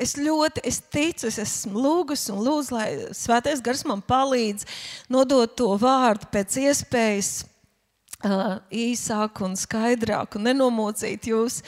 es 0.00 0.16
ļoti 0.18 0.64
es 0.66 0.80
ticu, 0.92 1.28
es 1.28 1.38
esmu 1.42 1.80
lūgusi 1.84 2.32
un 2.34 2.42
lūdzu, 2.46 2.74
lai 2.74 2.88
Svētais 3.16 3.62
Gars 3.64 3.84
man 3.88 4.02
palīdz 4.02 4.66
nodot 5.12 5.56
to 5.58 5.72
vārdu 5.80 6.28
pēc 6.32 6.58
iespējas 6.64 7.32
uh, 8.24 8.60
īsāk 8.72 9.42
un 9.46 9.58
skaidrāk 9.58 10.38
un 10.38 10.48
nenomocīt 10.50 11.30
jūs. 11.30 11.60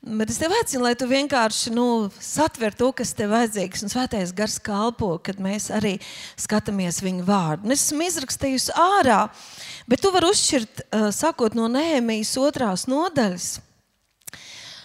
Bet 0.00 0.30
es 0.32 0.38
tev 0.40 0.54
aicinu, 0.56 0.86
lai 0.86 0.94
tu 0.96 1.04
vienkārši 1.04 1.74
nu, 1.76 2.08
satver 2.24 2.72
to, 2.72 2.88
kas 2.96 3.12
tev 3.12 3.34
vajadzīgs, 3.34 3.82
un 3.84 3.92
svētais 3.92 4.30
gars 4.32 4.56
kalpo, 4.64 5.12
kad 5.20 5.42
mēs 5.44 5.68
arī 5.76 5.98
skatāmies 6.40 7.02
viņa 7.04 7.26
vārdu. 7.28 7.68
Un 7.68 7.76
es 7.76 7.84
esmu 7.84 8.06
izrakstījusi 8.08 8.72
ārā, 8.80 9.26
bet 9.90 10.00
tu 10.00 10.12
vari 10.14 10.32
uzšķirt, 10.32 10.86
uh, 10.88 11.10
sakot 11.12 11.58
no 11.58 11.68
Nēmijas 11.68 12.32
otrās 12.40 12.88
nodaļas. 12.88 13.58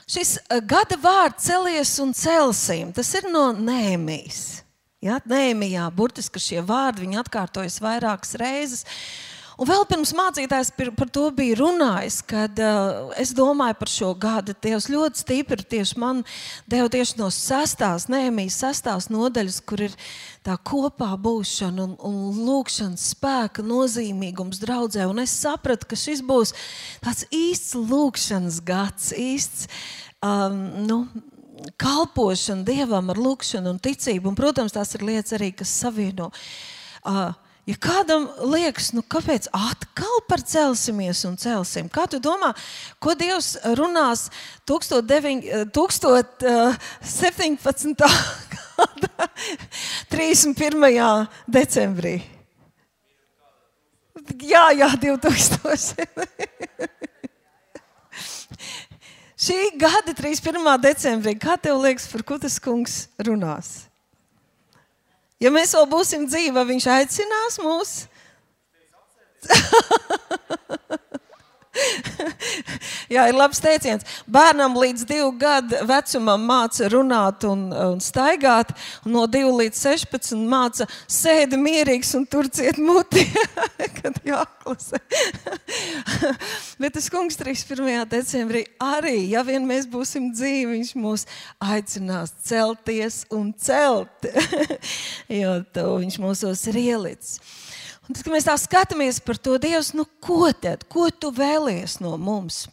Šis 0.05 0.35
uh, 0.37 0.59
gada 0.61 0.97
vārds 1.01 1.47
celies 1.47 1.95
un 2.03 2.13
celsim, 2.13 2.91
tas 2.93 3.09
ir 3.17 3.25
no 3.31 3.47
Nēmijas. 3.57 4.61
Ja, 5.01 5.19
Nēmijā 5.25 5.87
burtiski 5.93 6.41
šie 6.41 6.61
vārdi 6.65 7.09
atkārtojas 7.17 7.79
vairākas 7.81 8.37
reizes. 8.41 8.85
Un 9.55 9.69
vēl 9.69 9.85
pirms 9.87 10.11
mācītājs 10.15 10.73
par 10.75 11.09
to 11.15 11.29
bija 11.35 11.55
runājis, 11.61 12.17
kad 12.27 12.59
uh, 12.59 13.11
es 13.21 13.31
domāju 13.35 13.77
par 13.79 13.91
šo 13.91 14.09
gadu. 14.19 14.55
Dievs 14.65 14.89
ļoti 14.91 15.21
stipri 15.21 15.63
tieši 15.75 15.99
man 16.01 16.23
deva 16.71 16.89
tieši 16.91 17.19
no 17.21 17.29
sestās, 17.31 18.09
nēmijas 18.11 18.57
sestās 18.65 19.07
nodaļas, 19.13 19.61
kur 19.63 19.85
ir 19.87 19.95
tā 20.43 20.57
kopā 20.59 21.13
būšana 21.15 21.85
un, 21.85 21.93
un 22.03 22.41
lūkšanas 22.47 23.05
spēka 23.13 23.63
nozīmīgums 23.63 24.59
draudzē. 24.63 25.07
Un 25.07 25.23
es 25.23 25.37
sapratu, 25.39 25.87
ka 25.87 25.99
šis 25.99 26.25
būs 26.25 26.51
tāds 27.05 27.23
īsts 27.31 27.77
lūkšanas 27.79 28.59
gads, 28.67 29.13
īsts. 29.15 29.69
Um, 30.25 30.59
nu, 30.83 30.99
kalpošana 31.79 32.67
Dievam 32.67 33.07
ar 33.13 33.23
lūgšanu 33.23 33.71
un 33.71 33.79
ticību. 33.79 34.33
Un, 34.33 34.37
protams, 34.37 34.75
tās 34.75 34.91
ir 34.97 35.07
lietas 35.07 35.39
arī, 35.39 35.53
kas 35.55 35.71
savieno. 35.79 36.31
Uh, 37.05 37.31
Ja 37.65 37.73
kādam 37.81 38.29
liekas, 38.51 38.91
nu, 38.93 39.01
kāpēc 39.01 39.47
atkal 39.49 40.21
par 40.29 40.37
celsimies 40.45 41.25
un 41.25 41.33
celsim? 41.41 41.89
Kā 41.89 42.05
tu 42.05 42.21
domā, 42.21 42.53
ko 43.01 43.17
Dievs 43.17 43.57
runās 43.79 44.29
19, 44.69 45.73
1017. 45.73 48.05
gada 48.75 49.29
31. 50.09 51.27
decembrī? 51.47 52.21
Jā, 54.41 54.71
jā, 54.75 54.89
2000. 55.01 56.05
Šī 59.45 59.77
gada 59.77 60.13
31. 60.15 60.81
decembrī, 60.81 61.35
kā 61.39 61.57
tev 61.61 61.81
liekas, 61.83 62.07
par 62.11 62.23
ko 62.25 62.37
tas 62.41 62.59
kungs 62.63 63.07
runās? 63.21 63.85
Ja 65.43 65.51
mēs 65.51 65.73
vēl 65.75 65.87
būsim 65.91 66.27
dzīvi, 66.29 66.63
viņš 66.71 66.85
aicinās 66.95 67.59
mūs. 67.63 67.95
Jā, 73.13 73.25
ir 73.29 73.35
labs 73.35 73.59
teiciens. 73.63 74.05
Bērnam 74.31 74.75
līdz 74.79 75.05
divu 75.09 75.31
gadu 75.39 75.79
vecumam 75.87 76.45
māca 76.47 76.89
runāt 76.91 77.45
un, 77.47 77.67
un 77.71 78.01
staigāt, 78.03 78.71
un 79.05 79.15
no 79.15 79.25
2 79.31 79.51
līdz 79.59 79.81
16 79.87 80.45
māca 80.49 80.87
sēdi 81.11 81.59
mierīgs 81.59 82.13
un 82.17 82.25
turciet 82.29 82.79
muti, 82.81 83.25
kad 83.99 84.19
jāklasē. 84.25 85.01
Bet 86.81 86.95
tas 86.97 87.09
kungs 87.13 87.39
31. 87.39 88.05
decembrī 88.11 88.65
arī, 88.81 89.17
ja 89.31 89.43
vien 89.47 89.67
mēs 89.67 89.89
būsim 89.91 90.31
dzīvi, 90.35 90.71
viņš 90.77 90.95
mūs 90.99 91.27
aicinās 91.63 92.33
celties 92.45 93.23
un 93.35 93.51
celt, 93.59 94.29
jo 95.41 95.59
to 95.75 95.87
viņš 96.01 96.19
mūsos 96.23 96.67
ir 96.71 96.81
ielicis. 96.85 97.39
Un 98.05 98.13
tad, 98.13 98.21
kad 98.21 98.33
mēs 98.35 98.45
tā 98.45 98.55
skatāmies 98.61 99.19
par 99.25 99.39
to 99.41 99.57
Dievs, 99.61 99.93
nu 99.97 100.05
ko 100.21 100.51
tad, 100.53 100.85
ko 100.91 101.09
tu 101.09 101.31
vēlies 101.33 101.97
no 102.03 102.15
mums? 102.21 102.65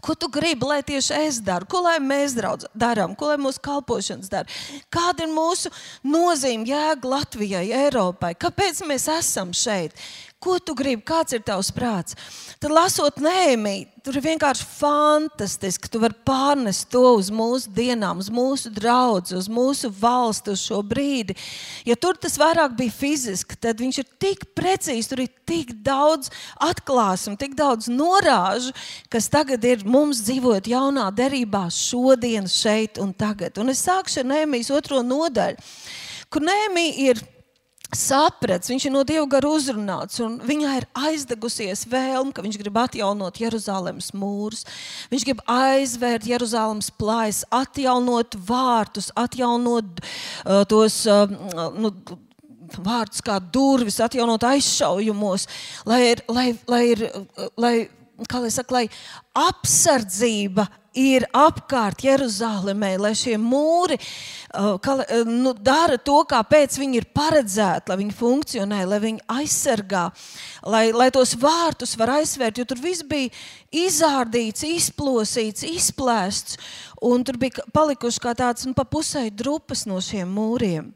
Ko 0.00 0.14
tu 0.16 0.30
gribi, 0.32 0.64
lai 0.64 0.80
tieši 0.86 1.16
es 1.26 1.40
daru, 1.44 1.66
ko 1.68 1.82
lai 1.84 1.98
mēs 2.00 2.32
darām, 2.32 3.12
ko 3.18 3.28
lai 3.28 3.36
mūsu 3.42 3.60
kalpošanas 3.60 4.30
dara? 4.32 4.48
Kāda 4.88 5.26
ir 5.26 5.32
mūsu 5.34 5.68
nozīme, 6.06 6.64
jēga 6.70 7.10
Latvijai, 7.10 7.66
Eiropai? 7.82 8.32
Kāpēc 8.40 8.80
mēs 8.88 9.08
esam 9.12 9.52
šeit? 9.52 9.92
Ko 10.40 10.54
tu 10.56 10.72
gribi? 10.72 11.02
Kāds 11.04 11.34
ir 11.36 11.42
tavs 11.44 11.68
prāts? 11.76 12.14
Tad, 12.56 12.70
lasot 12.72 13.18
nēmī, 13.20 13.74
tur 14.00 14.16
ir 14.16 14.24
vienkārši 14.24 14.64
fantastiski. 14.64 15.90
Tu 15.92 16.00
vari 16.00 16.16
pārnest 16.24 16.86
to 16.88 17.02
uz 17.18 17.28
mūsu 17.28 17.68
dienām, 17.76 18.22
uz 18.22 18.30
mūsu 18.32 18.70
draugu, 18.72 19.36
uz 19.36 19.50
mūsu 19.52 19.90
valsti, 19.92 20.54
uz 20.56 20.62
šo 20.64 20.78
brīdi. 20.80 21.36
Ja 21.84 21.92
tur 22.00 22.16
tas 22.16 22.38
vairāk 22.40 22.72
bija 22.78 22.94
fiziski, 22.94 23.58
tad 23.60 23.82
viņš 23.84 23.98
ir 24.00 24.08
tik 24.24 24.46
precīzi, 24.56 25.10
tur 25.10 25.20
ir 25.26 25.34
tik 25.44 25.74
daudz 25.84 26.32
atklāsmu, 26.56 27.36
tik 27.36 27.52
daudz 27.58 27.90
norāžu, 27.92 28.72
kas 29.12 29.28
tagad 29.28 29.66
ir 29.68 29.84
mums 29.84 30.22
dzīvojot 30.24 30.70
jaunā 30.72 31.10
derībā, 31.12 31.66
šodien, 31.68 32.48
šeit 32.48 32.96
un 32.96 33.12
tagad. 33.12 33.60
Un 33.60 33.74
es 33.74 33.84
sākšu 33.84 34.24
ar 34.24 34.32
nēmijas 34.32 34.72
otro 34.72 35.02
nodaļu, 35.04 35.60
kur 36.32 36.48
nēmija 36.48 37.10
ir 37.10 37.22
saprats, 37.96 38.70
viņš 38.70 38.86
ir 38.86 38.92
no 38.94 39.02
Dieva 39.06 39.26
gara 39.30 39.50
uzrunāts, 39.50 40.20
un 40.22 40.38
viņai 40.46 40.74
ir 40.78 40.86
aizdegusies 41.08 41.86
vēlme, 41.90 42.32
ka 42.34 42.44
viņš 42.44 42.58
grib 42.60 42.78
atjaunot 42.78 43.40
Jeruzalemes 43.42 44.12
mūrus. 44.16 44.64
Viņš 45.10 45.26
grib 45.26 45.42
aizvērt 45.50 46.28
Jeruzalemes 46.30 46.90
plājas, 47.00 47.42
atjaunot 47.50 48.36
vārtus, 48.46 49.10
atjaunot 49.18 50.02
uh, 50.02 50.64
tos. 50.70 51.04
Uh, 51.10 51.70
nu, 51.78 51.94
Vārdus 52.70 53.18
kā 53.26 53.40
durvis, 53.42 53.96
atjaunot 53.98 54.44
aizšaujumos, 54.46 55.48
lai 55.90 55.96
ir, 56.12 56.20
lai, 56.30 56.44
lai 56.70 56.82
ir, 56.92 57.00
lai, 57.58 57.72
kā 58.30 58.38
lai 58.44 58.52
saka, 58.54 58.76
lai 58.76 58.84
apsardzība 59.34 60.68
ir 60.96 61.26
apkārt 61.36 62.02
Jeruzalemē, 62.02 62.94
lai 62.98 63.12
šie 63.14 63.36
mūri 63.38 63.96
uh, 64.00 64.76
ka, 64.82 64.96
uh, 65.04 65.24
nu, 65.28 65.52
dara 65.54 65.98
to, 66.02 66.18
kāpēc 66.28 66.76
viņi 66.80 67.00
ir 67.00 67.08
paredzēti, 67.14 67.90
lai 67.90 67.98
viņi 68.02 68.16
funkcionē, 68.18 68.82
lai 68.90 69.00
viņi 69.02 69.24
aizsargā, 69.30 70.04
lai, 70.66 70.90
lai 70.96 71.10
tos 71.14 71.36
vārtus 71.38 71.96
var 72.00 72.16
aizsvērt, 72.18 72.58
jo 72.58 72.66
tur 72.68 72.82
viss 72.82 73.06
bija 73.06 73.30
izārdīts, 73.70 74.66
izplosīts, 74.66 75.66
izplēsts, 75.68 76.58
un 77.06 77.22
tur 77.26 77.38
bija 77.40 77.66
palikuši 77.72 78.22
kā 78.22 78.34
tāds 78.38 78.66
nu, 78.66 78.74
pa 78.74 78.84
pusē 78.84 79.28
drupas 79.30 79.86
no 79.86 80.02
šiem 80.02 80.30
mūriem. 80.34 80.90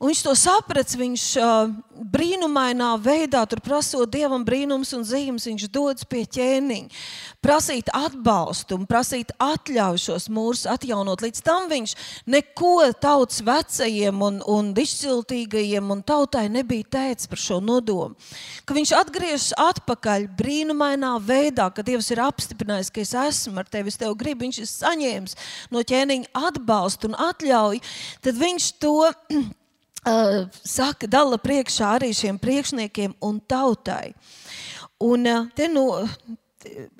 Un 0.00 0.08
viņš 0.08 0.22
to 0.24 0.32
saprata. 0.38 0.96
Viņš 1.00 1.24
uh, 1.36 1.72
brīnumainā 2.08 2.94
veidā, 3.02 3.42
prasot 3.60 4.08
dievam 4.12 4.44
brīnums 4.46 4.94
un 4.96 5.04
zīmes, 5.04 5.44
viņš 5.48 5.66
dodas 5.72 6.06
pie 6.08 6.22
ķēniņa, 6.24 7.00
prasīt 7.44 7.90
atbalstu 7.92 8.78
un 8.78 8.86
prasīt 8.88 9.34
atļauju 9.36 10.00
šos 10.00 10.28
mūrus 10.32 10.64
atjaunot. 10.70 11.20
Līdz 11.24 11.42
tam 11.44 11.68
viņš 11.70 11.94
neko 12.32 12.88
tautas 13.02 13.42
vecajiem 13.44 14.24
un, 14.24 14.40
un 14.48 14.72
izciltīgajiem 14.72 15.92
un 15.92 16.02
tautai 16.06 16.46
nebija 16.52 16.88
teicis 16.96 17.28
par 17.30 17.42
šo 17.42 17.60
nodomu. 17.64 18.16
Ka 18.64 18.76
viņš 18.76 18.94
atgriežas 19.02 19.52
atpakaļ 19.60 20.28
brīnumainā 20.40 21.14
veidā, 21.20 21.68
ka 21.74 21.84
Dievs 21.84 22.10
ir 22.14 22.24
apstiprinājis, 22.24 22.92
ka 22.94 23.04
es 23.04 23.14
esmu 23.26 23.60
ar 23.60 23.68
tevi, 23.68 23.92
es 23.92 24.00
tev 24.00 24.16
gribu, 24.16 24.46
viņš 24.46 24.62
ir 24.64 24.72
saņēmis 24.72 25.38
no 25.74 25.84
ķēniņa 25.84 26.32
atbalstu 26.48 27.12
un 27.12 27.20
atļauju, 27.28 27.84
tad 28.24 28.40
viņš 28.40 28.74
to 28.80 28.96
saka, 30.64 31.08
dala 31.10 31.38
priekšā 31.40 31.96
arī 31.98 32.12
šiem 32.16 32.38
priekšniekiem 32.40 33.16
un 33.20 33.40
tautai. 33.40 34.14
Un 35.00 35.26
te 35.56 35.68
nu, 35.72 35.86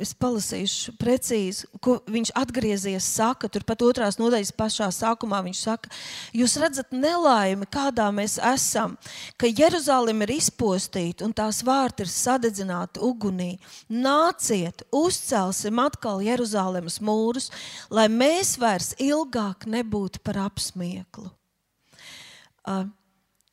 es 0.00 0.12
palasīšu 0.16 0.94
precīzi, 1.00 1.68
ko 1.84 1.98
viņš 2.08 2.32
atgriezies, 2.38 3.04
saka, 3.04 3.48
turpat 3.52 3.82
otrās 3.84 4.16
nodaļas 4.20 4.52
pašā 4.56 4.88
sākumā 4.94 5.42
viņš 5.44 5.60
saka, 5.60 5.90
jūs 6.36 6.56
redzat 6.60 6.94
nelaimi, 6.96 7.68
kādā 7.70 8.08
mēs 8.14 8.38
esam, 8.52 8.96
ka 9.40 9.50
Jeruzalem 9.50 10.24
ir 10.24 10.34
izpostīta 10.38 11.26
un 11.26 11.34
tās 11.36 11.60
vārti 11.66 12.06
ir 12.06 12.12
sadedzināti 12.12 13.02
ugunī. 13.04 13.50
Nāciet, 13.92 14.86
uzcelsim 14.92 15.82
atkal 15.82 16.24
Jeruzalemes 16.24 17.00
mūrus, 17.04 17.50
lai 17.92 18.08
mēs 18.12 18.56
vairs 18.60 18.94
ilgāk 19.00 19.68
nebūtu 19.68 20.24
par 20.24 20.40
apsmieklu. 20.46 21.28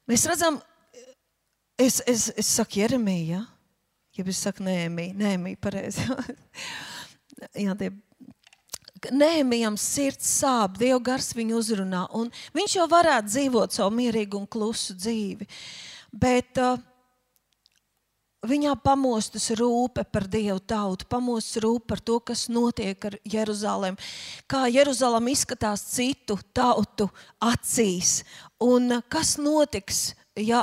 Mēs 0.08 0.26
redzam, 0.30 0.60
es, 1.80 2.02
es, 2.08 2.30
es 2.38 2.50
saku, 2.58 2.82
Jeremija, 2.82 3.44
ja 4.18 4.26
es 4.26 4.42
saku, 4.46 4.66
nē, 4.66 4.88
nē, 5.18 5.38
pareizi. 5.62 6.06
Jā, 7.66 7.76
tie 7.78 7.92
Nēmijam 9.14 9.76
sirds 9.78 10.30
sāp, 10.40 10.78
Dieva 10.82 11.00
gars 11.12 11.30
viņu 11.38 11.60
uzrunā. 11.60 12.06
Viņš 12.58 12.78
jau 12.80 12.88
varētu 12.90 13.30
dzīvot 13.30 13.76
savu 13.76 13.94
mierīgu 14.00 14.40
un 14.40 14.48
klusu 14.50 14.96
dzīvi. 14.98 15.48
Bet 16.18 16.58
uh, 16.64 16.80
Viņā 18.46 18.76
pamostas 18.86 19.48
rūpe 19.58 20.04
par 20.14 20.28
Dievu 20.30 20.60
tautu, 20.62 21.08
pamostas 21.10 21.58
rūpe 21.64 21.88
par 21.90 22.02
to, 22.06 22.20
kas 22.22 22.46
notiek 22.54 23.08
ar 23.10 23.18
Jeruzalem, 23.26 23.98
kā 24.46 24.68
Jeruzalem 24.70 25.32
izskatās 25.34 25.82
citu 25.90 26.38
tautu 26.54 27.10
acīs 27.42 28.22
un 28.62 29.02
kas 29.10 29.40
notiks 29.42 30.12
ja, 30.38 30.62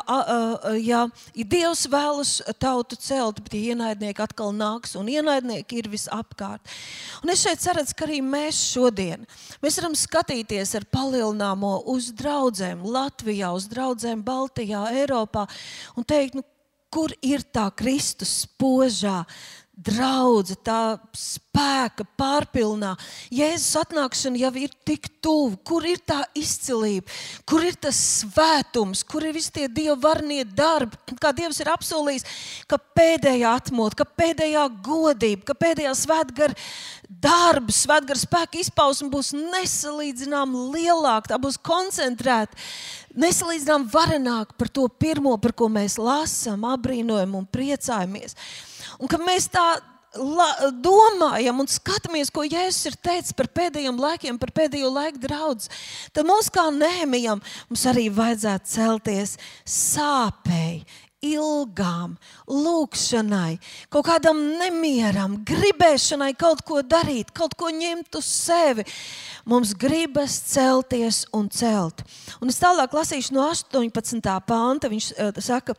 ja, 0.79 1.01
ja 1.35 1.45
Dievs 1.51 1.85
vēlas 1.91 2.37
tautu 2.63 2.97
celt, 3.01 3.41
bet 3.43 3.57
ienaidnieki 3.59 4.23
atkal 4.23 4.55
nāks, 4.55 4.95
un 4.99 5.11
ienaidnieki 5.11 5.83
ir 5.83 5.91
visapkārt. 5.93 6.71
Un 7.25 7.35
es 7.35 7.43
šeit 7.43 7.63
ceru, 7.65 7.85
ka 7.91 8.07
arī 8.07 8.21
mēs 8.23 8.61
šodien 8.71 9.27
mēs 9.65 9.81
varam 9.81 9.99
skatīties 9.99 10.77
ar 10.79 10.87
palielināmo 10.95 11.77
uz 11.91 12.13
draugiem 12.15 12.87
Latvijā, 12.87 13.51
uz 13.57 13.69
draugiem 13.71 14.23
Baltijā, 14.25 14.87
Eiropā 14.95 15.49
un 15.99 16.07
teikt, 16.07 16.39
nu, 16.39 16.47
kur 16.95 17.11
ir 17.27 17.43
tā 17.51 17.67
Kristus 17.75 18.45
spožā 18.45 19.25
draudze, 19.75 20.55
tā 20.63 20.97
spēka 21.19 22.05
pārpilnā. 22.19 22.93
Jēzus 23.35 23.81
atnākšana 23.81 24.39
jau 24.39 24.53
ir 24.63 24.75
tik 24.87 25.09
tuvu. 25.25 25.57
Kur 25.67 25.87
ir 25.89 25.99
tā 26.07 26.21
izcilība, 26.39 27.11
kur 27.49 27.65
ir 27.67 27.75
tas 27.83 27.99
svētums, 28.21 29.03
kur 29.03 29.27
ir 29.27 29.35
visi 29.35 29.51
tie 29.57 29.67
dieva 29.67 29.97
varnie 30.07 30.45
darbi, 30.47 30.99
kā 31.19 31.33
Dievs 31.35 31.59
ir 31.65 31.73
apsolījis, 31.75 32.27
ka 32.71 32.79
pēdējā 32.79 33.57
atmoda, 33.59 33.99
ka 33.99 34.07
pēdējā 34.23 34.69
godība, 34.87 35.49
ka 35.51 35.59
pēdējā 35.59 35.97
svētgara 36.05 36.55
darba, 37.23 37.73
svētgara 37.75 38.19
spēka 38.19 38.61
izpausme 38.63 39.11
būs 39.13 39.33
nesalīdzināmā 39.37 40.67
lielāka, 40.75 41.33
tā 41.33 41.39
būs 41.41 41.59
koncentrēta. 41.61 42.59
Nesalīdzinām 43.15 43.87
varenāk 43.93 44.57
par 44.59 44.71
to 44.75 44.89
pirmo, 44.89 45.37
par 45.39 45.55
ko 45.57 45.71
mēs 45.71 45.99
lasām, 46.01 46.67
apbrīnojam 46.67 47.37
un 47.39 47.47
priecājamies. 47.47 48.35
Un 48.99 49.11
ka 49.11 49.21
mēs 49.23 49.47
tā 49.53 49.65
la, 50.19 50.49
domājam 50.73 51.63
un 51.63 51.71
skatāmies, 51.71 52.33
ko 52.35 52.45
Jēzus 52.47 52.91
ir 52.91 52.99
teicis 53.03 53.37
par 53.37 53.49
pēdējiem 53.55 53.99
laikiem, 54.01 54.39
par 54.41 54.53
pēdējo 54.55 54.91
laiku 54.95 55.23
draugu, 55.23 55.71
tad 56.15 56.29
mums 56.29 56.51
kā 56.55 56.69
nēmijam, 56.75 57.43
mums 57.71 57.87
arī 57.91 58.09
vajadzētu 58.15 58.75
celties 58.75 59.37
sāpēji, 59.69 60.85
ilgām, 61.25 62.19
lūgšanai, 62.51 63.57
kaut 63.93 64.09
kādam 64.09 64.41
nemieram, 64.61 65.39
gribēšanai 65.49 66.35
kaut 66.37 66.65
ko 66.67 66.83
darīt, 66.85 67.33
kaut 67.37 67.57
ko 67.57 67.71
ņemt 67.73 68.19
uz 68.21 68.29
sevi. 68.29 68.85
Mums 69.45 69.75
gribas 69.77 70.39
celties 70.49 71.25
un 71.37 71.51
celt. 71.53 72.01
Un 72.41 72.49
es 72.49 72.57
tālāk 72.61 72.95
lasīšu 72.97 73.35
no 73.37 73.45
18. 73.51 74.21
panta. 74.47 74.89
Viņš 74.89 75.09
uh, 75.13 75.41
saka, 75.45 75.75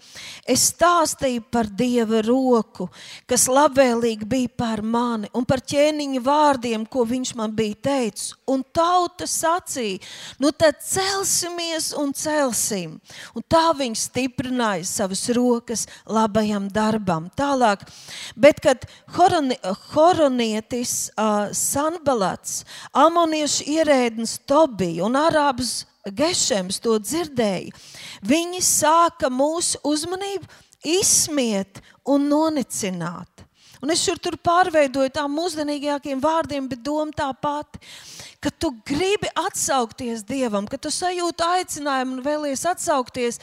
es 0.46 0.68
stāstīju 0.70 1.42
par 1.50 1.70
Dieva 1.70 2.22
roku, 2.26 2.88
kas 3.30 3.48
labvēlīgi 3.50 4.28
bija 4.30 4.52
par 4.58 4.84
mani, 4.86 5.32
un 5.34 5.48
par 5.50 5.64
ķēniņa 5.66 6.22
vārdiem, 6.26 6.86
ko 6.86 7.08
viņš 7.10 7.34
man 7.40 7.56
bija 7.58 7.80
teicis. 7.90 8.36
Un 8.50 8.62
tauta 8.76 9.26
sacīja, 9.30 10.02
nu 10.42 10.54
tad 10.54 10.78
celsimies 10.86 11.92
un 11.98 12.14
celsim. 12.14 13.00
Un 13.34 13.46
tā 13.50 13.66
viņš 13.78 14.06
stiprināja 14.12 14.86
savas 14.86 15.26
rokas 15.34 15.88
labajam 16.56 16.70
darbam. 16.72 17.30
Tālāk, 17.36 17.84
bet 18.36 18.62
kad 18.62 18.86
horoni, 19.16 19.58
horonietis 19.94 21.12
uh, 21.18 21.52
Sanbalats, 21.52 22.66
amoniešu 22.94 23.66
ierēdnis 23.68 24.40
Tobija 24.48 25.06
un 25.06 25.16
arābs 25.16 25.86
Gešems 26.06 26.80
to 26.80 27.00
dzirdēja, 27.00 27.74
viņi 28.22 28.62
sāka 28.62 29.30
mūsu 29.30 29.80
uzmanību 29.84 30.46
izsmiet 30.86 31.82
un 32.06 32.30
nonicināt. 32.30 33.28
Un 33.82 33.92
es 33.92 34.02
šur 34.02 34.18
tur 34.18 34.38
pārveidoju 34.38 35.12
tām 35.14 35.34
mūsdienīgākiem 35.36 36.22
vārdiem, 36.22 36.70
bet 36.70 36.82
doma 36.82 37.12
tā 37.12 37.28
pati, 37.34 37.82
ka 38.40 38.50
tu 38.50 38.72
gribi 38.86 39.30
atsaukties 39.36 40.24
Dievam, 40.26 40.66
ka 40.70 40.78
tu 40.78 40.90
sajūti 40.94 41.44
aicinājumu 41.46 42.20
un 42.20 42.24
vēlies 42.26 42.66
atsaukties. 42.70 43.42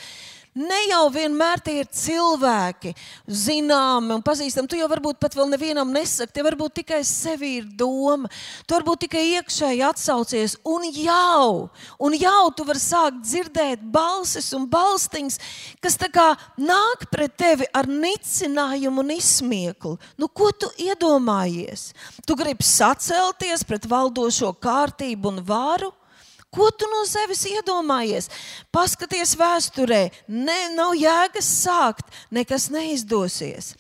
Ne 0.53 0.79
jau 0.91 1.07
vienmēr 1.09 1.63
tie 1.65 1.79
ir 1.81 1.87
cilvēki, 1.97 2.91
zināmi 3.25 4.13
un 4.13 4.25
pazīstami. 4.25 4.69
Tu 4.69 4.77
jau 4.83 4.89
varbūt 4.91 5.17
pat 5.23 5.33
vēl 5.33 5.49
nevienam 5.49 5.89
nesaki, 5.95 6.35
tie 6.37 6.43
varbūt 6.45 6.75
tikai 6.83 6.99
sevi 7.09 7.55
ir 7.63 7.71
doma. 7.81 8.29
Tu 8.69 8.77
varbūt 8.77 9.07
tikai 9.07 9.23
iekšēji 9.39 9.81
atsaucies, 9.89 10.59
un 10.69 10.85
jau, 10.93 11.71
un 11.97 12.17
jau 12.21 12.43
tu 12.53 12.67
vari 12.69 12.83
sākt 12.85 13.23
dzirdēt 13.25 13.87
balsis 13.95 14.51
un 14.53 14.69
balstiņas, 14.69 15.41
kas 15.81 15.97
nāk 16.61 17.09
pret 17.09 17.33
tevi 17.41 17.65
ar 17.73 17.89
nicinājumu 17.89 19.01
un 19.01 19.17
izsmieklu. 19.17 19.97
Nu, 20.21 20.29
ko 20.29 20.53
tu 20.53 20.69
iedomājies? 20.77 21.95
Tu 22.29 22.37
gribi 22.37 22.63
sacelties 22.63 23.65
pret 23.65 23.89
valdošo 23.89 24.53
kārtību 24.61 25.33
un 25.33 25.45
varu? 25.49 25.95
Ko 26.53 26.69
tu 26.77 26.89
no 26.91 27.05
sevis 27.09 27.47
iedomājies? 27.49 28.29
Paskaties 28.75 29.33
vēsturē, 29.41 30.03
ne, 30.29 30.59
nav 30.77 30.93
jēgas 31.01 31.49
sākt, 31.63 32.13
nekas 32.29 32.69
neizdosies. 32.73 33.73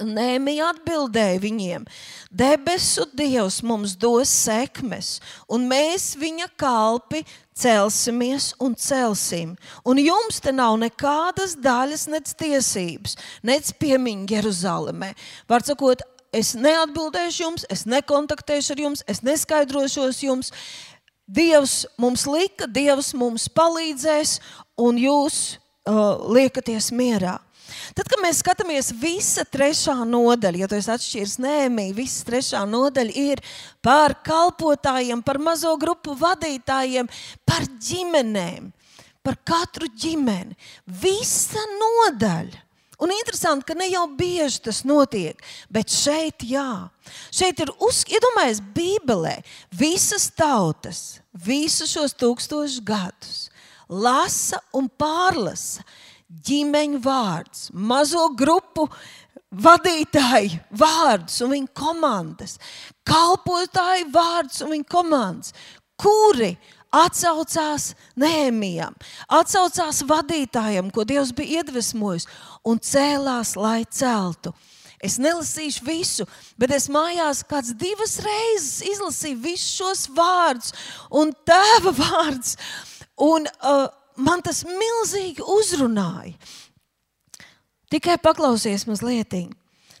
Nēmija 0.00 0.70
atbildēja 0.72 1.40
viņiem: 1.42 1.84
Debesu 2.32 3.04
Dievs 3.16 3.60
mums 3.66 3.92
dos 4.00 4.32
sekmes, 4.32 5.18
un 5.44 5.66
mēs 5.68 6.14
viņa 6.16 6.48
kalpi 6.60 7.20
celsimies 7.52 8.54
un 8.64 8.76
celsim. 8.80 9.56
Un 9.84 10.00
jums 10.00 10.40
te 10.40 10.54
nav 10.56 10.78
nekādas 10.80 11.56
daļas, 11.60 12.06
nec 12.12 12.32
tiesības, 12.32 13.18
nec 13.44 13.74
piemiņa 13.76 14.38
Jeruzalemē. 14.38 15.12
Var 15.50 15.68
sakot, 15.68 16.04
es 16.32 16.54
neatbildēšu 16.56 17.44
jums, 17.44 17.66
es 17.68 17.84
nekontaktēšu 17.90 18.76
ar 18.76 18.84
jums, 18.86 19.04
es 19.10 19.20
neskaidrošos 19.26 20.22
jums. 20.24 20.54
Dievs 21.30 21.84
mums 22.00 22.24
lika, 22.26 22.66
Dievs 22.66 23.12
mums 23.14 23.46
palīdzēs, 23.54 24.38
un 24.82 24.98
jūs 24.98 25.36
uh, 25.86 26.18
liekaties 26.34 26.90
mierā. 26.96 27.36
Tad, 27.94 28.08
kad 28.10 28.18
mēs 28.18 28.40
skatāmies 28.42 28.88
visa 28.98 29.44
trešā 29.46 29.94
nodaļa, 30.08 30.62
ja 30.62 30.68
tu 30.70 30.78
esi 30.78 30.90
atšķiris 30.90 31.36
nēmī, 31.42 31.84
visa 31.94 32.26
trešā 32.26 32.64
nodaļa 32.66 33.14
ir 33.14 33.42
par 33.84 34.16
kalpotājiem, 34.26 35.22
par 35.22 35.38
mazo 35.38 35.76
grupu 35.78 36.16
vadītājiem, 36.18 37.10
par 37.46 37.68
ģimenēm, 37.78 38.72
par 39.22 39.38
katru 39.46 39.86
ģimeni. 40.02 40.58
Visa 41.02 41.62
nodaļa 41.76 42.66
Un 43.00 43.08
interesanti, 43.16 43.64
ka 43.64 43.74
ne 43.74 43.88
jau 43.88 44.04
bieži 44.12 44.60
tas 44.66 44.82
notiek, 44.84 45.38
bet 45.72 45.88
šeit 45.88 46.44
jā. 46.44 46.90
Šeit 47.32 47.62
ir 47.64 47.72
iedomājies 47.72 48.60
Bībelē 48.76 49.38
visas 49.72 50.28
tautas, 50.36 51.19
visus 51.32 51.92
šos 51.94 52.16
tūkstošus 52.18 52.80
gadus 52.84 53.48
lasa 53.90 54.60
un 54.76 54.86
pārlasa 54.88 55.84
ģimeņu 56.46 57.00
vārdus, 57.02 57.68
mazo 57.74 58.28
grupu 58.38 58.86
vadītāju 59.50 60.60
vārdus 60.78 61.40
un 61.42 61.54
viņu 61.56 61.72
komandas, 61.74 62.58
kalpotāju 63.02 64.06
vārdus 64.14 64.62
un 64.62 64.76
viņu 64.76 64.86
komandas, 64.90 65.54
kuri 65.98 66.54
atsaucās 66.94 67.92
Nēmijam, 68.18 68.94
atsaucās 69.30 70.04
vadītājam, 70.06 70.90
ko 70.94 71.04
Dievs 71.06 71.34
bija 71.34 71.60
iedvesmojis, 71.60 72.28
un 72.66 72.78
cēlās, 72.78 73.56
lai 73.58 73.82
celtu. 73.90 74.54
Es 75.00 75.16
nelasīšu 75.16 75.84
visu, 75.86 76.26
bet 76.60 76.74
es 76.76 76.90
mājās 76.92 77.40
kāds 77.48 77.72
divas 77.72 78.18
reizes 78.20 78.82
izlasīju 78.84 79.38
visus 79.40 79.78
šos 79.78 80.02
vārdus 80.12 80.74
un 81.08 81.32
tēva 81.48 81.94
vārdus. 81.96 82.58
Un, 83.20 83.48
uh, 83.64 83.86
man 84.20 84.44
tas 84.44 84.62
milzīgi 84.68 85.44
uzrunāja. 85.44 86.36
Tikai 87.90 88.20
paklausies 88.22 88.84
mazliet. 88.86 89.34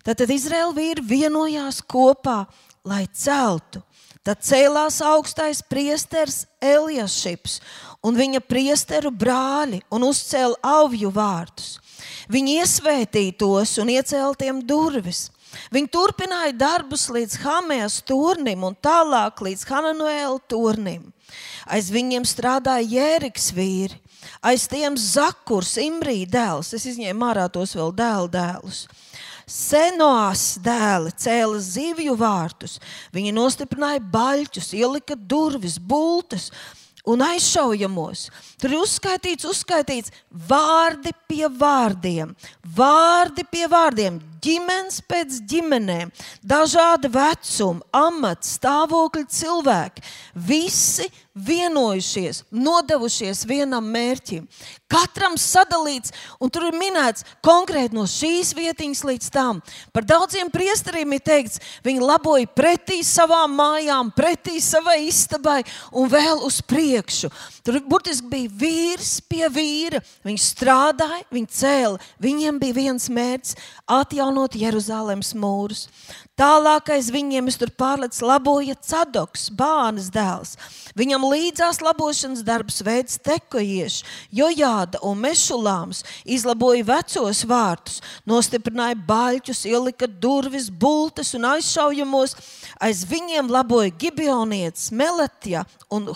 Tad 0.04 0.20
Izraēla 0.30 0.76
vīri 0.76 1.02
vienojās 1.04 1.80
kopā, 1.82 2.44
lai 2.84 3.06
celtu. 3.12 3.82
Tad 4.20 4.44
cēlās 4.44 5.00
augstais 5.00 5.62
priesteris 5.64 6.44
Eliašips 6.60 7.56
un 8.04 8.16
viņa 8.20 8.42
priesteru 8.44 9.12
brāļi 9.12 9.80
un 9.92 10.04
uzcēla 10.10 10.60
avju 10.60 11.10
vārdus. 11.14 11.78
Viņi 12.30 12.60
iesvētīja 12.62 13.36
tos 13.40 13.76
un 13.82 13.92
iecēla 13.92 14.34
tiem 14.38 14.60
durvis. 14.66 15.28
Viņi 15.74 15.90
turpināja 15.90 16.52
darbus 16.54 17.08
līdz 17.10 17.40
Hamējas 17.42 18.00
turnim 18.06 18.62
un 18.66 18.76
tālāk 18.78 19.42
līdz 19.42 19.64
Hananuēla 19.66 20.38
turnim. 20.50 21.08
Aiz 21.70 21.90
viņiem 21.94 22.26
strādāja 22.26 22.86
Jēriks 22.86 23.50
vīri, 23.54 23.98
aiz 24.42 24.66
tiem 24.70 24.96
Zakurs, 24.98 25.76
Imrī 25.82 26.24
dēls, 26.26 26.72
es 26.74 26.86
izņēmu 26.92 27.26
ārā 27.30 27.46
tos 27.52 27.74
vēl 27.78 27.92
dēlu 27.94 28.30
dēlus. 28.34 28.84
Senoās 29.50 30.60
dēli 30.62 31.10
cēla 31.18 31.58
zivju 31.58 32.14
vārtus, 32.18 32.78
viņi 33.14 33.34
nostiprināja 33.34 34.02
baļķus, 34.12 34.70
ielika 34.78 35.16
durvis, 35.18 35.78
bultas 35.78 36.50
un 37.08 37.22
aizšaujamos. 37.24 38.28
Tur 38.60 38.74
ir 38.74 38.82
uzskaitīts, 38.82 39.46
uzskaitīts 39.48 40.12
vārdi 40.30 41.12
pie 41.28 41.46
vārdiem, 41.48 42.34
vārdi 42.76 43.46
pie 43.50 43.66
vārdiem, 43.70 44.20
ģimenes 44.42 45.00
pēc 45.08 45.40
ģimenēm, 45.50 46.12
dažādi 46.42 47.10
vecumi, 47.12 47.84
amats, 47.92 48.56
stāvokļi, 48.58 49.26
cilvēki. 49.40 50.06
Visi 50.34 51.08
vienojušies, 51.34 52.44
nodevušies 52.50 53.44
vienam 53.46 53.86
mērķim. 53.92 54.46
Katram 54.90 55.36
sadalīts, 55.38 56.10
un 56.42 56.50
tur 56.50 56.66
ir 56.66 56.74
minēts 56.74 57.22
konkrēti 57.46 57.94
no 57.94 58.02
šīs 58.10 58.50
vietiņas 58.58 59.02
līdz 59.06 59.28
tam. 59.30 59.60
Par 59.94 60.02
daudziem 60.08 60.50
priesteriem 60.50 61.14
ir 61.14 61.22
teikts, 61.22 61.60
viņi 61.86 62.02
laboja 62.02 62.50
pretī 62.50 62.98
savām 63.06 63.54
mājām, 63.54 64.10
pretī 64.16 64.58
savai 64.64 65.04
istabai 65.06 65.60
un 65.94 66.10
vēl 66.10 66.42
uz 66.46 66.58
priekšu. 66.66 67.30
Tur 67.62 67.78
burtiski 67.86 68.26
bija 68.26 68.50
vīrs 68.64 69.20
pie 69.30 69.46
vīra. 69.52 70.02
Viņi 70.26 70.42
strādāja, 70.42 71.22
viņi 71.30 71.54
cēla. 71.54 72.02
Viņiem 72.18 72.58
bija 72.58 72.78
viens 72.80 73.06
mērķis- 73.06 73.56
atjaunot 74.00 74.29
Jeruzalemes 74.56 75.34
mūrus. 75.34 75.88
Tālākais 76.40 77.10
viņiem 77.12 77.50
tur 77.60 77.68
pārlec 77.76 78.16
laboja 78.24 78.74
Cadoks, 78.80 79.50
bānas 79.52 80.08
dēls. 80.12 80.54
Viņam 80.96 81.26
līdzās 81.28 81.82
labošanas 81.84 82.40
darbs 82.46 82.80
veids 82.86 83.18
tekojieši, 83.20 84.06
jojāda 84.32 85.02
un 85.04 85.20
mešulāms, 85.20 86.00
izlaboja 86.24 86.86
vecos 86.88 87.42
vārtus, 87.44 88.00
nostiprināja 88.24 88.96
baļķus, 89.06 89.66
ielika 89.68 90.08
durvis, 90.08 90.70
bultas 90.70 91.34
un 91.36 91.44
aizšaujamos. 91.50 92.36
Aiz 92.80 93.04
viņiem 93.04 93.50
laboja 93.52 93.92
Gibionietis, 94.00 94.88
Meletja 94.96 95.66
un 95.92 96.08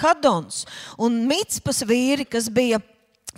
Hadons 0.00 0.64
un 0.96 1.26
Mitspas 1.28 1.84
vīri, 1.84 2.24
kas 2.24 2.48
bija 2.48 2.80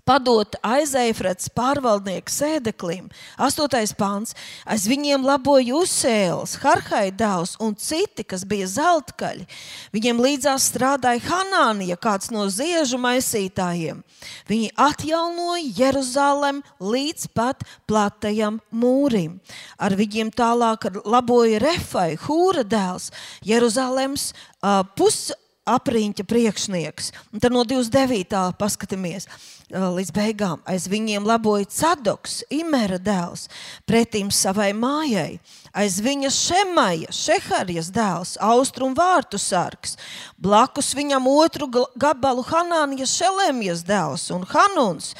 padot 0.08 0.56
aizeifrats 0.66 1.50
pārvaldnieku 1.54 2.32
sēdeklim. 2.32 3.08
Astotais 3.38 3.92
pāns. 3.94 4.34
Aiz 4.66 4.88
viņiem 4.90 5.22
laboja 5.26 5.76
Usēls, 5.78 6.56
Harhaidāls 6.62 7.54
un 7.62 7.76
citi, 7.78 8.24
kas 8.26 8.42
bija 8.48 8.66
zeltkaļi. 8.70 9.46
Viņiem 9.94 10.22
līdzās 10.22 10.66
strādāja 10.72 11.22
Hanānija, 11.28 11.98
kāds 12.02 12.32
no 12.34 12.48
ziežu 12.50 12.98
maisītājiem. 13.02 14.02
Viņi 14.50 14.72
atjaunoja 14.80 15.70
Jeruzalem 15.78 16.62
līdz 16.82 17.28
pat 17.36 17.62
platajam 17.86 18.58
mūrim. 18.74 19.38
Ar 19.78 19.94
viņiem 19.98 20.34
tālāk 20.34 20.88
laboja 21.06 21.62
Refai, 21.62 22.16
Hūra 22.26 22.66
dēls, 22.66 23.12
Jeruzalemes 23.46 24.32
uh, 24.32 24.82
pus 24.96 25.30
apriņķa 25.68 26.24
priekšnieks. 26.26 27.12
Un 27.32 27.42
tad 27.42 27.54
no 27.54 27.62
29. 27.68 28.38
paskatāmies 28.58 29.28
līdz 29.70 30.12
beigām. 30.14 30.62
Aiz 30.68 30.88
viņiem 30.90 31.26
laboja 31.26 31.68
Cadoks, 31.70 32.42
Imera 32.52 32.98
dēls, 32.98 33.46
pretim 33.88 34.32
savai 34.34 34.72
mājai. 34.76 35.38
Aiz 35.72 36.00
viņa 36.04 36.32
šemaja, 36.34 37.14
Šeharijas 37.14 37.92
dēls, 37.94 38.34
austrumu 38.42 38.98
vārtu 38.98 39.40
sargs. 39.40 39.96
Blakus 40.36 40.92
viņam 40.98 41.30
otru 41.30 41.70
gabalu 41.96 42.44
Hanānijas 42.50 43.14
Šelēmijas 43.20 43.86
dēls 43.86 44.28
un 44.34 44.44
Hanuns, 44.50 45.14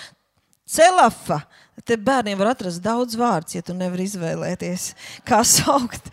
Celafa. 0.69 1.45
Te 1.87 1.97
bērniem 1.97 2.37
var 2.39 2.53
atrast 2.53 2.83
daudz 2.85 3.17
vārdus, 3.19 3.57
ja 3.57 3.63
tu 3.65 3.75
nevari 3.75 4.05
izvēlēties, 4.07 4.93
kā 5.27 5.41
saukt. 5.47 6.13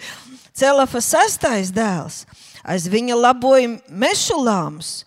Celafa 0.55 1.01
sestais 1.03 1.74
dēls 1.75 2.24
aiz 2.69 2.85
viņa 2.91 3.17
laboja 3.17 3.73
Mešulāms, 3.89 5.03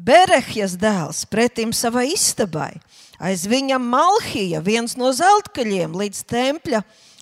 Berehjas 0.00 0.78
dēls, 0.80 1.26
pretim 1.28 1.74
savai 1.76 2.06
istabai. 2.14 2.72
Aiz 3.20 3.44
viņa 3.44 3.76
Malhija, 3.84 4.62
viens 4.64 4.96
no 4.96 5.10
zeltkaļiem, 5.12 5.92
līdz 5.92 6.22
tempļa 6.30 6.80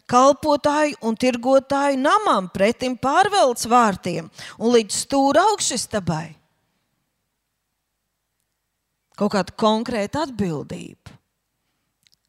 kalpotāju 0.08 0.96
un 1.02 1.18
tirgotāju 1.18 1.98
namam, 2.00 2.46
pretim 2.54 2.94
pārveldes 2.96 3.66
vārtiem 3.68 4.30
un 4.56 4.76
līdz 4.76 5.02
stūra 5.04 5.42
augšistabai. 5.50 6.28
Kaut 9.18 9.34
kāda 9.34 9.56
konkrēta 9.58 10.22
atbildība, 10.28 11.16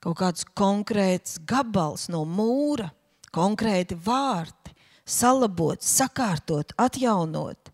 kaut 0.01 0.17
kāds 0.17 0.48
konkrēts 0.57 1.38
gabals 1.45 2.07
no 2.09 2.24
mūra, 2.25 2.89
konkrēti 3.29 3.93
vārdi 3.93 4.59
salabot, 5.10 5.82
sakārtot, 5.84 6.74
atjaunot. 6.78 7.72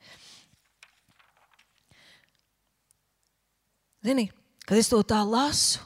Zini, 4.05 4.29
kad 4.65 4.79
es 4.79 4.89
to 4.91 5.01
tā 5.03 5.19
lasu, 5.25 5.81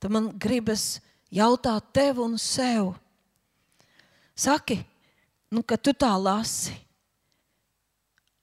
tad 0.00 0.14
man 0.14 0.30
gribas 0.38 0.96
jautāt 1.34 1.90
tev 1.96 2.22
un 2.22 2.36
sev. 2.40 2.94
Saki, 4.36 4.78
nu, 5.50 5.64
kad 5.66 5.82
tu 5.82 5.94
tā 5.96 6.12
lasi, 6.20 6.74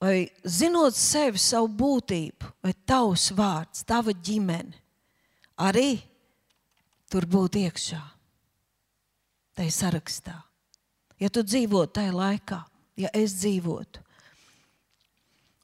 vai 0.02 0.26
zinot 0.44 0.96
sevi, 0.98 1.40
savu 1.40 1.70
būtību, 1.80 2.50
vai 2.64 2.74
tavs 2.86 3.30
vārds, 3.36 3.86
tava 3.88 4.12
ģimene, 4.12 4.74
arī 5.64 6.02
tur 7.08 7.24
būtu 7.30 7.62
iekšā, 7.62 8.02
tajā 9.54 9.78
sarakstā 9.78 10.42
ja 11.20 11.30
tu 11.30 11.44
dzīvotu 11.46 11.98
tajā 12.00 12.12
laikā, 12.14 12.60
ja 13.00 13.10
es 13.14 13.36
dzīvotu. 13.40 14.02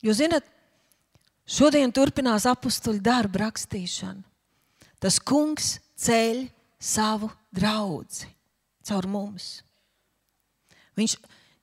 Jo, 0.05 0.15
zinat, 0.17 0.47
šodien 1.45 1.93
turpinās 1.93 2.47
apakstuļu 2.49 3.03
darbu 3.05 3.43
rakstīšana. 3.43 4.23
Tas 5.01 5.19
kungs 5.21 5.79
ceļ 6.01 6.47
savu 6.81 7.31
draugu 7.53 8.29
caur 8.85 9.07
mums. 9.09 9.61
Viņš 10.99 11.17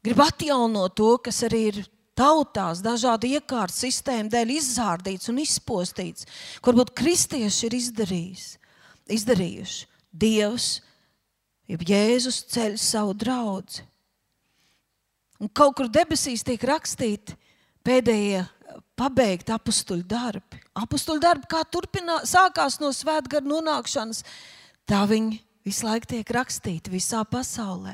grib 0.05 0.21
atjaunot 0.23 0.95
to, 0.97 1.11
kas 1.21 1.43
arī 1.45 1.61
ir 1.71 1.79
tautās, 2.17 2.81
dažādu 2.85 3.29
iekārtu 3.37 3.75
sistēmu 3.75 4.31
dēļ 4.33 4.53
izzārdīts 4.55 5.29
un 5.29 5.41
izpostīts, 5.43 6.25
ko 6.61 6.73
varbūt 6.73 6.95
kristieši 6.97 7.67
ir 7.67 7.77
izdarījis, 7.77 8.47
izdarījuši. 9.17 9.85
Dievs 10.17 10.67
jeb 11.67 11.83
Jēzus 11.87 12.43
ceļ 12.53 12.77
savu 12.81 13.15
draugu. 13.17 13.83
Un 15.37 15.51
kaut 15.53 15.75
kur 15.77 15.89
debesīs 15.91 16.41
tiek 16.45 16.63
rakstīti 16.65 17.35
pēdējie 17.85 18.41
pabeigti 18.97 19.53
apstuļu 19.53 20.05
darbi. 20.09 20.59
Apstuļu 20.77 21.21
darbi, 21.21 21.49
kā 21.49 21.61
turpinā, 21.69 22.23
sākās 22.25 22.79
no 22.81 22.89
svētgara 22.93 23.45
nonākšanas, 23.45 24.23
tā 24.89 25.03
viņi 25.09 25.37
visu 25.67 25.85
laiku 25.85 26.09
tiek 26.15 26.33
rakstīti 26.33 26.93
visā 26.93 27.21
pasaulē. 27.29 27.93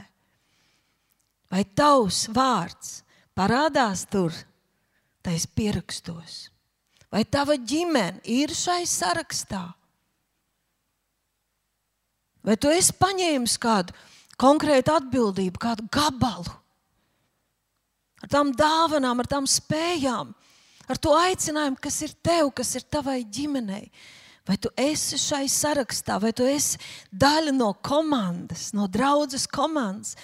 Vai 1.51 1.63
tavs 1.77 2.25
vārds 2.34 3.01
parādās 3.38 4.08
tur, 4.10 4.34
tais 5.22 5.46
pierakstos? 5.46 6.48
Vai 7.13 7.25
tava 7.30 7.60
ģimene 7.60 8.24
ir 8.25 8.56
šai 8.58 8.84
sarakstā? 8.89 9.68
Vai 12.44 12.58
tu 12.60 12.72
esi 12.72 12.96
paņēmis 13.00 13.56
kādu 13.62 13.96
konkrētu 14.40 14.92
atbildību, 14.98 15.62
kādu 15.62 15.86
gabalu, 15.94 16.52
ar 18.24 18.32
tām 18.32 18.52
dāvanām, 18.56 19.22
ar 19.22 19.30
tām 19.32 19.48
spējām, 19.48 20.34
ar 20.88 21.00
to 21.00 21.14
aicinājumu, 21.16 21.80
kas 21.80 22.02
ir 22.04 22.16
tev, 22.24 22.52
kas 22.56 22.74
ir 22.80 22.84
tavai 22.92 23.22
ģimenei? 23.24 23.88
Vai 24.44 24.58
tu 24.60 24.68
esi 24.76 25.16
šai 25.16 25.46
sarakstā, 25.48 26.18
vai 26.20 26.34
tu 26.36 26.44
esi 26.44 26.80
daļa 27.16 27.54
no 27.56 27.70
komandas, 27.80 28.74
no 28.76 28.90
draudzes 28.92 29.46
komandas, 29.48 30.18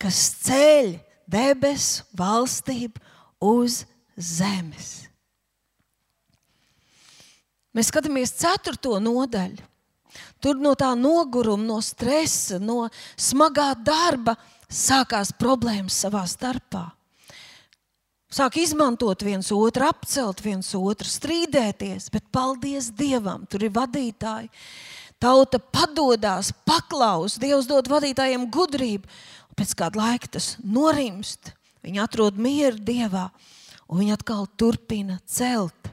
kas 0.00 0.18
ceļ 0.42 0.96
debesu 1.30 2.02
valstību 2.18 2.98
uz 3.46 3.84
zemes? 4.18 4.90
Mēs 7.70 7.92
skatāmies 7.92 8.34
ceturto 8.34 8.96
nodaļu. 8.98 9.62
Tur 10.40 10.56
no 10.60 10.72
tā 10.78 10.94
noguruma, 10.96 11.66
no 11.74 11.80
stresa, 11.84 12.58
no 12.60 12.86
smagā 13.20 13.74
darba 13.84 14.36
sākās 14.70 15.34
problēmas 15.36 15.98
savā 16.04 16.24
starpā. 16.28 16.86
Sāk 18.30 18.60
izmantot 18.62 19.24
viens 19.26 19.48
otru, 19.50 19.88
apcelt 19.90 20.38
viens 20.44 20.68
otru, 20.78 21.08
strīdēties, 21.10 22.12
bet 22.14 22.28
paldies 22.30 22.92
Dievam, 22.94 23.42
tur 23.50 23.66
ir 23.66 23.74
vadītāji. 23.74 24.46
Tauta 25.20 25.58
padodas, 25.58 26.52
paklaus, 26.64 27.34
Dievs 27.42 27.66
dod 27.68 27.90
vadītājiem 27.90 28.46
gudrību. 28.54 29.10
Pēc 29.58 29.74
kāda 29.76 29.98
laika 29.98 30.30
tas 30.38 30.54
norimst, 30.62 31.50
viņi 31.84 32.00
atrod 32.00 32.38
mieru 32.38 32.78
Dievā 32.78 33.26
un 33.90 33.98
viņi 33.98 34.14
atkal 34.14 34.46
turpina 34.56 35.18
celt. 35.26 35.90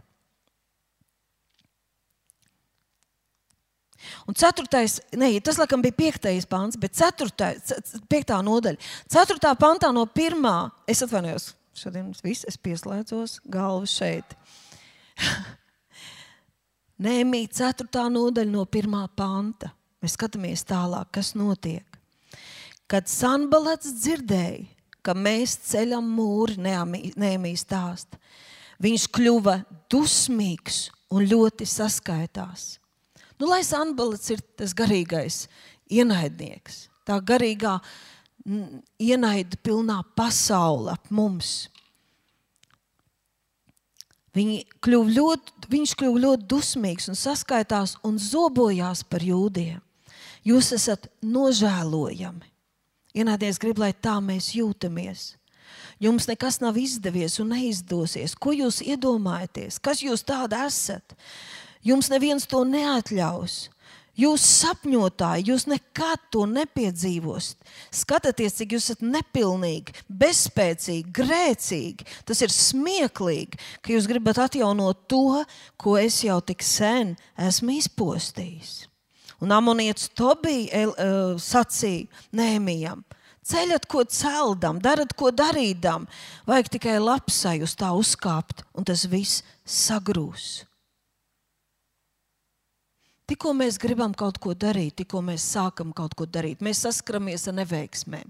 Un 4.27 4.37
ceturtais, 4.37 4.99
ne, 5.17 5.31
tas 5.43 5.59
laikam 5.61 5.83
bija 5.83 5.95
piektais 5.97 6.47
pāns, 6.49 6.77
bet 6.79 6.95
ceturtais, 6.97 7.73
piektā 8.09 8.39
nodaļa. 8.45 8.79
Ceturtā 9.11 9.53
pantā 9.59 9.91
no 9.95 10.05
pirmā, 10.09 10.69
es 10.89 11.03
atvainojos, 11.05 11.51
šodien 11.77 12.11
viss 12.23 12.47
es 12.49 12.59
pieslēdzos 12.61 13.39
galvu 13.51 13.89
šeit. 13.89 14.37
Nēmī 17.07 17.45
4. 17.53 17.85
nodaļa 18.09 18.49
no 18.49 18.65
1. 18.65 18.95
panta. 19.17 19.73
Mēs 20.01 20.13
skatāmies 20.17 20.63
tālāk, 20.65 21.09
kas 21.17 21.33
notiek. 21.37 21.85
Kad 22.87 23.09
Sanbalats 23.11 23.89
dzirdēja, 23.99 24.65
ka 25.05 25.15
mēs 25.17 25.55
ceļam 25.69 26.05
mūri, 26.17 26.57
neamīs 26.61 27.63
stāst, 27.65 28.17
viņš 28.83 29.07
kļuva 29.15 29.59
dusmīgs 29.91 30.87
un 31.13 31.25
ļoti 31.27 31.67
saskaitās. 31.69 32.77
Nu, 33.37 33.49
lai 33.51 33.61
Sanbalats 33.65 34.31
ir 34.33 34.41
tas 34.57 34.73
garīgais 34.77 35.45
ienaidnieks, 35.93 36.87
tā 37.05 37.19
garīgā 37.21 37.77
ienaida 38.99 39.59
pilnā 39.63 40.01
pasaule 40.17 40.95
ap 40.95 41.11
mums. 41.13 41.67
Viņi 44.37 44.61
kļuva 44.85 45.13
ļoti, 45.15 45.69
viņš 45.71 45.95
kļuva 45.97 46.23
ļoti 46.25 46.47
dusmīgs 46.51 47.09
un 47.09 47.17
saskaitās 47.17 47.95
un 48.05 48.19
zobojās 48.21 49.01
par 49.07 49.25
jūdiem. 49.25 49.81
Jūs 50.47 50.71
esat 50.77 51.09
nožēlojami. 51.25 52.53
Ienādies 53.17 53.57
grib, 53.59 53.81
lai 53.81 53.91
tā 53.93 54.19
mēs 54.21 54.51
jūtamies. 54.55 55.31
Jums 55.99 56.27
nekas 56.29 56.59
nav 56.61 56.77
izdevies 56.77 57.39
un 57.41 57.49
neizdosies. 57.55 58.35
Ko 58.37 58.53
jūs 58.53 58.83
iedomājaties? 58.85 59.79
Kas 59.81 60.03
jūs 60.05 60.23
tādi 60.27 60.59
esat? 60.67 61.17
Jums 61.87 62.11
neviens 62.11 62.47
to 62.49 62.65
neatļaus. 62.67 63.67
Jūs 64.17 64.41
sapņotāji, 64.41 65.51
jūs 65.51 65.67
nekad 65.69 66.23
to 66.33 66.47
nepiedzīvosiet. 66.49 67.59
Skatieties, 67.93 68.55
cik 68.57 68.73
jūs 68.73 68.87
esat 68.89 69.03
nepilnīgi, 69.05 69.93
bezspēcīgi, 70.09 71.13
grēcīgi. 71.13 72.07
Tas 72.25 72.41
ir 72.41 72.53
smieklīgi, 72.53 73.59
ka 73.85 73.93
jūs 73.93 74.09
gribat 74.09 74.41
atjaunot 74.47 75.05
to, 75.11 75.43
ko 75.77 75.93
es 76.01 76.17
jau 76.25 76.39
tik 76.41 76.65
sen 76.65 77.13
esmu 77.37 77.77
izpostījis. 77.77 78.87
Un 79.45 79.53
amonietis 79.53 80.09
Tobija 80.17 80.87
uh, 80.89 81.37
sacīja 81.37 82.09
Nēmijam. 82.33 83.05
Ceļat, 83.47 83.85
ko 83.87 84.01
celdam, 84.11 84.81
darat, 84.83 85.13
ko 85.15 85.29
darīdam. 85.31 86.09
Vajag 86.49 86.73
tikai 86.73 86.97
lapsai 86.99 87.61
uz 87.63 87.77
tā 87.79 87.93
uzkāpt, 87.95 88.65
un 88.75 88.89
tas 88.89 89.05
viss 89.07 89.45
sagrūs. 89.63 90.66
Tikko 93.27 93.51
mēs 93.59 93.75
gribam 93.75 94.13
kaut 94.15 94.37
ko 94.39 94.53
darīt, 94.55 95.01
tikko 95.01 95.19
mēs 95.27 95.43
sākam 95.51 95.89
kaut 95.95 96.13
ko 96.15 96.23
darīt, 96.31 96.61
mēs 96.63 96.85
saskaramies 96.85 97.43
ar 97.51 97.57
neveiksmēm. 97.57 98.29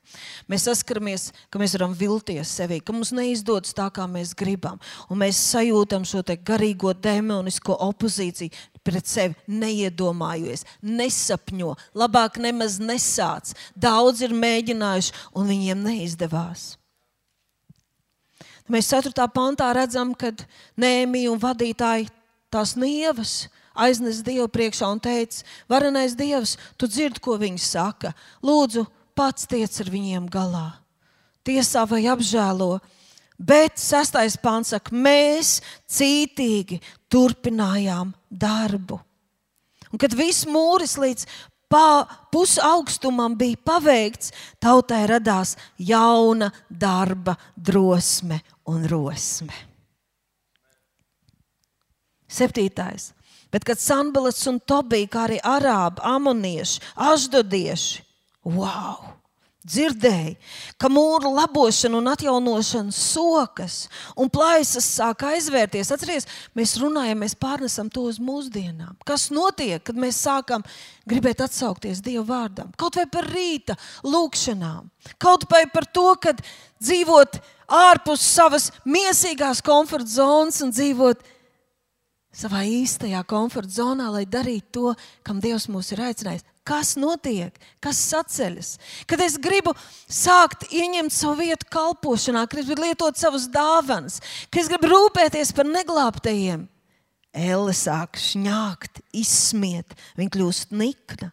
Mēs 0.49 0.63
saskaramies, 0.65 1.27
ka 1.53 1.61
mēs 1.61 1.75
varam 1.77 1.93
vilties 1.93 2.49
sevī, 2.57 2.79
ka 2.81 2.95
mums 2.95 3.11
neizdodas 3.13 3.75
tā, 3.77 3.85
kā 3.93 4.07
mēs 4.09 4.31
gribam. 4.37 4.79
Un 5.13 5.21
mēs 5.21 5.37
sajūtam 5.51 6.07
šo 6.07 6.23
garīgo, 6.25 6.95
demonisko 6.97 7.75
opozīciju 7.85 8.49
pret 8.81 9.05
sevi, 9.05 9.37
neiedomājoties, 9.45 10.65
nesapņo, 10.81 11.75
labāk 11.93 12.39
nemaz 12.41 12.79
nesāc. 12.81 13.53
Daudz 13.77 14.23
ir 14.25 14.33
mēģinājuši, 14.33 15.13
un 15.37 15.51
viņiem 15.51 15.83
neizdevās. 15.91 16.71
Mēs 18.67 18.89
4. 18.91 19.13
pantā 19.29 19.69
redzam, 19.77 20.15
ka 20.17 20.33
Nēmija 20.75 21.29
un 21.31 21.39
vadītāji 21.39 22.09
tās 22.51 22.73
nievas 22.79 23.45
aiznes 23.77 24.23
Dievu 24.25 24.47
priekšā 24.51 24.89
un 24.91 25.01
teica: 25.03 25.45
Varenais 25.69 26.15
Dievs, 26.17 26.57
tu 26.77 26.89
dzirdi, 26.89 27.21
ko 27.23 27.37
viņi 27.39 27.61
saka. 27.61 28.13
Lūdzu, 28.45 28.85
pats 29.17 29.47
tiec 29.49 29.73
ar 29.81 29.91
viņiem 29.93 30.29
galā. 30.31 30.67
Tiesā 31.47 31.85
vai 31.89 32.03
apžēlo. 32.09 32.77
Bet 33.37 33.77
sastais 33.77 34.33
pāns 34.41 34.73
saka, 34.73 34.91
mēs 34.91 35.59
cītīgi 35.85 36.79
turpinājām 37.13 38.15
darbu. 38.29 38.97
Un 39.93 40.01
kad 40.01 40.15
viss 40.17 40.47
mūris 40.49 40.97
līdz 40.99 41.27
pusaugstumam 42.31 43.35
bija 43.37 43.59
paveikts, 43.63 44.31
tautai 44.63 45.05
radās 45.09 45.55
jauna 45.77 46.49
darba 46.69 47.35
drosme 47.55 48.41
un 48.67 48.87
rosme. 48.87 49.53
Septītais. 52.27 53.13
Bet 53.51 53.67
kad 53.67 53.79
Sanbalats 53.81 54.47
un 54.49 54.59
Tobija, 54.59 55.11
kā 55.11 55.27
arī 55.27 55.37
arābi, 55.43 56.03
amonieši, 56.03 56.81
aždodieši, 57.09 58.03
wow! 58.43 59.17
dzirdēja, 59.67 60.35
ka 60.79 60.89
mūra 60.91 61.29
labošana 61.41 61.99
un 61.99 62.09
atjaunošana 62.11 62.93
sokas 62.95 63.87
un 64.19 64.31
plaisas 64.31 64.87
sāk 64.97 65.25
aizvērties. 65.27 65.91
Atcerieties, 65.93 66.27
mēs 66.57 66.77
runājam, 66.81 67.19
mēs 67.23 67.35
pārnesam 67.39 67.91
to 67.91 68.05
uz 68.11 68.21
mūsdienām. 68.23 68.95
Kas 69.07 69.27
notiek, 69.33 69.81
kad 69.83 69.99
mēs 69.99 70.21
sākam 70.23 70.65
gribēt 71.09 71.43
atsaukties 71.43 72.01
Dieva 72.05 72.25
vārdam? 72.29 72.71
Kaut 72.79 72.99
vai 72.99 73.07
par 73.11 73.27
rīta 73.27 73.77
lūkšanām, 74.07 74.87
kaut 75.21 75.47
vai 75.51 75.65
par 75.73 75.87
to, 75.91 76.09
ka 76.21 76.35
dzīvot 76.37 77.41
ārpus 77.67 78.23
savas 78.23 78.71
mīsīgās 78.87 79.63
komforta 79.65 80.19
zonas 80.19 80.61
un 80.63 80.71
dzīvot 80.71 81.35
savā 82.37 82.61
īstajā 82.69 83.23
komforta 83.27 83.79
zonā, 83.79 84.11
lai 84.13 84.27
darītu 84.29 84.69
to, 84.77 84.93
kam 85.25 85.41
Dievs 85.43 85.67
mūs 85.73 85.91
ir 85.95 86.03
aicinājis. 86.07 86.45
Kas 86.67 86.95
notiek, 86.99 87.55
kas 87.83 87.99
saceļas? 88.11 88.73
Kad 89.07 89.21
es 89.23 89.37
gribu 89.39 89.71
sākt 90.11 90.67
ieņemt 90.67 91.15
savu 91.15 91.45
vietu 91.45 91.69
kalpošanā, 91.71 92.43
kad 92.45 92.59
es 92.59 92.67
gribu 92.67 92.83
lietot 92.83 93.17
savus 93.17 93.47
dāvanas, 93.49 94.19
kad 94.51 94.65
es 94.65 94.71
gribu 94.71 94.91
rūpēties 94.91 95.53
par 95.55 95.69
neglābtajiem, 95.71 96.67
Elle 97.37 97.73
sāk 97.75 98.17
šņākt, 98.17 99.03
izsmiet, 99.13 99.93
viņa 100.17 100.33
kļūst 100.33 100.71
nikna. 100.73 101.29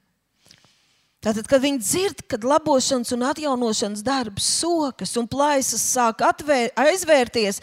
Tātad, 1.25 1.47
kad 1.49 1.63
viņi 1.63 1.81
dzird, 1.81 2.19
kad 2.29 2.45
labošanas 2.45 3.15
un 3.17 3.25
atjaunošanas 3.25 4.03
darbs 4.05 4.45
sokas 4.59 5.15
un 5.17 5.29
plaisas 5.31 5.81
sāk 5.95 6.21
atvēr, 6.27 6.75
aizvērties, 6.77 7.63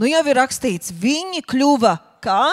nu 0.00 0.08
jau 0.08 0.22
ir 0.24 0.40
rakstīts, 0.40 0.94
viņi 0.96 1.42
kļuva 1.44 1.98
kā 2.24 2.46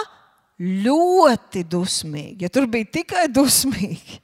ļoti 0.59 1.63
dusmīgi. 1.69 2.43
Ja 2.45 2.51
tur 2.51 2.67
bija 2.71 2.87
tikai 2.99 3.27
dusmīgi, 3.31 4.19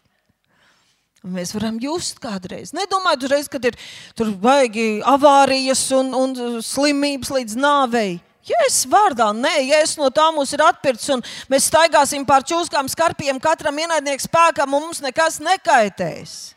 mēs 1.26 1.56
varam 1.56 1.80
just 1.82 2.20
kādreiz. 2.24 2.74
Nedomājiet, 2.76 3.26
uzreiz, 3.26 3.50
kad 3.52 3.66
ir 3.66 3.78
tur 4.18 4.34
baigi 4.42 5.02
avārijas 5.08 5.88
un, 5.98 6.14
un 6.14 6.62
slimības 6.66 7.34
līdz 7.34 7.60
nāvei. 7.60 8.20
Es 8.68 8.84
vārdā, 8.86 9.32
nē, 9.34 9.56
es 9.82 9.96
no 9.98 10.12
tā 10.14 10.28
mums 10.36 10.52
ir 10.54 10.62
atpirkts 10.62 11.10
un 11.16 11.24
mēs 11.50 11.66
staigāsim 11.72 12.28
pār 12.30 12.46
čūskām, 12.46 12.86
skarpiem, 12.92 13.40
katram 13.42 13.80
ienaidniekam 13.82 14.22
spēkam, 14.28 14.76
un 14.78 14.86
mums 14.86 15.02
nekas 15.02 15.40
nekaitēs. 15.42 16.55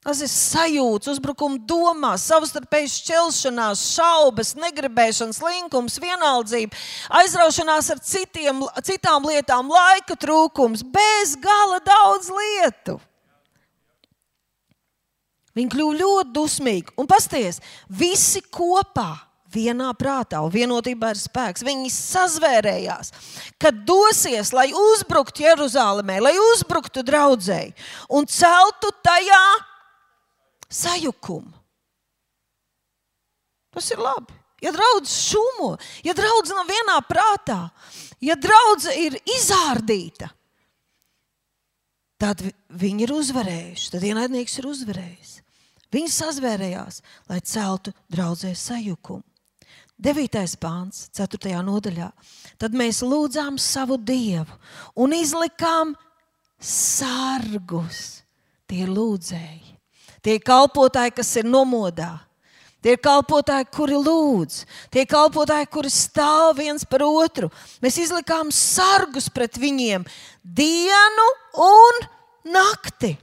Tas 0.00 0.22
ir 0.24 0.30
sajūta, 0.32 1.12
uzbrukuma 1.12 1.58
domās, 1.68 2.22
savstarpējas 2.30 2.94
šķelšanās, 3.02 3.82
šaubas, 3.98 4.54
negribēšana, 4.56 5.36
slinkums, 5.36 5.98
vienaldzība, 6.00 6.78
aizraušanās 7.20 7.90
ar 7.92 8.00
citiem, 8.00 8.64
citām 8.86 9.28
lietām, 9.28 9.68
laika 9.68 10.16
trūkums, 10.16 10.86
bez 10.88 11.36
gala 11.44 11.82
daudz 11.84 12.32
lietu. 12.32 12.96
Viņi 15.58 15.72
kļuva 15.74 16.00
ļoti 16.00 16.32
dusmīgi 16.32 16.96
un 16.96 17.10
pasties, 17.10 17.60
visi 17.88 18.40
kopā. 18.48 19.26
Vienā 19.50 19.88
prātā, 19.98 20.38
un 20.46 20.52
vienotībā 20.54 21.08
ir 21.10 21.18
spēks. 21.18 21.64
Viņi 21.66 21.88
sazvērējās, 21.90 23.08
ka 23.58 23.72
dosies, 23.74 24.52
lai 24.54 24.68
uzbruktu 24.70 25.42
Jeruzalemē, 25.42 26.20
lai 26.22 26.36
uzbruktu 26.38 27.02
draudzēji 27.02 27.74
un 28.14 28.30
celtu 28.30 28.92
tajā 29.02 29.42
sajukumu. 30.70 31.52
Tas 33.70 33.90
ir 33.94 34.02
labi. 34.02 34.34
Ja 34.60 34.72
draudzes 34.74 35.14
šumo, 35.30 35.76
ja 36.04 36.12
draudzene 36.12 36.60
nav 36.60 36.68
vienā 36.68 36.96
prātā, 37.08 37.60
ja 38.20 38.34
draudzene 38.36 39.06
ir 39.06 39.16
izārdīta, 39.38 40.28
tad 42.20 42.42
viņi 42.68 43.06
ir 43.06 43.14
uzvarējuši, 43.16 43.88
tad 43.94 44.04
ienaidnieks 44.04 44.58
ir 44.60 44.68
uzvarējis. 44.68 45.32
Viņi 45.90 46.12
sazvērējās, 46.12 47.00
lai 47.30 47.40
celtu 47.40 47.94
draudzē 48.12 48.52
sajukumu. 48.54 49.24
9. 50.00 50.56
pāns, 50.60 51.08
4. 51.16 51.56
nodaļā. 51.64 52.08
Tad 52.60 52.76
mēs 52.76 53.02
lūdzām 53.04 53.58
savu 53.60 53.98
dievu 54.00 54.56
un 54.96 55.12
izlikām 55.12 55.92
sargus. 56.56 58.22
Tie 58.70 58.84
ir 58.86 58.92
lūdzēji. 58.94 59.79
Tie 60.20 60.36
ir 60.36 60.44
kalpotāji, 60.44 61.14
kas 61.16 61.30
ir 61.40 61.48
nomodā. 61.48 62.12
Tie 62.80 62.94
ir 62.96 63.00
kalpotāji, 63.04 63.66
kuri 63.76 63.98
lūdz, 64.00 64.62
tie 64.88 65.02
ir 65.04 65.08
kalpotāji, 65.10 65.68
kuri 65.68 65.90
stāv 65.92 66.54
viens 66.62 66.86
par 66.88 67.04
otru. 67.04 67.50
Mēs 67.84 67.98
izlikām 68.00 68.48
sargus 68.54 69.28
pret 69.28 69.58
viņiem 69.60 70.06
dienu 70.40 71.26
un 71.60 72.00
nakti. 72.56 73.18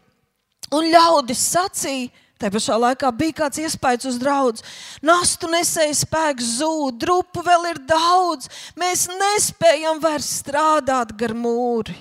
Un 0.77 0.89
ļaudis 0.91 1.41
sacīja, 1.55 2.11
Tā 2.37 2.51
pašā 2.53 2.75
laikā 2.77 3.09
bija 3.17 3.33
kāds 3.39 3.57
iespējas 3.63 4.05
uz 4.11 4.17
draugu. 4.21 4.61
Nastu 5.01 5.49
nesēja 5.49 5.95
spēks 5.97 6.59
zūd, 6.59 6.99
drupu 7.01 7.41
vēl 7.41 7.71
ir 7.71 7.79
daudz. 7.89 8.45
Mēs 8.77 9.07
nespējam 9.09 9.97
vairs 10.03 10.29
strādāt 10.43 11.15
gar 11.17 11.33
mūri. 11.33 11.97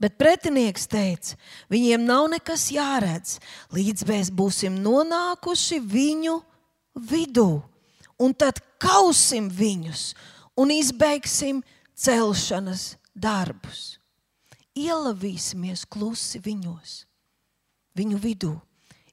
Bet 0.00 0.16
pretinieks 0.16 0.86
teica, 0.88 1.36
viņiem 1.68 2.06
nav 2.08 2.30
nekas 2.32 2.70
jāredz, 2.72 3.36
līdz 3.76 4.06
mēs 4.08 4.30
būsim 4.32 4.78
nonākuši 4.80 5.80
viņu 5.84 6.38
vidū. 7.10 7.60
Un 8.20 8.32
tad 8.36 8.62
kausim 8.80 9.50
viņus 9.52 10.14
un 10.60 10.72
izbeigsim 10.72 11.60
celšanas 11.96 12.94
darbus. 13.12 13.98
Ielavīsimies 14.76 15.84
klusi 15.84 16.40
viņos 16.40 17.02
viņu 17.98 18.20
vidū. 18.22 18.54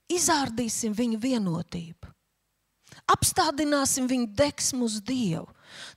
Izārdīsim 0.08 0.94
viņu 0.96 1.20
vienotību. 1.20 2.14
Apstādināsim 3.12 4.08
viņu 4.08 4.30
deksmu 4.36 4.88
uz 4.88 5.02
Dievu. 5.04 5.48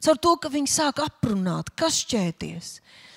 Caur 0.02 0.18
to, 0.18 0.34
ka 0.42 0.50
viņi 0.50 0.70
sāk 0.70 0.98
aprunāt, 1.02 1.70
kas 1.78 2.00
šķēties, 2.02 2.72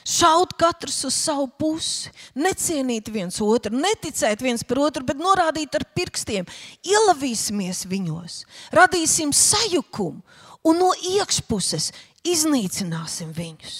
šaut 0.07 0.53
katrs 0.59 0.99
uz 1.07 1.15
savu 1.15 1.47
pusi, 1.59 2.11
necienīt 2.35 3.09
viens 3.13 3.39
otru, 3.43 3.75
neticēt 3.77 4.43
viens 4.43 4.63
par 4.67 4.83
otru, 4.85 5.05
bet 5.07 5.19
norādīt 5.19 5.75
ar 5.79 5.85
pirkstiem. 5.95 6.47
Ielavīsimies 6.83 7.85
viņos, 7.89 8.43
radīsim 8.75 9.33
sajukumu 9.35 10.21
un 10.63 10.79
no 10.79 10.91
iekšpuses 11.15 11.91
iznīcināsim 12.27 13.33
viņus. 13.35 13.79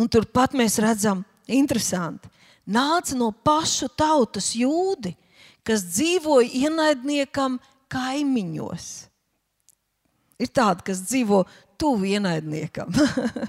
Un 0.00 0.08
turpat 0.08 0.54
mēs 0.56 0.78
redzam, 0.80 1.20
interesanti, 1.50 2.30
nāca 2.64 3.16
no 3.18 3.28
pašu 3.44 3.90
tautas 3.92 4.54
jūdi, 4.56 5.12
kas 5.66 5.84
dzīvoja 5.90 6.48
ienaidniekam 6.64 7.58
kaimiņos. 7.92 8.86
Ir 10.42 10.50
tādi, 10.50 10.86
kas 10.88 11.04
dzīvo 11.04 11.44
tuvu 11.82 12.14
ienaidniekam, 12.14 12.94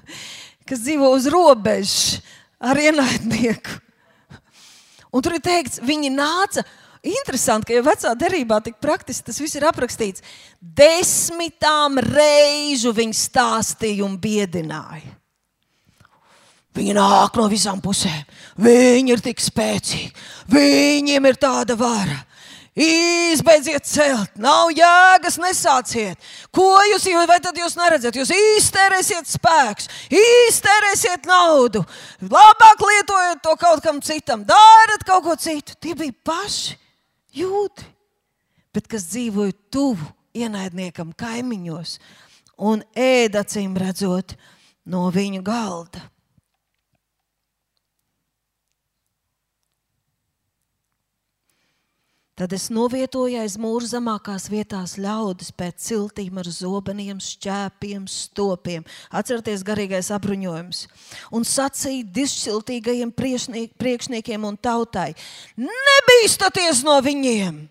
kas 0.68 0.84
dzīvo 0.84 1.14
uz 1.14 1.30
robežas 1.32 2.22
ar 2.64 2.80
ienaidnieku. 2.80 3.82
Un 5.14 5.22
tur 5.22 5.38
ir 5.38 5.44
teikts, 5.46 5.82
viņi 5.84 6.10
nāca. 6.14 6.66
Interesanti, 7.04 7.68
ka 7.68 7.76
jau 7.76 7.84
vecā 7.84 8.14
derībā 8.16 8.62
tik 8.64 8.78
praktiski 8.82 9.28
tas 9.28 9.42
viss 9.44 9.58
ir 9.60 9.66
aprakstīts. 9.68 10.24
Desmitām 10.58 12.00
reižu 12.00 12.94
viņi 12.96 13.18
stāstīja 13.20 14.06
un 14.08 14.16
biedināja. 14.24 15.12
Viņi 16.74 16.96
nāk 16.98 17.36
no 17.38 17.50
visām 17.52 17.84
pusēm. 17.84 18.24
Viņi 18.64 19.14
ir 19.14 19.22
tik 19.22 19.44
spēcīgi. 19.44 20.14
Viņiem 20.50 21.28
ir 21.30 21.38
tāda 21.44 21.76
vara. 21.78 22.24
Izbeidziet 22.74 23.86
celt, 23.86 24.32
nav 24.42 24.72
jēgas, 24.74 25.36
nesāciet. 25.38 26.18
Ko 26.50 26.66
jūs, 26.90 27.06
vai 27.30 27.38
tad 27.38 27.58
jūs 27.58 27.76
neredzat? 27.78 28.18
Jūs 28.18 28.32
iztērēsiet 28.34 29.30
spēkus, 29.30 29.92
iztērēsiet 30.10 31.30
naudu, 31.30 31.84
labāk 32.26 32.82
lietojiet 32.82 33.44
to 33.46 33.54
kaut 33.62 33.84
kam 33.86 34.02
citam, 34.02 34.42
dariet 34.50 35.06
kaut 35.06 35.22
ko 35.28 35.36
citu. 35.38 35.78
Tie 35.78 35.94
bija 35.94 36.18
paši 36.26 36.80
jūti, 37.38 37.86
bet 38.74 38.90
kas 38.90 39.06
dzīvoja 39.12 39.54
tuvu 39.70 40.10
ienaidniekam, 40.34 41.14
kaimiņos 41.14 42.00
un 42.58 42.82
ēda 42.98 43.46
acīm 43.46 43.78
redzot 43.78 44.34
no 44.90 45.06
viņu 45.14 45.46
galda. 45.46 46.02
Tad 52.34 52.50
es 52.58 52.72
novietoju 52.74 53.38
aiz 53.44 53.60
mūra 53.62 53.86
zemākās 53.86 54.48
vietās 54.50 54.96
ļaudis 54.98 55.52
pēc 55.54 55.84
ciltīm 55.86 56.40
ar 56.42 56.48
zobeniem, 56.50 57.20
šķēpiem, 57.22 58.08
stopiem. 58.10 58.88
Atcerieties, 59.14 59.62
garīgais 59.68 60.10
apbruņojums. 60.16 60.80
Un 61.30 61.46
sacīja 61.46 62.08
dišciltīgajiem 62.16 63.14
priekšniekiem 63.14 64.50
un 64.50 64.58
tautai: 64.58 65.12
Nebīstaties 65.62 66.82
no 66.88 66.98
viņiem! 67.06 67.62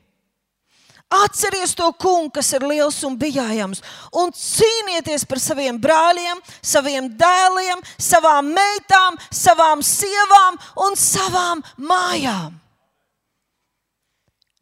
Atcerieties 1.12 1.74
to 1.76 1.90
kungu, 1.98 2.30
kas 2.38 2.54
ir 2.54 2.62
liels 2.64 3.02
un 3.04 3.18
bijājams, 3.18 3.82
un 4.14 4.30
cīnieties 4.30 5.26
par 5.28 5.42
saviem 5.42 5.76
brāļiem, 5.82 6.38
saviem 6.62 7.10
dēliem, 7.18 7.82
savām 7.98 8.54
meitām, 8.54 9.18
savām 9.28 9.82
sievām 9.84 10.56
un 10.86 10.96
savām 10.96 11.66
mājām. 11.76 12.61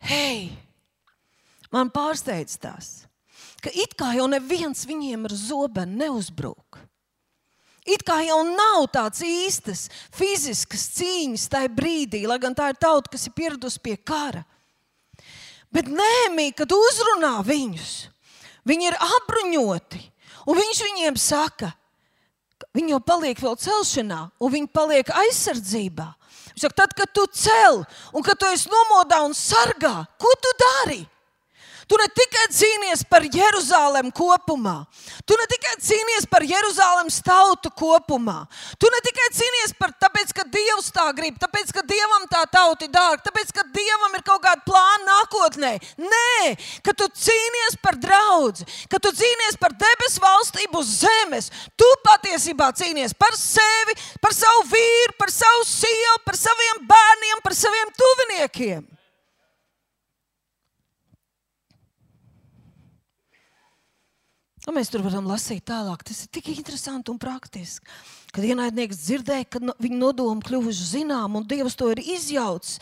Hei, 0.00 0.48
man 1.72 1.90
pārsteidz 1.92 2.56
tas, 2.60 2.92
ka 3.60 3.72
it 3.72 3.92
kā 3.98 4.14
jau 4.16 4.26
neviens 4.30 4.86
viņiem 4.88 5.28
ar 5.28 5.34
zobenu 5.36 6.00
neuzbruk. 6.00 6.80
It 7.88 8.04
kā 8.04 8.20
jau 8.22 8.42
nav 8.44 8.86
tāds 8.92 9.22
īstas 9.24 9.88
fiziskas 10.14 10.84
cīņas 10.98 11.48
tajā 11.52 11.70
brīdī, 11.72 12.22
lai 12.28 12.38
gan 12.40 12.54
tā 12.56 12.70
ir 12.72 12.78
tauta, 12.80 13.10
kas 13.12 13.26
ir 13.26 13.34
pieradusi 13.36 13.80
pie 13.82 13.96
kara. 13.96 14.44
Bet 15.72 15.88
nē, 15.88 16.50
kad 16.56 16.70
uzrunā 16.74 17.40
viņus, 17.46 18.10
viņi 18.66 18.90
ir 18.90 18.96
apbruņoti, 19.00 20.00
un 20.50 20.58
viņš 20.58 20.80
viņiem 20.86 21.18
saka, 21.20 21.70
viņi 22.74 22.94
jau 22.94 23.00
paliek 23.00 23.38
vēl 23.40 23.56
celšanā, 23.56 24.20
un 24.40 24.52
viņi 24.52 24.72
paliek 24.74 25.12
aizsardzībā. 25.22 26.08
Viņš 26.60 26.68
saka, 26.68 26.76
tad, 26.76 26.92
kad 26.92 27.08
tu 27.16 27.22
cel 27.32 27.78
un 28.12 28.24
kad 28.24 28.36
tu 28.36 28.44
esi 28.52 28.68
nomodā 28.68 29.22
un 29.24 29.32
sargā, 29.32 30.04
ko 30.20 30.32
tu 30.36 30.50
dari? 30.60 31.00
Tu 31.90 31.98
ne 31.98 32.06
tikai 32.14 32.44
cīnies 32.54 33.00
par 33.10 33.24
Jeruzalem 33.26 34.12
kopumā, 34.14 34.84
tu 35.26 35.34
ne 35.34 35.46
tikai 35.50 35.72
cīnies 35.82 36.28
par 36.30 36.44
Jeruzalemes 36.46 37.16
tautu 37.26 37.72
kopumā, 37.74 38.44
tu 38.78 38.86
ne 38.94 39.00
tikai 39.02 39.26
cīnies 39.34 39.74
par 39.74 39.90
tāpēc, 40.04 40.30
ka 40.36 40.44
Dievs 40.54 40.92
tā 40.94 41.08
grib, 41.18 41.40
tāpēc, 41.42 41.72
ka 41.74 41.82
Dievam 41.90 42.28
tā 42.30 42.44
tauta 42.52 42.86
ir 42.86 42.92
dārga, 42.94 43.24
tāpēc, 43.26 43.50
ka 43.56 43.66
Dievam 43.74 44.14
ir 44.14 44.22
kaut 44.22 44.38
kāda 44.44 44.62
plāna 44.68 45.08
nākotnē. 45.08 45.72
Nē, 45.98 46.54
ka 46.86 46.94
tu 46.94 47.10
cīnies 47.24 47.80
par 47.82 47.98
draugu, 47.98 48.68
ka 48.86 49.02
tu 49.02 49.10
cīnies 49.10 49.58
par 49.58 49.74
debesu 49.74 50.22
valstību 50.22 50.84
uz 50.84 50.94
zemes. 51.02 51.50
Tu 51.74 51.90
patiesībā 52.06 52.70
cīnies 52.78 53.18
par 53.18 53.34
sevi, 53.34 53.98
par 54.22 54.38
savu 54.38 54.62
vīru, 54.70 55.18
par 55.18 55.34
savu 55.34 55.66
sievu, 55.66 56.16
par 56.22 56.38
saviem 56.38 56.86
bērniem, 56.94 57.42
par 57.42 57.58
saviem 57.58 57.94
tuviniekiem. 57.98 58.99
Un 64.68 64.76
mēs 64.76 64.90
tur 64.92 65.00
varam 65.04 65.28
lasīt 65.30 65.64
tālāk. 65.70 66.02
Tas 66.04 66.26
ir 66.26 66.32
tik 66.36 66.50
interesanti 66.52 67.12
un 67.12 67.20
praktiski. 67.20 67.86
Kad 68.30 68.44
ienaidnieks 68.46 68.98
dzirdēja, 69.06 69.46
ka 69.48 69.62
viņa 69.80 69.96
nodomi 70.02 70.44
kļuvuši 70.46 70.90
zinām 70.98 71.38
un 71.40 71.46
Dievs 71.48 71.78
to 71.78 71.88
ir 71.94 72.02
izjaucis, 72.02 72.76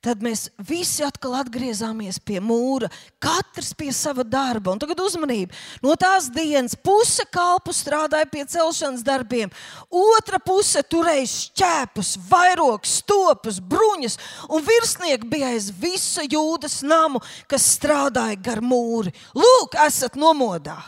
tad 0.00 0.22
mēs 0.24 0.46
visi 0.64 1.04
atkal 1.04 1.34
atgriezāmies 1.42 2.16
pie 2.24 2.38
mūra, 2.40 2.88
katrs 3.20 3.74
pie 3.76 3.90
sava 3.92 4.24
darba. 4.24 4.72
Un 4.72 4.80
tagad 4.80 5.02
uzmanību. 5.04 5.52
No 5.84 5.92
tās 6.00 6.30
dienas 6.32 6.72
puse 6.72 7.26
kalpu 7.28 7.74
strādāja 7.76 8.28
pie 8.32 8.46
celšanas 8.48 9.04
darbiem, 9.04 9.52
otra 9.92 10.40
puse 10.40 10.80
turēja 10.88 11.26
šķēpus, 11.34 12.14
vairogus, 12.30 12.94
stopus, 13.04 13.60
bruņas, 13.60 14.16
un 14.48 14.64
virsnieki 14.64 15.28
bija 15.28 15.52
aiz 15.52 15.68
visa 15.68 16.24
jūdas 16.24 16.80
namu, 16.80 17.20
kas 17.44 17.68
strādāja 17.76 18.40
gar 18.40 18.64
mūri. 18.64 19.12
Lūk, 19.36 19.76
esat 19.84 20.16
nomodā! 20.16 20.80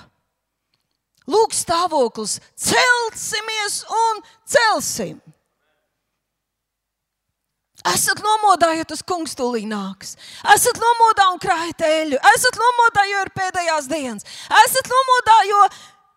Lūk, 1.31 1.55
stāvoklis, 1.55 2.41
celsimies 2.59 3.83
un 3.87 4.25
celsim. 4.49 5.21
Esat 7.83 8.21
nomodā, 8.23 8.71
jo 8.79 8.85
tas 8.93 9.03
kungs 9.03 9.35
tūlīt 9.39 9.67
nāks. 9.67 10.15
Esat 10.55 10.79
nomodā 10.79 11.27
un 11.33 11.41
krājat 11.43 11.83
eļļu. 11.87 12.21
Esat 12.31 12.59
nomodā, 12.61 13.07
jo 13.11 13.23
ir 13.25 13.33
pēdējās 13.35 13.89
dienas. 13.91 14.29
Esat 14.63 14.91
nomodā, 14.91 15.39
jo 15.51 15.63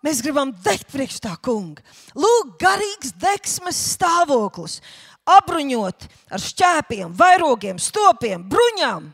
mēs 0.05 0.21
gribam 0.21 0.53
degt 0.65 0.91
priekš 0.93 1.17
tā 1.25 1.33
kunga. 1.41 1.81
Lūk, 2.13 2.53
garīgs 2.61 3.15
degsmes 3.21 3.81
stāvoklis. 3.95 4.77
Apbruņot 5.25 6.05
ar 6.37 6.43
šķēpiem, 6.43 7.15
vairogiem, 7.17 7.81
stopiem, 7.81 8.45
bruņām. 8.45 9.09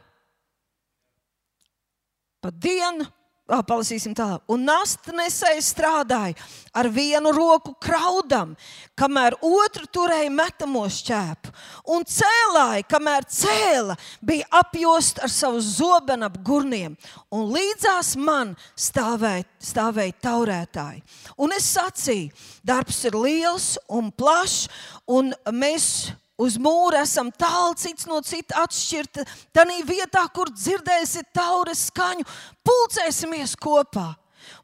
Pa 2.43 2.51
dienu 2.51 3.08
Oh, 3.51 3.59
palasīsim 3.67 4.13
tālāk. 4.15 4.45
Un 4.47 4.61
nastnesēji 4.63 5.63
strādāja 5.65 6.37
ar 6.71 6.87
vienu 6.87 7.33
roku 7.35 7.73
kraudam, 7.83 8.53
kamēr 8.95 9.35
otru 9.43 9.89
turēja 9.91 10.29
metamo 10.31 10.85
šķēpu. 10.87 11.51
Un 11.91 12.05
cēlāja, 12.07 12.85
kamēr 12.87 13.27
cēla, 13.27 13.97
bija 14.23 14.47
apjost 14.61 15.19
ar 15.19 15.33
savu 15.33 15.59
zobenu 15.65 16.29
ap 16.29 16.39
gurniem. 16.47 16.95
Un 17.27 17.51
līdzās 17.51 18.13
man 18.15 18.55
stāvēja, 18.79 19.43
stāvēja 19.59 20.15
taurētāji. 20.29 21.03
Un 21.35 21.51
es 21.57 21.67
sacīju, 21.75 22.31
darbs 22.63 23.03
ir 23.09 23.19
liels 23.19 23.73
un 23.91 24.13
plašs, 24.15 24.69
un 25.11 25.35
mēs 25.51 26.13
uz 26.41 26.58
mūra 26.62 27.04
esam 27.06 27.30
tālu 27.32 27.75
cits 27.80 28.08
no 28.10 28.19
cita 28.25 28.63
atšķirti. 28.65 29.25
Tanī 29.54 29.82
vietā, 29.88 30.23
kur 30.34 30.51
dzirdēsiet 30.54 31.32
taures 31.36 31.88
skaņu, 31.91 32.25
pulcēsimies 32.65 33.56
kopā. 33.62 34.12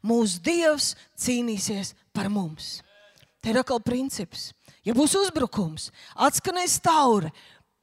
Mūsu 0.02 0.42
Dievs 0.44 0.92
cīnīsies 1.18 1.94
par 2.14 2.28
mums. 2.32 2.80
Te 3.42 3.52
ir 3.52 3.60
atkal 3.60 3.80
princips. 3.84 4.50
Ja 4.86 4.94
būs 4.96 5.14
uzbrukums, 5.18 5.90
atskanēs 6.16 6.78
taure, 6.82 7.30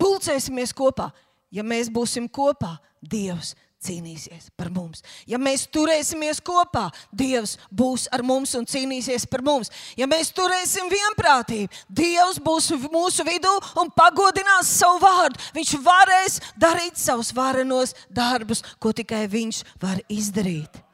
pulcēsimies 0.01 0.73
kopā. 0.75 1.12
Ja 1.53 1.63
mēs 1.63 1.91
būsim 1.93 2.27
kopā, 2.31 2.75
Dievs 3.05 3.53
cīnīsies 3.86 4.50
par 4.58 4.71
mums. 4.74 5.04
Ja 5.30 5.39
mēs 5.41 5.65
turēsimies 5.71 6.41
kopā, 6.45 6.88
Dievs 7.15 7.56
būs 7.71 8.08
ar 8.13 8.24
mums 8.26 8.56
un 8.58 8.67
cīnīsies 8.69 9.28
par 9.32 9.43
mums. 9.45 9.71
Ja 10.00 10.08
mēs 10.10 10.32
turēsim 10.36 10.89
vienprātību, 10.91 11.84
Dievs 11.89 12.41
būs 12.43 12.71
mūsu 12.91 13.26
vidū 13.28 13.54
un 13.82 13.91
pagodinās 13.95 14.71
savu 14.80 15.04
vārdu. 15.06 15.41
Viņš 15.58 15.76
varēs 15.86 16.39
darīt 16.60 17.00
savus 17.02 17.34
varenos 17.36 17.95
darbus, 18.10 18.63
ko 18.80 18.93
tikai 18.95 19.26
Viņš 19.32 19.63
var 19.82 20.02
izdarīt. 20.12 20.85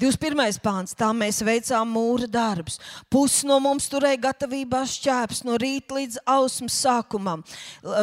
21. 0.00 0.56
pāns, 0.64 0.94
tā 0.96 1.10
mēs 1.12 1.42
veicām 1.44 1.90
mūra 1.92 2.24
darbus. 2.24 2.78
Pusi 3.12 3.44
no 3.44 3.58
mums 3.60 3.84
turēja 3.92 4.22
gatavībā 4.30 4.80
šķēpes 4.88 5.42
no 5.44 5.58
rīta 5.60 5.98
līdz 5.98 6.22
ausmas 6.24 6.78
sākumam. 6.86 7.42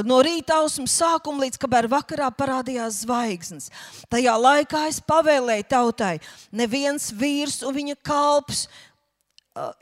No 0.05 0.19
rīta 0.21 0.60
ausmas 0.62 0.93
sākuma 0.99 1.47
līdz 1.47 1.57
kamēr 1.63 1.88
vakarā 1.89 2.29
parādījās 2.38 3.01
zvaigznes. 3.01 3.71
Tajā 4.13 4.36
laikā 4.38 4.83
es 4.91 5.01
pavēlēju 5.10 5.65
tautai, 5.73 6.13
neviens 6.53 7.10
vīrs 7.17 7.63
un 7.65 7.73
viņa 7.79 7.97
kalps 8.05 8.67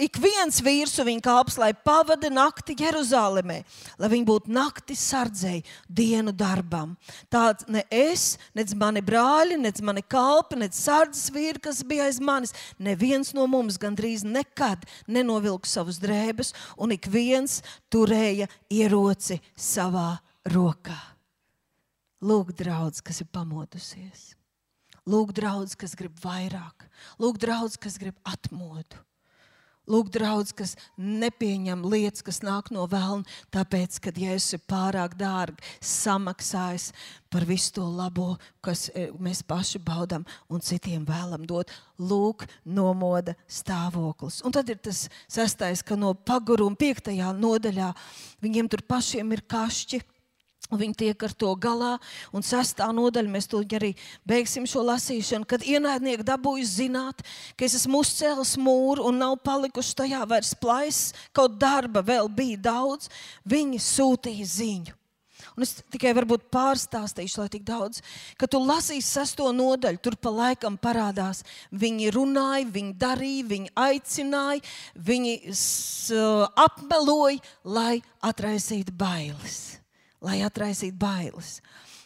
ik 0.01 0.17
viens 0.21 0.59
vīrs 0.63 0.95
un 1.01 1.07
viņa 1.09 1.23
kalps, 1.25 1.57
lai 1.61 1.71
pavada 1.73 2.29
nakti 2.33 2.75
Jeruzalemē, 2.79 3.57
lai 4.01 4.09
viņi 4.11 4.27
būtu 4.27 4.53
nakti 4.53 4.97
sardzēji, 4.97 5.63
dienu 5.87 6.33
darbam. 6.35 6.95
Tāds 7.33 7.67
ne 7.71 7.85
es, 7.93 8.35
nec 8.57 8.73
mani 8.77 9.03
brāļi, 9.05 9.57
nec 9.61 9.81
mani 9.85 10.03
kalpi, 10.05 10.59
nec 10.61 10.77
sardzes 10.77 11.31
vīri, 11.33 11.61
kas 11.67 11.83
bija 11.87 12.09
aiz 12.09 12.21
manis. 12.23 12.55
Neviens 12.79 13.33
no 13.37 13.47
mums 13.51 13.79
gandrīz 13.81 14.25
nekad 14.27 14.85
nenovilka 15.07 15.69
savus 15.69 15.99
drēbes, 16.03 16.53
un 16.77 16.95
ik 16.95 17.09
viens 17.11 17.61
turēja 17.93 18.49
ieroci 18.69 19.41
savā 19.55 20.15
rokā. 20.51 20.97
Lūk, 22.25 22.55
draudz, 22.57 23.03
kas 23.05 23.21
ir 23.21 23.29
pamodusies. 23.29 24.31
Lūk, 25.05 25.35
draudz, 25.37 25.75
kas 25.77 25.93
grib 25.97 26.15
vairāk. 26.23 26.87
Lūk, 27.21 27.37
draudz, 27.41 27.75
kas 27.77 27.99
grib 28.01 28.17
atmodu. 28.25 29.04
Lūk, 29.91 30.09
draudz, 30.13 30.53
kas 30.57 30.73
nepieņem 30.97 31.83
lietas, 31.85 32.23
kas 32.25 32.41
nāk 32.45 32.71
no 32.73 32.87
vēlna, 32.89 33.25
tāpēc, 33.53 33.99
ka 34.01 34.13
Jēzus 34.15 34.57
ir 34.57 34.63
pārāk 34.69 35.13
dārgi 35.19 35.61
samaksājis 35.85 36.89
par 37.29 37.45
visu 37.45 37.73
to 37.75 37.85
labo, 37.85 38.35
kas 38.65 38.87
e, 38.95 39.09
mēs 39.21 39.43
paši 39.45 39.81
baudām 39.83 40.25
un 40.49 40.63
citiem 40.63 41.05
vēlam 41.05 41.45
dot. 41.45 41.73
Lūk, 41.99 42.47
nomoda 42.65 43.35
stāvoklis. 43.45 44.41
Un 44.47 44.55
tad 44.55 44.71
ir 44.71 44.81
tas 44.81 45.05
sastais, 45.27 45.83
ka 45.85 45.99
no 45.99 46.13
paguruma 46.15 46.79
piektajā 46.79 47.29
nodaļā 47.37 47.91
viņiem 48.43 48.71
tur 48.71 48.85
pašiem 48.87 49.35
ir 49.35 49.45
kašķi 49.51 50.01
Viņi 50.73 50.95
tiek 50.97 51.23
ar 51.27 51.33
to 51.37 51.51
galā, 51.61 51.91
un 52.33 52.41
sestā 52.41 52.87
nodaļa 52.89 53.29
mēs 53.29 53.45
to 53.51 53.59
arī 53.77 53.91
beigsim 54.25 54.65
šo 54.65 54.81
lasīšanu. 54.87 55.45
Kad 55.45 55.61
ienaidnieki 55.61 56.25
dabūja 56.25 56.65
zināt, 56.65 57.21
ka 57.53 57.67
es 57.67 57.77
esmu 57.77 58.01
uzcēlis 58.01 58.55
mūru 58.57 59.05
un 59.05 59.21
nav 59.21 59.37
palikuši 59.45 59.93
tajā 60.01 60.23
vairs 60.25 60.55
plaisas, 60.57 61.13
kaut 61.37 61.59
darba 61.61 62.01
vēl 62.01 62.31
bija 62.33 62.57
daudz, 62.71 63.11
viņi 63.45 63.77
sūtīja 63.77 64.47
ziņu. 64.55 64.97
Un 65.55 65.63
es 65.63 65.75
tikai 65.93 66.15
varbūt 66.17 66.49
pārstāstīšu, 66.51 67.43
lai 67.43 67.47
tik 67.53 67.63
daudz, 67.67 68.01
ka 68.35 68.49
tu 68.49 68.57
lasīsi 68.59 69.05
sesto 69.05 69.51
nodaļu, 69.53 70.01
tur 70.01 70.17
pa 70.17 70.33
laikam 70.33 70.79
parādās. 70.81 71.45
Viņi 71.69 72.09
runāja, 72.15 72.65
viņi 72.73 72.97
darīja, 73.05 73.47
viņi 73.53 73.73
aicināja, 73.85 74.65
viņi 74.97 75.37
apmeloja, 76.65 77.39
lai 77.63 78.01
atraisītu 78.25 78.97
bailes 78.97 79.84
lai 80.25 80.41
atraisītu 80.45 80.97
bailes. 80.99 81.59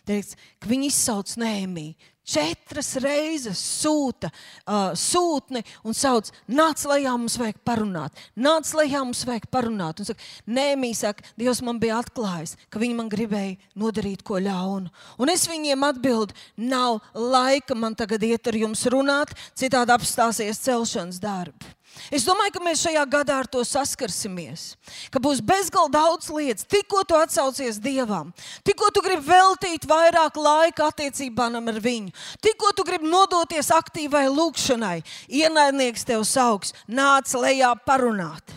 Teiks, 0.09 0.35
viņi 0.65 0.89
izsauc 0.89 1.35
Nēmiju. 1.39 1.93
Četras 2.29 2.91
reizes 3.01 3.57
sūta 3.81 4.29
uh, 4.29 4.91
sūtni 4.93 5.63
un 5.81 5.95
sauc, 5.97 6.27
nāc, 6.45 6.83
lejā 6.85 7.15
mums 7.17 7.39
vajag 7.41 7.57
parunāt. 7.65 8.21
Nāc, 8.37 8.69
lejā 8.77 9.01
mums 9.01 9.23
vajag 9.25 9.47
parunāt. 9.49 10.01
Un 10.01 10.09
saka, 10.11 10.27
Nēmī 10.45 10.91
saka, 10.97 11.25
Dievs 11.39 11.63
man 11.65 11.79
bija 11.81 11.97
atklājis, 12.03 12.53
ka 12.69 12.81
viņi 12.81 12.99
man 12.99 13.09
gribēja 13.09 13.57
nodarīt 13.81 14.21
ko 14.27 14.37
ļaunu. 14.45 14.93
Un 15.17 15.33
es 15.33 15.47
viņiem 15.49 15.87
atbildu, 15.89 16.37
nav 16.61 16.99
laika 17.17 17.77
man 17.77 17.97
tagad 17.97 18.25
iet 18.27 18.51
ar 18.51 18.61
jums 18.61 18.85
runāt, 18.93 19.33
citādi 19.57 19.97
apstāsies 19.97 20.61
celšanas 20.67 21.17
darbi. 21.23 21.78
Es 22.13 22.25
domāju, 22.27 22.55
ka 22.55 22.63
mēs 22.63 22.83
šajā 22.85 23.03
gadā 23.11 23.39
ar 23.43 23.49
to 23.51 23.61
saskarsimies. 23.67 24.73
Ka 25.13 25.21
būs 25.23 25.43
bezgalīgi 25.45 25.93
daudz 25.93 26.29
lietas, 26.33 26.67
tikko 26.69 27.03
tu 27.07 27.17
atsaucies 27.19 27.81
Dievam, 27.83 28.31
tikko 28.67 28.89
tu 28.95 29.03
gribi 29.05 29.27
veltīt 29.27 29.85
vairāk 29.89 30.39
laika 30.39 30.89
attiecībām 30.89 31.59
ar 31.59 31.79
viņu, 31.83 32.15
tikko 32.41 32.73
tu 32.75 32.87
gribi 32.87 33.09
nodoties 33.09 33.71
aktīvai 33.75 34.25
lūkšanai, 34.31 34.97
ienaidnieks 35.27 36.07
tev 36.07 36.25
sauks, 36.27 36.73
nāc 36.87 37.31
lejā 37.35 37.75
parunāt. 37.85 38.55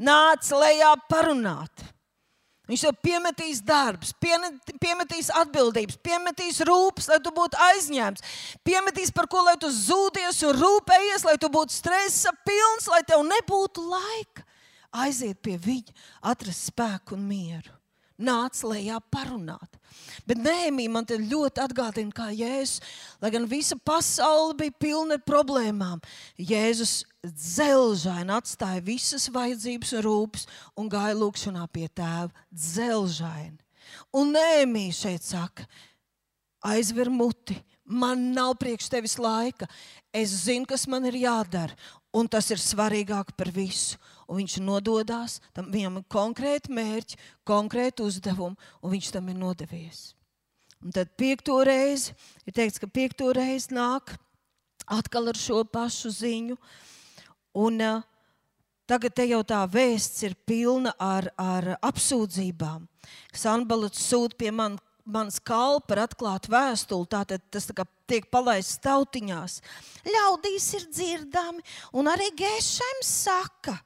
Nāc 0.00 0.48
lejā 0.56 0.94
parunāt. 1.10 1.90
Viņš 2.70 2.84
tev 2.86 2.98
piemetīs 3.02 3.60
darbus, 3.66 4.12
piemetīs 4.22 5.32
atbildības, 5.34 5.96
piemetīs 6.06 6.60
rūpes, 6.68 7.08
lai 7.10 7.18
tu 7.24 7.32
būtu 7.34 7.58
aizņemts, 7.66 8.22
piemetīs 8.62 9.10
par 9.10 9.26
ko, 9.30 9.42
lai 9.42 9.56
tu 9.58 9.72
zūdies 9.74 10.38
un 10.46 10.54
rūpējies, 10.60 11.26
lai 11.26 11.34
tu 11.42 11.50
būtu 11.50 11.74
stresa 11.74 12.30
pilns, 12.46 12.86
lai 12.92 13.02
tev 13.08 13.26
nebūtu 13.26 13.82
laika 13.90 14.46
aiziet 15.02 15.42
pie 15.42 15.56
viņa, 15.58 15.94
atrast 16.30 16.70
spēku 16.70 17.18
un 17.18 17.26
mieru 17.26 17.74
nāca 18.20 18.68
lejā 18.68 19.00
parunāt. 19.10 19.79
Bet 20.28 20.40
Nēmija 20.40 20.92
man 20.92 21.06
te 21.08 21.18
ļoti 21.20 21.62
atgādina, 21.64 22.14
kā 22.14 22.28
Jēzus, 22.34 22.80
lai 23.22 23.30
gan 23.34 23.46
visa 23.50 23.76
pasaule 23.76 24.56
bija 24.58 24.76
pilna 24.82 25.18
ar 25.18 25.24
problēmām, 25.26 26.02
Jēzus 26.38 27.00
dzelžaini 27.26 28.32
atstāja 28.36 28.84
visas 28.84 29.28
vajadzības 29.32 29.94
un 29.98 30.04
rūpes 30.06 30.46
un 30.78 30.90
gāja 30.92 31.16
lūkšanā 31.18 31.66
pie 31.72 31.88
tēva. 31.88 32.30
Dzelžaini. 32.54 33.58
Un 34.16 34.34
Nēmija 34.34 34.96
šeit 34.96 35.26
saka, 35.26 35.66
aizver 36.66 37.10
muti, 37.10 37.56
man 37.84 38.30
nav 38.34 38.54
priekš 38.60 38.90
tevis 38.92 39.16
laika, 39.18 39.66
es 40.14 40.32
zinu, 40.44 40.68
kas 40.68 40.86
man 40.90 41.06
ir 41.08 41.18
jādara, 41.24 41.74
un 42.14 42.28
tas 42.30 42.50
ir 42.50 42.62
svarīgāk 42.62 43.34
par 43.38 43.50
visu 43.54 43.98
un 44.30 44.38
viņš 44.38 44.60
nododas, 44.62 45.40
tam 45.56 45.72
viņam 45.74 45.98
ir 45.98 46.06
konkrēti 46.12 46.72
mērķi, 46.76 47.18
konkrēti 47.48 48.06
uzdevumi, 48.06 48.58
un 48.80 48.94
viņš 48.94 49.10
tam 49.16 49.30
ir 49.32 49.40
nodevies. 49.40 50.04
Un 50.80 50.94
tad 50.96 51.10
piekto 51.18 51.58
reizi 51.66 52.14
ir 52.46 52.54
teikts, 52.56 52.78
ka 52.80 52.86
piekto 52.88 53.32
reizi 53.36 53.74
nāk 53.74 54.14
atkal 54.86 55.28
ar 55.28 55.36
šo 55.36 55.64
pašu 55.68 56.14
ziņu. 56.14 56.56
Un, 57.58 57.82
uh, 57.82 58.06
Tagad 58.90 59.12
te 59.14 59.22
jau 59.30 59.44
tā 59.46 59.60
vēsts 59.70 60.24
ir 60.26 60.32
pilna 60.48 60.90
ar, 60.98 61.28
ar 61.38 61.76
apsūdzībām. 61.86 62.88
Sanbalats 63.30 64.00
sūta 64.02 64.34
pie 64.40 64.50
man, 64.50 64.80
manas 65.06 65.38
kalpa 65.38 65.94
ar 65.94 66.00
atklātu 66.08 66.50
vēstuli. 66.50 67.06
Tātad 67.12 67.44
tas 67.54 67.68
tā 67.68 67.86
tiek 68.10 68.26
palaists 68.34 68.80
tautiņās. 68.82 69.60
Ļaudīs 70.10 70.66
ir 70.80 70.88
dzirdami, 70.90 71.62
un 71.94 72.10
arī 72.10 72.32
Gēšēm 72.40 73.04
saka, 73.06 73.76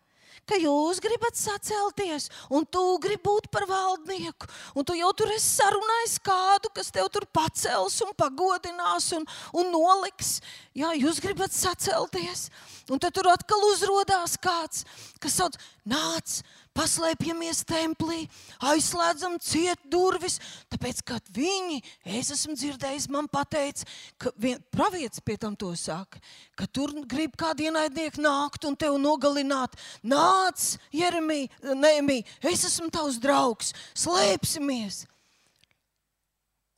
ka 0.48 0.58
jūs 0.60 1.00
gribat 1.02 1.38
sacelties, 1.38 2.28
un 2.52 2.66
tu 2.66 2.82
gribi 3.02 3.22
būt 3.24 3.48
par 3.52 3.66
valdnieku, 3.70 4.48
un 4.76 4.86
tu 4.86 4.96
jau 4.98 5.10
tur 5.16 5.32
esi 5.34 5.54
sarunājis 5.60 6.18
kādu, 6.24 6.72
kas 6.76 6.90
tev 6.94 7.08
tur 7.12 7.26
pacels 7.32 8.00
un 8.04 8.12
pagodinās 8.18 9.10
un, 9.16 9.24
un 9.56 9.72
noliks. 9.72 10.36
Jā, 10.76 10.92
jūs 10.98 11.22
gribat 11.24 11.54
sacelties, 11.54 12.48
un 12.90 13.00
tad 13.00 13.14
tur 13.16 13.30
atkal 13.32 13.64
uzrādās 13.70 14.36
kāds, 14.42 14.84
kas 15.22 15.40
sauc, 15.40 15.56
nāc! 15.88 16.42
Paslēpjamies 16.74 17.62
templī, 17.68 18.24
aizslēdzam 18.70 19.38
ciet 19.42 19.80
durvis, 19.90 20.40
tāpēc, 20.72 21.02
ka 21.06 21.20
viņi, 21.34 21.80
es 22.18 22.32
esmu 22.34 22.56
dzirdējis, 22.58 23.08
man 23.14 23.28
pateica, 23.30 23.86
ka 24.18 24.34
pravietis 24.74 25.22
pie 25.24 25.38
tam 25.40 25.56
to 25.58 25.72
saka, 25.78 26.20
ka 26.58 26.66
tur 26.66 26.92
grib 27.10 27.38
kādi 27.40 27.68
ienaidnieki 27.70 28.22
nākt 28.24 28.66
un 28.68 28.76
tevi 28.78 29.00
nogalināt. 29.00 29.78
Nāc, 30.02 30.74
Jeremija, 30.94 31.50
Nēmī, 31.78 32.22
es 32.42 32.66
esmu 32.68 32.90
tavs 32.94 33.20
draugs, 33.22 33.74
slēpsimies! 33.94 35.04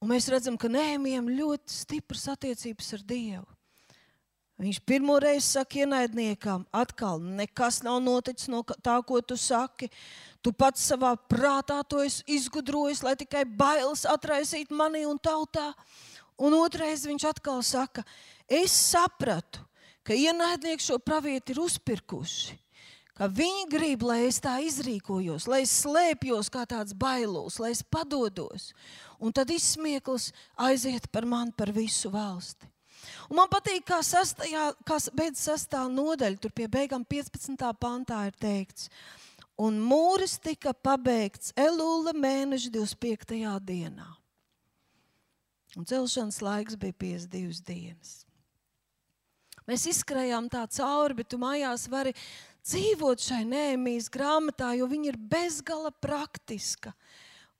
Un 0.05 0.13
mēs 0.13 0.29
redzam, 0.29 0.59
ka 0.61 0.69
Nēmijam 0.69 1.31
ļoti 1.33 1.73
stipras 1.73 2.29
attiecības 2.37 2.93
ar 2.99 3.05
Dievu. 3.09 3.56
Viņš 4.57 4.79
pirmo 4.89 5.19
reizi 5.21 5.59
saka 5.59 5.83
ienaidniekam, 5.83 6.63
atkal 6.73 7.21
nekas 7.21 7.83
nav 7.85 7.99
noticis 8.01 8.49
no 8.49 8.63
tā, 8.65 8.95
ko 9.05 9.21
tu 9.21 9.37
saki. 9.37 9.91
Tu 10.41 10.53
pats 10.57 10.81
savā 10.81 11.11
prātā 11.29 11.83
to 11.85 12.01
izgudrojies, 12.07 13.03
lai 13.05 13.13
tikai 13.21 13.45
bailes 13.45 14.07
atraisītu 14.09 14.77
manī 14.77 15.03
un 15.05 15.19
tautā. 15.21 15.75
Un 16.41 16.57
otrais 16.57 17.05
viņš 17.05 17.27
atkal 17.29 17.61
saka, 17.65 18.05
es 18.49 18.73
sapratu, 18.73 19.61
ka 20.07 20.17
ienaidnieki 20.17 20.87
šo 20.87 20.97
pravieti 21.05 21.53
ir 21.53 21.61
uzpirkuši. 21.61 22.57
Ka 23.17 23.29
viņi 23.33 23.65
grib, 23.73 24.05
lai 24.05 24.27
es 24.29 24.39
tā 24.45 24.59
izrīkojos, 24.65 25.47
lai 25.49 25.63
es 25.65 25.73
slēpjos 25.83 26.51
kā 26.53 26.67
tāds 26.69 26.93
bailos, 26.97 27.57
lai 27.61 27.73
es 27.73 27.81
padodos. 27.81 28.71
Un 29.21 29.33
tad 29.37 29.53
izsmieklis 29.53 30.31
aiziet 30.61 31.09
par 31.13 31.25
mani, 31.29 31.53
par 31.57 31.73
visu 31.73 32.13
valsti. 32.13 32.69
Un 33.31 33.41
man 33.41 33.51
patīk, 33.53 33.85
kā, 33.89 34.01
sastajā, 34.05 34.71
kā 34.87 34.99
beidz 35.17 35.43
sastā 35.47 35.85
nodaļa, 35.91 36.41
tur 36.43 36.55
pie 36.57 36.69
beigām 36.71 37.05
15. 37.05 37.67
pantā 37.81 38.27
ir 38.29 38.37
teikts. 38.41 38.91
Un 39.57 39.79
mūris 39.81 40.37
tika 40.43 40.75
pabeigts 40.75 41.55
Elūla 41.57 42.13
mēneša 42.17 42.71
25. 42.75 43.39
dienā. 43.65 44.09
Un 45.77 45.85
celšanas 45.89 46.43
laiks 46.45 46.77
bija 46.81 46.97
52 47.01 47.65
dienas. 47.65 48.15
Mēs 49.67 49.89
izskrējām 49.91 50.47
tā 50.53 50.63
cauri, 50.77 51.19
bet 51.19 51.33
tu 51.33 51.41
mājās 51.43 51.89
vari 51.91 52.13
dzīvot 52.67 53.23
šai 53.23 53.43
nēmijas 53.49 54.09
grāmatā, 54.15 54.73
jo 54.79 54.87
viņa 54.91 55.11
ir 55.11 55.19
bezgala 55.19 55.91
praktiska 55.91 56.95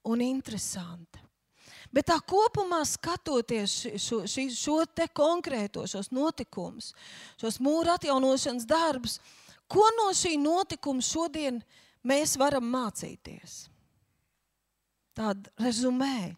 un 0.07 0.23
interesanta. 0.23 1.26
Bet 1.97 2.11
tā 2.11 2.19
kopumā 2.21 2.83
skatoties 2.85 3.75
šo, 3.97 4.19
šo, 4.29 4.43
šo 4.53 4.81
te 4.93 5.07
konkrēto 5.17 5.87
šos 5.89 6.11
notikumus, 6.13 6.91
šos 7.41 7.57
mūra 7.65 7.95
atjaunošanas 7.97 8.67
darbus, 8.69 9.15
ko 9.65 9.87
no 9.97 10.11
šī 10.13 10.35
notikuma 10.37 11.01
šodien 11.01 11.63
mēs 12.05 12.35
varam 12.37 12.67
mācīties? 12.69 13.63
Tāda 15.17 15.49
rezumē. 15.65 16.35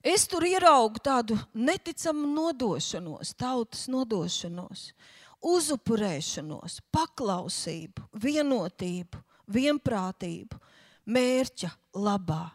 Es 0.00 0.24
tur 0.24 0.46
ieraugu 0.48 1.02
tādu 1.04 1.36
neticamu 1.52 2.24
nodošanos, 2.32 3.34
tautas 3.36 3.82
nodošanos, 3.92 4.86
uzupurēšanos, 5.44 6.78
paklausību, 6.88 8.06
vienotību, 8.24 9.20
vienprātību, 9.52 10.62
mērķa 11.04 11.70
labā. 12.00 12.46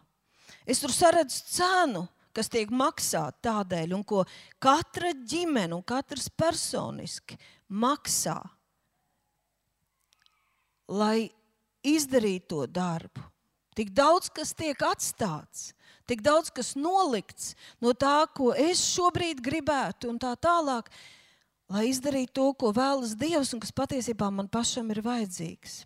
Es 0.65 0.82
tur 0.82 0.93
saredzu 0.93 1.43
cenu, 1.54 2.06
kas 2.36 2.49
tiek 2.51 2.71
maksāta 2.73 3.38
tādēļ, 3.49 3.93
un 3.95 4.04
ko 4.04 4.25
katra 4.60 5.13
ģimene 5.15 5.78
un 5.78 5.84
katrs 5.86 6.28
personiski 6.30 7.38
maksā, 7.69 8.39
lai 10.91 11.30
izdarītu 11.86 12.49
to 12.51 12.65
darbu. 12.67 13.23
Tik 13.75 13.91
daudz 13.91 14.30
kas 14.32 14.54
tiek 14.56 14.80
atstāts, 14.88 15.73
tik 16.08 16.21
daudz 16.23 16.51
kas 16.56 16.75
nolikts 16.80 17.54
no 17.84 17.91
tā, 17.91 18.23
ko 18.36 18.54
es 18.56 18.80
šobrīd 18.93 19.41
gribētu, 19.43 20.13
un 20.13 20.19
tā 20.21 20.32
tālāk, 20.39 20.88
lai 21.71 21.89
izdarītu 21.89 22.34
to, 22.39 22.47
ko 22.62 22.71
vēlas 22.75 23.17
Dievs, 23.19 23.51
un 23.56 23.63
kas 23.63 23.75
patiesībā 23.75 24.30
man 24.32 24.47
pašam 24.51 24.93
ir 24.95 25.04
vajadzīgs. 25.04 25.84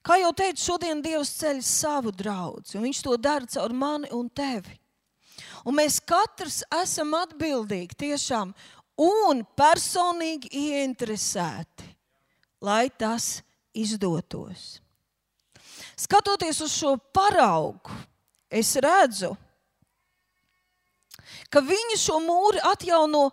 Kā 0.00 0.16
jau 0.16 0.30
teicu, 0.32 0.62
šodien 0.64 1.02
Dievs 1.04 1.34
ceļ 1.42 1.58
savu 1.64 2.12
draugu, 2.16 2.64
un 2.74 2.86
Viņš 2.86 3.02
to 3.04 3.16
dara 3.20 3.48
caur 3.52 3.74
mani 3.76 4.08
un 4.16 4.30
tevi. 4.32 4.78
Un 5.68 5.76
mēs 5.76 5.98
katrs 6.00 6.62
esam 6.72 7.12
atbildīgi 7.18 7.98
tiešām 8.00 8.54
un 9.00 9.42
personīgi 9.56 10.48
ieinteresēti, 10.56 11.84
lai 12.64 12.88
tas 12.88 13.42
izdotos. 13.76 14.80
Skatoties 16.00 16.62
uz 16.64 16.72
šo 16.72 16.94
paraugu, 17.12 17.92
es 18.48 18.72
redzu, 18.80 19.34
ka 21.52 21.60
viņi 21.60 22.00
šo 22.00 22.16
mūri 22.24 22.64
atjauno 22.72 23.26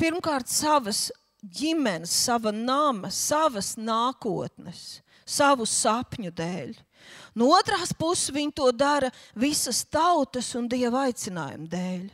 pirmkārt 0.00 0.48
savas 0.48 1.10
ģimenes, 1.44 2.16
sava 2.24 2.48
nama, 2.48 3.12
savas 3.12 3.74
nākotnes 3.76 5.03
savu 5.26 5.66
sapņu 5.68 6.32
dēļ. 6.34 6.74
No 7.36 7.50
otras 7.56 7.92
puses, 7.96 8.32
viņi 8.32 8.54
to 8.56 8.70
dara 8.72 9.10
visas 9.36 9.82
tautas 9.84 10.54
un 10.56 10.68
dieva 10.70 11.08
aicinājumu 11.08 11.68
dēļ. 11.72 12.04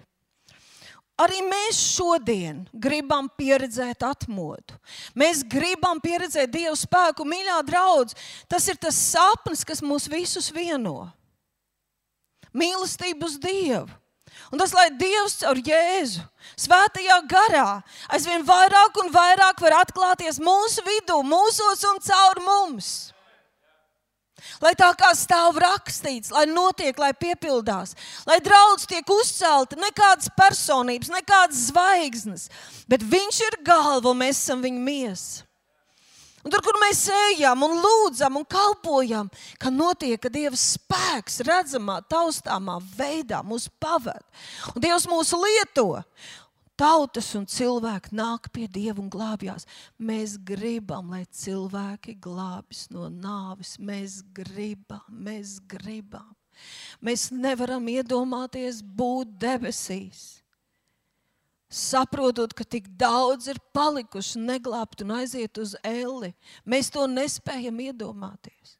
Arī 1.20 1.42
mēs 1.44 1.76
šodien 1.98 2.62
gribam 2.72 3.28
pieredzēt 3.36 4.06
atmodu. 4.08 4.76
Mēs 5.12 5.42
gribam 5.44 6.00
pieredzēt 6.00 6.48
Dieva 6.54 6.72
spēku, 6.78 7.26
mīļā 7.28 7.58
draudzene. 7.68 8.20
Tas 8.48 8.68
ir 8.72 8.78
tas 8.80 8.96
sapnis, 8.96 9.64
kas 9.68 9.84
mūs 9.84 10.08
visus 10.08 10.48
vieno. 10.54 11.10
Mīlestība 12.56 13.28
uz 13.28 13.36
Dievu. 13.42 13.90
Un 14.50 14.58
tas, 14.58 14.72
lai 14.74 14.88
Dievs 14.98 15.38
caur 15.44 15.58
Jēzu, 15.62 16.24
Svētajā 16.58 17.20
garā, 17.30 17.80
aizvien 18.10 18.42
vairāk 18.46 18.98
un 19.04 19.12
vairāk 19.14 19.62
var 19.62 19.78
atklāties 19.84 20.40
mūsu 20.42 20.82
vidū, 20.84 21.20
mūsos 21.22 21.84
un 21.88 22.00
caur 22.02 22.42
mums. 22.44 22.90
Lai 24.60 24.72
tā 24.76 24.88
kā 24.96 25.12
stāv 25.16 25.58
rakstīts, 25.60 26.32
lai 26.32 26.46
notiek, 26.48 26.96
lai 26.98 27.12
piepildās, 27.16 27.94
lai 28.28 28.40
draudz 28.44 28.86
tiek 28.88 29.08
uzcelta 29.12 29.76
nekādas 29.78 30.32
personības, 30.36 31.12
nekādas 31.12 31.68
zvaigznes, 31.68 32.48
bet 32.88 33.04
viņš 33.04 33.40
ir 33.46 33.60
galva 33.64 34.10
un 34.10 34.20
mēs 34.24 34.40
esam 34.40 34.64
viņa 34.64 34.84
miesa. 34.88 35.49
Un 36.40 36.52
tur, 36.52 36.62
kur 36.64 36.76
mēs 36.80 37.02
ejam 37.12 37.66
un 37.66 37.74
lūdzam 37.82 38.38
un 38.40 38.46
kalpojam, 38.48 39.28
ka 39.60 39.72
notiek, 39.72 40.16
ka 40.22 40.30
Dieva 40.32 40.56
spēks 40.56 41.42
redzamā, 41.44 41.98
taustāmā 42.08 42.78
veidā 42.96 43.42
mūs 43.44 43.68
pavada. 43.82 44.24
Un 44.72 44.80
Dievs 44.80 45.08
mūs 45.10 45.34
lieto. 45.36 46.00
Tautas 46.80 47.26
un 47.36 47.44
cilvēki 47.44 48.14
nāk 48.16 48.48
pie 48.54 48.64
Dieva 48.72 49.02
un 49.02 49.10
glābjās. 49.12 49.68
Mēs 50.00 50.38
gribam, 50.40 51.12
lai 51.12 51.26
cilvēki 51.28 52.16
glābjas 52.24 52.86
no 52.94 53.10
nāves. 53.12 53.74
Mēs 53.76 54.22
gribam, 54.32 55.04
mēs 55.12 55.58
gribam. 55.68 56.32
Mēs 57.04 57.28
nevaram 57.32 57.84
iedomāties 57.92 58.80
būt 58.80 59.36
debesīs 59.40 60.39
saprotot, 61.70 62.52
ka 62.56 62.66
tik 62.66 62.88
daudz 62.98 63.46
ir 63.50 63.60
palikuši 63.74 64.42
neglābti 64.42 65.06
un 65.06 65.14
aiziet 65.20 65.60
uz 65.62 65.76
elli. 65.86 66.32
Mēs 66.66 66.90
to 66.90 67.06
nespējam 67.06 67.78
iedomāties. 67.86 68.76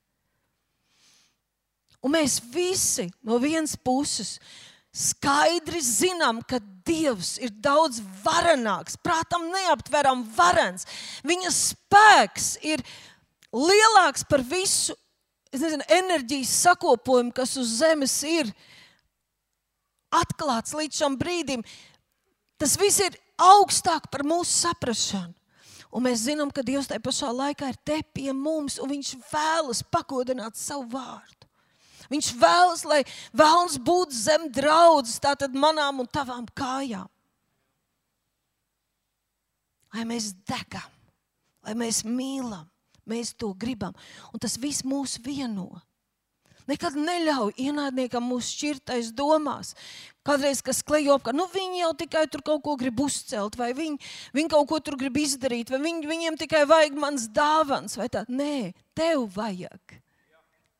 Un 2.03 2.17
mēs 2.17 2.39
visi 2.53 3.07
no 3.23 3.39
vienas 3.39 3.77
puses 3.77 4.39
skaidri 4.91 5.79
zinām, 5.85 6.41
ka 6.43 6.59
Dievs 6.91 7.37
ir 7.39 7.53
daudz 7.63 8.01
varenāks, 8.25 8.97
prātam 8.99 9.45
neaptveram 9.53 10.25
varens. 10.35 10.89
Viņa 11.23 11.53
spēks 11.55 12.57
ir 12.67 12.83
lielāks 13.55 14.25
par 14.27 14.43
visu 14.43 14.97
nezinu, 15.53 15.87
enerģijas 15.87 16.57
sakopojumu, 16.65 17.35
kas 17.37 17.55
uz 17.61 17.77
zemes 17.79 18.17
ir 18.27 18.51
atklāts 20.11 20.75
līdz 20.75 21.03
šim 21.03 21.17
brīdim. 21.21 21.63
Tas 22.61 22.77
viss 22.77 23.01
ir 23.01 23.17
augstāk 23.41 24.11
par 24.13 24.25
mūsu 24.27 24.53
saprāšanu. 24.53 25.33
Un 25.91 26.05
mēs 26.07 26.27
zinām, 26.29 26.53
ka 26.55 26.63
Dievs 26.63 26.87
tajā 26.91 27.03
pašā 27.03 27.33
laikā 27.35 27.73
ir 27.73 27.79
te 27.83 27.99
pie 28.15 28.31
mums, 28.37 28.79
un 28.79 28.93
Viņš 28.93 29.15
vēlas 29.33 29.81
pakodināt 29.91 30.59
savu 30.61 30.87
vārdu. 30.93 31.49
Viņš 32.11 32.29
vēlas, 32.39 32.85
lai 32.87 33.01
vēlams 33.39 33.79
būtu 33.87 34.15
zem 34.19 34.49
draudzes, 34.51 35.19
tātad 35.23 35.55
manām 35.55 36.03
un 36.03 36.09
tavām 36.11 36.47
kājām. 36.59 37.07
Lai 39.95 40.07
mēs 40.07 40.33
degam, 40.47 40.91
lai 41.67 41.75
mēs 41.79 42.03
mīlam, 42.07 42.67
mēs 43.07 43.33
to 43.35 43.53
gribam. 43.55 43.95
Un 44.35 44.43
tas 44.43 44.59
viss 44.59 44.87
mūs 44.87 45.19
vieno. 45.23 45.69
Nekad 46.71 46.95
neļauj 46.99 47.57
ienaidniekam 47.59 48.27
mūs 48.31 48.53
šķirtais 48.55 49.11
domās. 49.17 49.73
Kādreiz, 50.27 50.59
kas 50.61 50.83
klejo 50.85 51.15
apkārt, 51.17 51.37
nu 51.39 51.47
viņi 51.49 51.81
jau 51.81 51.91
tikai 52.03 52.27
tur 52.29 52.43
kaut 52.45 52.61
ko 52.67 52.75
grib 52.81 52.99
uzcelt, 53.01 53.55
vai 53.57 53.71
viņi, 53.77 53.97
viņi 54.37 54.51
kaut 54.53 54.67
ko 54.69 54.81
tur 54.85 54.99
grib 55.01 55.17
izdarīt, 55.17 55.73
vai 55.73 55.81
viņi, 55.81 56.09
viņiem 56.11 56.37
tikai 56.43 56.67
vajag 56.69 56.99
mans 57.01 57.25
dāvans, 57.33 57.97
vai 57.97 58.11
tā. 58.13 58.27
Nē, 58.29 58.75
tev 58.97 59.25
vajag. 59.33 59.97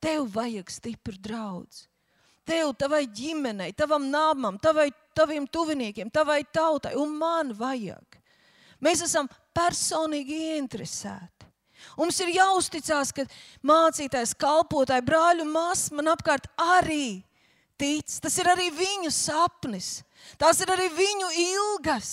Tev 0.01 0.27
vajag 0.35 0.69
stipru 0.69 1.17
draugu. 1.17 1.87
Tev, 2.45 2.73
tavai 2.77 3.05
ģimenei, 3.09 3.73
tavam 3.77 4.07
nāmam, 4.13 4.57
tavai, 4.61 4.89
taviem 5.17 5.45
tuviniekiem, 5.49 6.09
tavai 6.13 6.41
tautai, 6.53 6.93
un 6.97 7.13
man 7.17 7.53
vajag. 7.57 8.17
Mēs 8.81 9.03
esam 9.05 9.29
personīgi 9.57 10.37
ieinteresēti. 10.51 11.49
Mums 11.97 12.17
ir 12.21 12.33
jāuzticas, 12.35 13.09
ka 13.13 13.25
mācītājs, 13.65 14.35
kalpotāji, 14.37 15.05
brāļi 15.05 15.45
un 15.45 15.53
māsas 15.53 15.93
man 15.97 16.13
apkārt 16.13 16.45
arī 16.61 17.23
tic. 17.81 18.19
Tas 18.21 18.37
ir 18.37 18.49
arī 18.51 18.69
viņu 18.75 19.11
sapnis. 19.13 20.01
Tās 20.39 20.61
ir 20.61 20.71
arī 20.73 20.87
viņu 20.93 21.31
ilgas. 21.45 22.11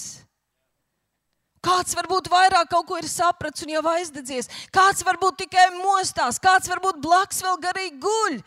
Kāds 1.65 1.97
varbūt 1.99 2.31
vairāk 2.31 2.71
kaut 2.71 2.87
ko 2.87 2.99
ir 3.01 3.09
sapratis 3.11 3.65
un 3.67 3.75
jau 3.75 3.83
aizdedzies. 3.91 4.49
Kāds 4.75 5.03
varbūt 5.07 5.43
tikai 5.43 5.69
mostās, 5.77 6.39
kāds 6.41 6.71
varbūt 6.71 7.01
blakus 7.03 7.43
vēl 7.45 7.59
garīgi 7.65 7.99
guļ. 8.03 8.39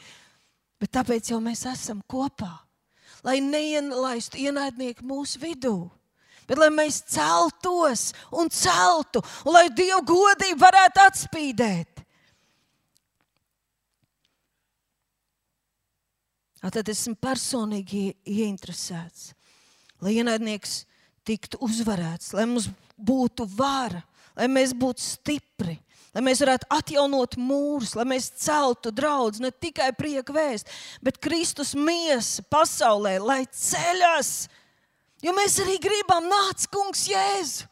Bet 0.82 0.94
tāpēc 0.96 1.34
jau 1.34 1.42
mēs 1.44 1.66
esam 1.70 2.00
kopā, 2.10 2.54
lai 3.28 3.38
neienlaistu 3.44 4.40
ienaidnieku 4.42 5.06
mūsu 5.06 5.42
vidū. 5.44 5.76
Bet 6.48 6.60
lai 6.60 6.72
mēs 6.74 7.04
celtos 7.12 8.10
un 8.34 8.50
celtu, 8.52 9.22
un 9.46 9.56
lai 9.56 9.68
Dieva 9.76 10.02
godība 10.08 10.66
varētu 10.66 11.04
atspīdēt. 11.04 11.91
Tad 16.62 16.90
esmu 16.92 17.16
personīgi 17.18 18.12
ieinteresēts, 18.30 19.32
lai 20.06 20.20
ienaidnieks 20.22 20.84
tiktu 21.26 21.58
uzvarēts, 21.66 22.36
lai 22.38 22.46
mums 22.50 22.68
būtu 23.02 23.48
vara, 23.58 24.04
lai 24.38 24.46
mēs 24.52 24.76
būtu 24.78 25.02
stipri, 25.02 25.80
lai 26.14 26.24
mēs 26.26 26.44
varētu 26.44 26.70
atjaunot 26.70 27.38
mūrus, 27.42 27.96
lai 27.98 28.06
mēs 28.14 28.30
celtu 28.44 28.94
draugus, 28.94 29.42
ne 29.42 29.50
tikai 29.50 29.90
prieku 29.98 30.36
vēst, 30.38 30.70
bet 31.02 31.18
Kristus 31.24 31.74
miesa 31.74 32.46
pasaulē, 32.46 33.18
lai 33.18 33.42
ceļas. 33.50 34.32
Jo 35.26 35.34
mēs 35.38 35.58
arī 35.62 35.80
gribam 35.82 36.30
nākt, 36.30 36.70
Kungs, 36.74 37.08
Jēzu, 37.10 37.66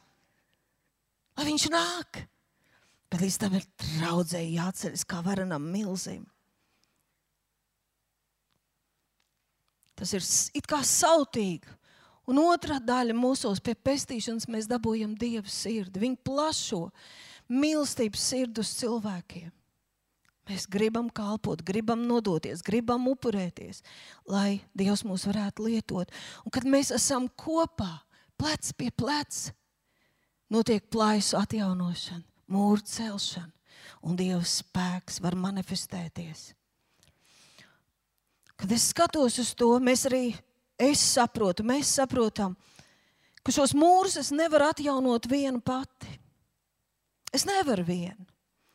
lai 1.37 1.47
Viņš 1.49 1.69
nāk. 1.73 2.25
Bet 3.09 3.23
līdz 3.23 3.37
tam 3.41 3.55
ir 3.57 3.63
traudzēji 3.81 4.57
jāceļas 4.59 5.05
kā 5.09 5.23
varenam 5.25 5.63
milzim. 5.65 6.27
Tas 9.99 10.15
ir 10.15 10.23
it 10.55 10.67
kā 10.69 10.79
sautīgi. 10.85 11.75
Un 12.29 12.37
otrā 12.43 12.77
daļa 12.79 13.15
mūsos 13.17 13.59
pie 13.63 13.73
pestīšanas 13.73 14.45
mēs 14.53 14.67
dabūjam 14.69 15.15
Dieva 15.17 15.49
sirdi, 15.49 16.01
viņa 16.03 16.19
plašo 16.23 16.83
mīlestības 17.49 18.25
sirdi 18.31 18.61
uz 18.61 18.73
cilvēkiem. 18.77 19.49
Mēs 20.49 20.65
gribam 20.69 21.09
kalpot, 21.13 21.61
gribam 21.65 22.05
nodoties, 22.09 22.61
gribam 22.65 23.07
upurēties, 23.11 23.83
lai 24.29 24.61
Dievs 24.77 25.03
mūs 25.05 25.27
varētu 25.29 25.65
lietot. 25.67 26.13
Un 26.45 26.53
kad 26.53 26.65
mēs 26.69 26.89
esam 26.93 27.27
kopā, 27.37 27.99
plec 28.37 28.71
pie 28.77 28.89
pleca, 28.93 29.53
notiek 30.53 30.85
plaisu 30.89 31.37
atjaunošana, 31.37 32.25
mūru 32.49 32.85
celšana, 32.85 33.51
un 34.05 34.17
Dieva 34.17 34.41
spēks 34.45 35.21
var 35.21 35.37
manifestēties. 35.37 36.51
Kad 38.60 38.72
es 38.76 38.89
skatos 38.91 39.39
uz 39.39 39.53
to, 39.55 39.72
mēs 39.80 40.03
arī 40.10 40.34
es 40.80 40.99
saprotu, 41.16 41.64
mēs 41.64 41.93
saprotam, 41.95 42.57
ka 43.39 43.53
šos 43.55 43.72
mūrus 43.78 44.18
es 44.20 44.34
nevaru 44.36 44.68
atjaunot 44.68 45.30
vienu 45.32 45.62
pati. 45.64 46.12
Es 47.32 47.45
nevaru 47.47 47.86
vienu. 47.88 48.28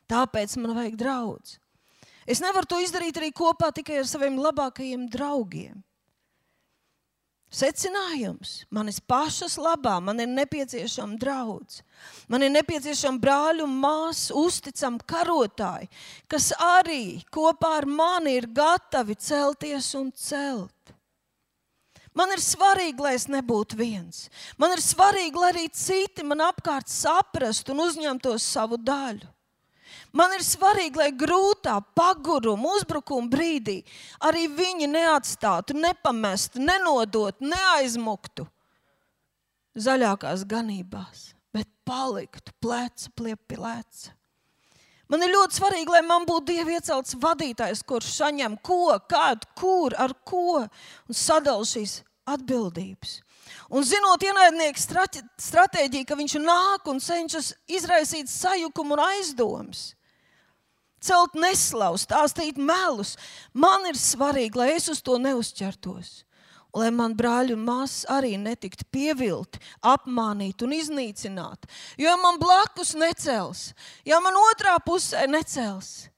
Tāpēc 0.09 0.57
man 0.61 0.76
vajag 0.76 0.97
draugus. 1.01 1.59
Es 2.24 2.41
nevaru 2.41 2.68
to 2.68 2.78
izdarīt 2.80 3.18
arī 3.20 3.30
kopā 3.37 3.68
tikai 3.76 3.99
ar 4.01 4.09
saviem 4.09 4.39
labākajiem 4.41 5.09
draugiem. 5.12 5.82
Secinājums 7.55 8.64
man 8.74 8.88
ir 8.90 8.96
pašas 9.07 9.55
labā, 9.62 10.00
man 10.02 10.18
ir 10.18 10.26
nepieciešama 10.26 11.18
draugs, 11.22 11.82
man 12.26 12.42
ir 12.42 12.50
nepieciešama 12.50 13.22
brāļu 13.22 13.68
un 13.68 13.76
māsu 13.84 14.34
uzticama 14.42 14.98
karotāji, 15.07 15.86
kas 16.26 16.50
arī 16.59 17.22
kopā 17.34 17.76
ar 17.78 17.86
mani 17.86 18.34
ir 18.40 18.48
gatavi 18.50 19.14
celties 19.14 19.92
un 20.00 20.11
celt. 20.11 20.94
Man 22.14 22.30
ir 22.30 22.42
svarīgi, 22.42 23.02
lai 23.02 23.14
es 23.18 23.26
nebūtu 23.30 23.78
viens. 23.78 24.28
Man 24.59 24.74
ir 24.74 24.82
svarīgi, 24.82 25.38
lai 25.38 25.50
arī 25.50 25.64
citi 25.74 26.26
man 26.26 26.42
apkārt 26.46 26.90
saprastu 26.90 27.74
un 27.74 27.86
uzņemtos 27.88 28.50
savu 28.55 28.78
daļu. 28.78 29.34
Man 30.14 30.30
ir 30.36 30.44
svarīgi, 30.46 31.00
lai 31.00 31.10
grūtā, 31.18 31.74
paguruma, 31.98 32.76
uzbrukuma 32.78 33.26
brīdī 33.32 33.80
arī 34.22 34.46
viņi 34.46 34.86
neatstātu, 34.92 35.74
nepamestu, 35.74 36.62
nenodotu, 36.62 37.42
neaizmuktu 37.42 38.46
zaļākās 39.74 40.44
ganībās, 40.46 41.32
bet 41.50 41.66
paliktu 41.86 42.54
plecu 42.62 43.10
pie 43.18 43.34
pleca. 43.50 44.14
Man 45.10 45.26
ir 45.26 45.34
ļoti 45.34 45.58
svarīgi, 45.58 45.92
lai 45.92 46.04
man 46.06 46.24
būtu 46.28 46.46
dievi 46.48 46.78
iecelts 46.78 47.18
vadītājs, 47.20 47.82
kurš 47.84 48.14
saņem 48.14 48.56
ko, 48.64 48.94
kādu, 49.10 49.50
kur, 49.58 49.98
ar 49.98 50.14
ko 50.24 50.62
un 50.62 51.18
sadala 51.18 51.66
šīs 51.68 51.98
atbildības. 52.30 53.18
Un 53.74 53.84
zinot 53.84 54.22
ienaidnieku 54.24 54.80
stratēģiju, 54.80 56.06
ka 56.08 56.16
viņš 56.16 56.38
nāk 56.40 56.88
un 56.88 57.02
cenšas 57.02 57.52
izraisīt 57.68 58.30
sajukumu 58.32 58.96
un 58.96 59.04
aizdomas, 59.04 59.90
celt 61.05 61.36
neslavu, 61.38 61.98
stāstīt 62.00 62.59
melus. 62.61 63.14
Man 63.52 63.86
ir 63.90 63.98
svarīgi, 64.00 64.59
lai 64.61 64.72
es 64.76 64.88
uz 64.92 65.02
to 65.05 65.18
neuzķertos. 65.22 66.22
Un 66.74 66.82
lai 66.82 66.90
man 66.90 67.12
brāļi 67.14 67.55
un 67.55 67.62
māsas 67.68 68.02
arī 68.11 68.32
netiktu 68.40 68.86
pievilti, 68.90 69.61
apmānīti 69.86 70.66
un 70.66 70.74
iznīcināti. 70.74 71.70
Jo 72.00 72.11
ja 72.11 72.16
man 72.18 72.40
blakus 72.42 72.96
necels, 72.98 73.68
ja 74.02 74.18
man 74.24 74.34
otrā 74.50 74.74
pusē 74.82 75.22
necels, 75.30 76.09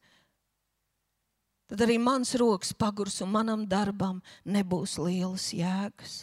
tad 1.69 1.85
arī 1.85 1.99
mans 2.01 2.33
rokas 2.41 2.73
pagurs 2.73 3.21
un 3.21 3.35
manam 3.35 3.67
darbam 3.69 4.23
nebūs 4.49 4.97
lielas 5.03 5.51
jēgas. 5.53 6.23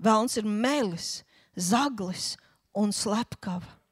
Velns 0.00 0.38
ir 0.40 0.48
melis, 0.48 1.20
zaglis 1.52 2.34
un 2.72 2.92
slepkava. 2.92 3.83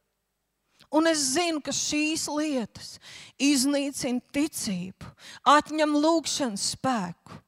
Un 0.93 1.09
es 1.09 1.23
zinu, 1.35 1.63
ka 1.65 1.73
šīs 1.73 2.27
lietas 2.29 2.99
iznīcina 3.41 4.21
ticību, 4.35 5.09
atņem 5.49 5.97
lūgšanas 6.03 6.67
spēku. 6.75 7.39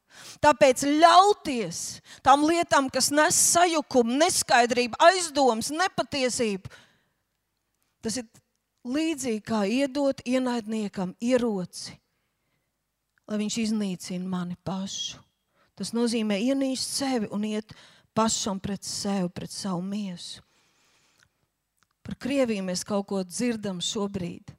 Tāpēc 0.44 0.84
ļauties 0.86 1.80
tām 2.24 2.44
lietām, 2.48 2.88
kas 2.92 3.10
nes 3.12 3.36
sajukumu, 3.52 4.16
neskaidrību, 4.22 4.98
aizdomas, 5.02 5.72
nepatiesību, 5.74 6.70
tas 8.04 8.20
ir 8.20 8.28
līdzīgi 8.84 9.42
kā 9.44 9.64
iedot 9.68 10.20
ienaidniekam 10.28 11.14
ieroci, 11.24 11.96
lai 13.28 13.40
viņš 13.40 13.60
iznīcina 13.64 14.28
mani 14.28 14.58
pašu. 14.64 15.20
Tas 15.74 15.90
nozīmē 15.96 16.38
ienīst 16.38 17.00
sevi 17.00 17.28
un 17.34 17.48
iet 17.48 17.72
pašam 18.14 18.60
pret 18.62 18.84
sevi, 18.86 19.26
pret 19.34 19.50
savu 19.50 19.82
miesu. 19.82 20.43
Par 22.04 22.18
Krieviju 22.20 22.66
mēs 22.66 22.84
kaut 22.84 23.06
ko 23.08 23.22
dzirdam 23.24 23.80
šobrīd, 23.84 24.52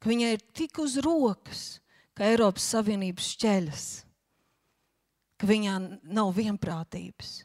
ka 0.00 0.10
viņai 0.10 0.34
ir 0.36 0.44
tik 0.56 0.78
uz 0.82 0.98
rokas, 1.04 1.80
ka 2.14 2.28
Eiropas 2.28 2.66
Savienības 2.74 3.30
šķeļas, 3.34 3.86
ka 5.40 5.48
viņā 5.48 5.78
nav 6.04 6.32
vienprātības. 6.36 7.38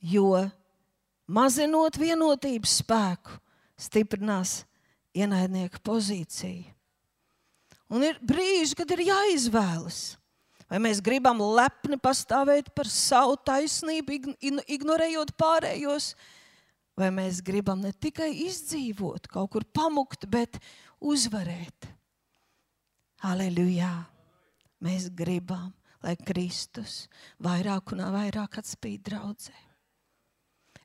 Jo 0.00 0.46
mazinot 1.30 1.98
vienotības 2.00 2.78
spēku, 2.80 3.34
stiprinās 3.80 4.60
ienaidnieka 5.16 5.82
pozīciju. 5.84 6.70
Un 7.90 8.06
ir 8.06 8.18
brīži, 8.22 8.76
kad 8.78 8.90
ir 8.94 9.02
jāizvēlas. 9.08 10.00
Vai 10.70 10.78
mēs 10.78 11.00
gribam 11.02 11.40
lepni 11.42 11.96
pastāvēt 11.98 12.68
par 12.76 12.86
savu 12.86 13.34
taisnību, 13.42 14.36
ignorējot 14.70 15.32
pārējos, 15.34 16.12
vai 17.00 17.10
mēs 17.14 17.40
gribam 17.44 17.80
ne 17.80 17.92
tikai 17.92 18.30
izdzīvot, 18.46 19.30
kaut 19.32 19.50
kur 19.54 19.64
pamukt, 19.64 20.28
bet 20.30 20.60
uzvarēt. 21.00 21.88
Aleluja! 23.26 23.92
Mēs 24.80 25.10
gribam, 25.12 25.74
lai 26.00 26.14
Kristus 26.16 27.04
vairāk 27.44 27.92
un 27.92 28.00
vairāk 28.14 28.60
atspīd 28.62 29.02
draudzē. 29.10 29.56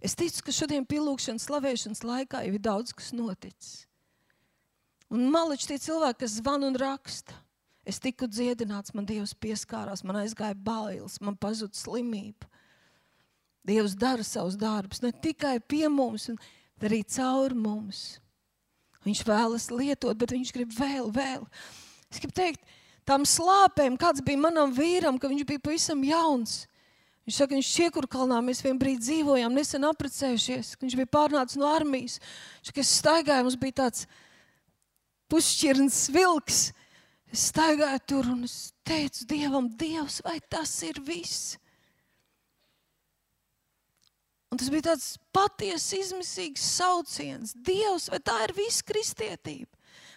Es 0.03 0.17
ticu, 0.19 0.43
ka 0.43 0.53
šodien 0.53 0.83
pielūgšanas, 0.85 1.47
slavēšanas 1.47 2.03
laikā 2.03 2.43
jau 2.45 2.57
ir 2.57 2.63
daudz 2.63 2.91
kas 2.93 3.13
noticis. 3.15 3.85
Un 5.13 5.29
maliči 5.31 5.69
tie 5.69 5.79
cilvēki, 5.79 6.25
kas 6.25 6.37
zvan 6.41 6.65
un 6.67 6.75
raksta. 6.77 7.37
Es 7.85 8.01
tiku 8.01 8.27
dziedināts, 8.27 8.95
man 8.97 9.05
Dievs 9.05 9.35
pieskārās, 9.37 10.03
man 10.03 10.19
aizgāja 10.23 10.57
bailes, 10.57 11.19
man 11.21 11.37
pazuda 11.37 11.77
slimība. 11.77 12.49
Dievs 13.65 13.95
dara 13.97 14.23
savus 14.23 14.57
darbus 14.59 15.01
ne 15.01 15.11
tikai 15.11 15.57
pie 15.59 15.87
mums, 15.89 16.29
bet 16.77 16.91
arī 16.91 17.01
caur 17.15 17.55
mums. 17.57 18.19
Viņš 19.05 19.21
vēlas 19.25 19.69
lietot, 19.73 20.17
bet 20.17 20.33
viņš 20.33 20.53
grib 20.53 20.71
vēl, 20.73 21.09
vēl. 21.13 21.45
Es 22.09 22.21
gribu 22.21 22.33
teikt, 22.37 22.61
tām 23.05 23.25
slāpēm, 23.25 23.97
kāds 24.01 24.23
bija 24.25 24.41
manam 24.41 24.73
vīram, 24.73 25.19
ka 25.21 25.29
viņš 25.29 25.45
bija 25.49 25.61
pavisam 25.61 26.01
jauns. 26.05 26.63
Viņš 27.25 27.37
saka, 27.39 27.57
viņš 27.57 27.69
čiekurkalnā 27.73 28.37
mēs 28.45 28.61
vien 28.61 28.77
brīdi 28.77 29.01
dzīvojām, 29.01 29.53
nesen 29.57 29.85
apprecējušies. 29.87 30.75
Viņš 30.81 30.97
bija 30.99 31.09
pārnācis 31.09 31.57
no 31.57 31.69
armijas. 31.73 32.19
Viņš 32.59 32.69
saka, 32.69 32.83
es 32.83 32.95
staigāju, 32.99 33.45
mums 33.47 33.57
bija 33.61 33.77
tāds 33.81 34.05
pušķirns 35.33 36.01
vilks. 36.13 36.59
Es 37.33 37.47
staigāju 37.49 38.03
tur 38.05 38.29
un 38.29 38.43
es 38.45 38.69
teicu 38.85 39.25
Dievam, 39.29 39.71
Dievs, 39.73 40.19
vai 40.25 40.37
tas 40.53 40.77
ir 40.85 41.01
viss? 41.05 41.57
Un 44.55 44.59
tas 44.61 44.69
bija 44.71 44.93
tāds 44.93 45.17
patiesi 45.35 45.97
izmisīgs 45.99 46.63
sauciens. 46.77 47.49
Dievs, 47.59 48.05
vai 48.07 48.21
tā 48.23 48.37
ir 48.45 48.53
visa 48.55 48.85
kristietība? 48.87 49.67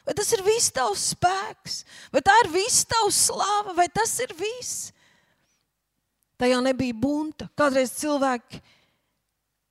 Vai 0.07 0.15
tas 0.15 0.31
ir 0.31 0.45
viss 0.47 0.71
tavs 0.71 1.09
spēks, 1.11 1.81
vai 2.15 2.23
tā 2.23 2.37
ir 2.45 2.53
viss 2.53 2.87
tavs 2.87 3.19
slava, 3.27 3.75
vai 3.75 3.89
tas 3.91 4.13
ir 4.23 4.31
viss? 4.39 4.93
Tajā 6.39 6.63
nebija 6.63 6.95
bunta. 6.95 7.49
Kādreiz 7.59 7.97
cilvēki 7.99 8.63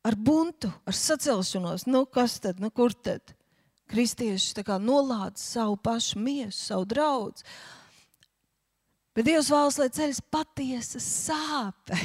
ar 0.04 0.20
buntu, 0.20 0.74
ar 0.84 1.00
sacelšanos, 1.00 1.88
nu 1.88 2.04
kas 2.04 2.36
tad, 2.44 2.60
nu 2.60 2.68
kur 2.68 2.92
tad? 2.92 3.24
Kristieši 3.88 4.68
nolādz 4.84 5.48
savu 5.48 5.80
pašu 5.80 6.20
miesu, 6.20 6.60
savu 6.60 6.92
draugu. 6.92 7.40
Bet 9.16 9.32
Dievs 9.32 9.48
vēlas, 9.48 9.80
lai 9.80 9.88
ceļš 9.96 10.26
patiesa 10.28 11.00
sāpe. 11.00 12.04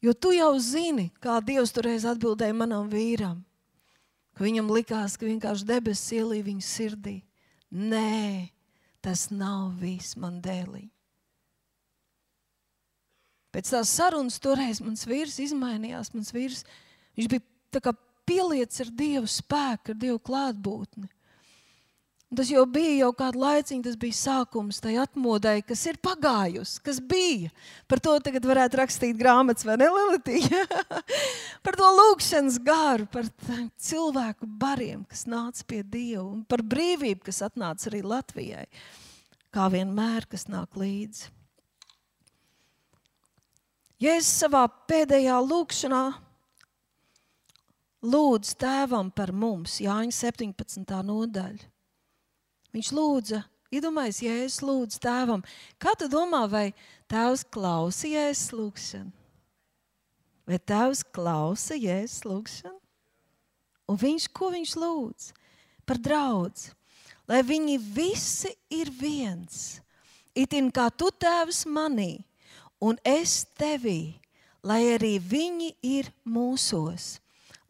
Jo 0.00 0.14
tu 0.16 0.32
jau 0.32 0.54
zini, 0.58 1.10
kā 1.20 1.38
Dievs 1.44 1.74
toreiz 1.76 2.06
atbildēja 2.08 2.56
manam 2.56 2.88
vīram, 2.88 3.42
ka 4.32 4.46
viņam 4.46 4.70
likās, 4.72 5.18
ka 5.20 5.28
vienkārši 5.28 5.68
debesis 5.68 6.14
ielīja 6.16 6.46
viņa 6.46 6.64
sirdī. 6.64 7.18
Nē, 7.70 8.48
tas 9.04 9.28
nav 9.30 9.76
viss 9.82 10.16
man 10.16 10.40
dēlī. 10.42 10.88
Pēc 13.50 13.72
tās 13.74 13.92
sarunas 13.92 14.38
toreiz 14.42 14.80
mans 14.82 15.02
vīrs 15.10 15.36
izmainījās. 15.42 16.12
Mans 16.14 16.30
vīrs 16.32 16.64
bija 17.18 17.92
pieliets 18.26 18.82
ar 18.84 18.92
Dievu 18.94 19.28
spēku, 19.30 19.92
ar 19.92 19.98
Dievu 19.98 20.20
klātbūtni. 20.22 21.10
Tas 22.30 22.46
jau 22.46 22.62
bija 22.70 22.92
jau 23.00 23.08
kādu 23.18 23.40
laiciņu, 23.42 23.82
tas 23.82 23.96
bija 23.98 24.14
sākums 24.14 24.76
tai 24.78 24.92
atmodai, 25.02 25.56
kas 25.66 25.80
ir 25.90 25.96
pagājusi, 25.98 26.76
kas 26.86 27.00
bija. 27.02 27.50
Par 27.90 27.98
to 28.04 28.12
tagad 28.22 28.44
varētu 28.46 28.78
rakstīt 28.78 29.18
grāmatas, 29.18 29.66
vai 29.66 29.74
ne, 29.80 29.88
Lilija? 29.90 30.60
par 31.66 31.78
to 31.80 31.88
lūkšanas 31.96 32.60
garu, 32.62 33.08
par 33.10 33.26
cilvēku 33.82 34.46
bariem, 34.62 35.02
kas 35.10 35.24
nāca 35.26 35.66
pie 35.66 35.80
Dieva, 35.82 36.22
un 36.28 36.44
par 36.46 36.62
brīvību, 36.62 37.24
kas 37.26 37.42
atnāca 37.48 37.90
arī 37.90 38.04
Latvijai. 38.06 38.68
Kā 39.50 39.66
vienmēr, 39.74 40.28
kas 40.30 40.46
nāk 40.46 40.78
līdzi. 40.78 41.32
Jēzus 44.00 44.30
savā 44.44 44.62
pēdējā 44.88 45.34
lūkšanā 45.50 46.04
lūdz 48.06 48.54
tēvam 48.62 49.10
par 49.10 49.34
mums, 49.34 49.80
Jāņa 49.82 50.14
17. 50.22 51.02
nodaļa. 51.10 51.69
Viņš 52.74 52.90
lūdza, 52.94 53.42
iedomājieties, 53.74 54.22
Jēzus 54.26 54.60
lūdz 54.66 55.00
tēvam. 55.02 55.42
Kā 55.80 55.96
tu 55.98 56.06
domā, 56.10 56.44
vai 56.50 56.66
tēvs 57.10 57.44
klausījās 57.50 58.50
lūgšanu? 58.54 59.10
Vai 60.50 60.58
tēvs 60.58 61.02
klausa 61.14 61.78
Jēzus 61.78 62.26
lūgšanu? 62.26 62.78
Un 63.90 63.98
viņš, 63.98 64.28
ko 64.34 64.52
viņš 64.54 64.74
lūdz? 64.78 65.30
Par 65.86 65.98
draugu. 65.98 66.70
Lai 67.30 67.42
viņi 67.46 67.76
visi 67.78 68.50
ir 68.74 68.90
viens. 68.90 69.80
Itin 70.34 70.70
kā 70.74 70.88
tu 70.94 71.10
tēvs 71.10 71.64
manī 71.70 72.22
un 72.80 72.98
es 73.06 73.44
tevī, 73.58 74.14
lai 74.62 74.96
arī 74.96 75.18
viņi 75.18 75.72
ir 75.84 76.10
mūsos, 76.24 77.18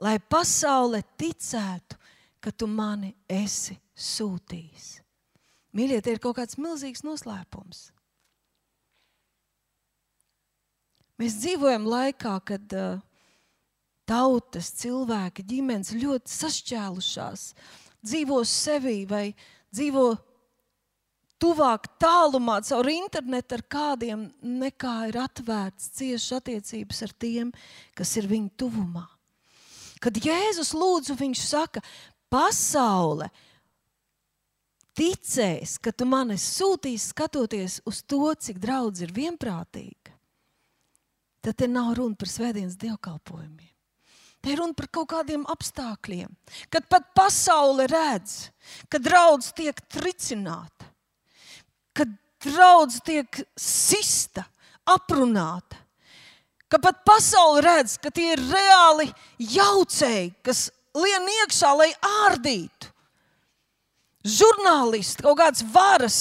lai 0.00 0.18
pasaule 0.18 1.02
ticētu, 1.18 1.98
ka 2.40 2.52
tu 2.52 2.68
mani 2.70 3.12
esi 3.28 3.76
sūtījis. 4.00 4.88
Mīļie, 5.76 6.00
tie 6.02 6.16
ir 6.16 6.22
kaut 6.22 6.38
kāds 6.40 6.58
milzīgs 6.58 7.04
noslēpums. 7.06 7.90
Mēs 11.20 11.36
dzīvojam 11.42 11.84
laikā, 11.84 12.32
kad 12.48 12.74
uh, 12.74 13.02
tautas, 14.08 14.72
cilvēki, 14.80 15.44
ģimenes 15.46 15.92
ļoti 16.00 16.32
sašķēlušās, 16.32 17.44
dzīvo 18.00 18.40
sevi 18.48 19.04
vai 19.06 19.26
dzīvo 19.70 20.06
tuvāk, 21.40 21.86
tālumā, 22.00 22.58
caur 22.66 22.88
internetu 22.92 23.56
ar 23.56 23.64
kādiem, 23.76 24.26
nekā 24.42 24.96
ir 25.10 25.20
atvērts 25.22 25.92
ciešas 25.98 26.40
attiecības 26.40 27.04
ar 27.06 27.14
tiem, 27.22 27.52
kas 27.96 28.16
ir 28.20 28.28
viņu 28.30 28.52
tuvumā. 28.60 29.06
Kad 30.00 30.16
Jēzus 30.24 30.72
lūdzu, 30.72 31.16
viņš 31.20 31.44
saka, 31.44 31.84
pasaule 32.32 33.28
ticēs, 34.98 35.78
ka 35.82 35.92
tu 35.92 36.06
mani 36.08 36.36
sūtīsi 36.40 37.12
skatoties 37.12 37.80
uz 37.88 38.02
to, 38.02 38.30
cik 38.34 38.60
draudz 38.62 39.02
ir 39.04 39.12
vienprātīga, 39.14 40.14
tad 41.44 41.56
te 41.56 41.68
nav 41.70 41.94
runa 41.98 42.18
par 42.18 42.30
svētdienas 42.30 42.78
dievkalpojumiem. 42.80 43.68
Te 44.40 44.54
ir 44.54 44.60
runa 44.60 44.72
par 44.76 44.88
kaut 44.88 45.10
kādiem 45.12 45.42
apstākļiem, 45.52 46.30
kad 46.72 46.86
pat 46.88 47.10
pasaule 47.16 47.84
redz, 47.90 48.48
ka 48.88 49.00
draudz 49.02 49.50
tiek 49.56 49.76
tricināta, 49.92 50.88
kad 51.92 52.08
draudz 52.40 53.02
tiek 53.04 53.42
sista, 53.60 54.46
aprunāta, 54.88 55.76
ka 56.72 56.80
pat 56.80 57.02
pasaule 57.04 57.60
redz, 57.66 57.98
ka 58.00 58.08
tie 58.14 58.32
ir 58.32 58.40
reāli 58.48 59.10
jaucēji, 59.44 60.32
kas 60.46 60.70
lien 60.96 61.28
iekšā, 61.42 61.74
lai 61.76 61.90
ārdītu 62.24 62.89
žurnālisti, 64.26 65.24
kaut 65.24 65.38
kādas 65.40 65.64
varas, 65.72 66.20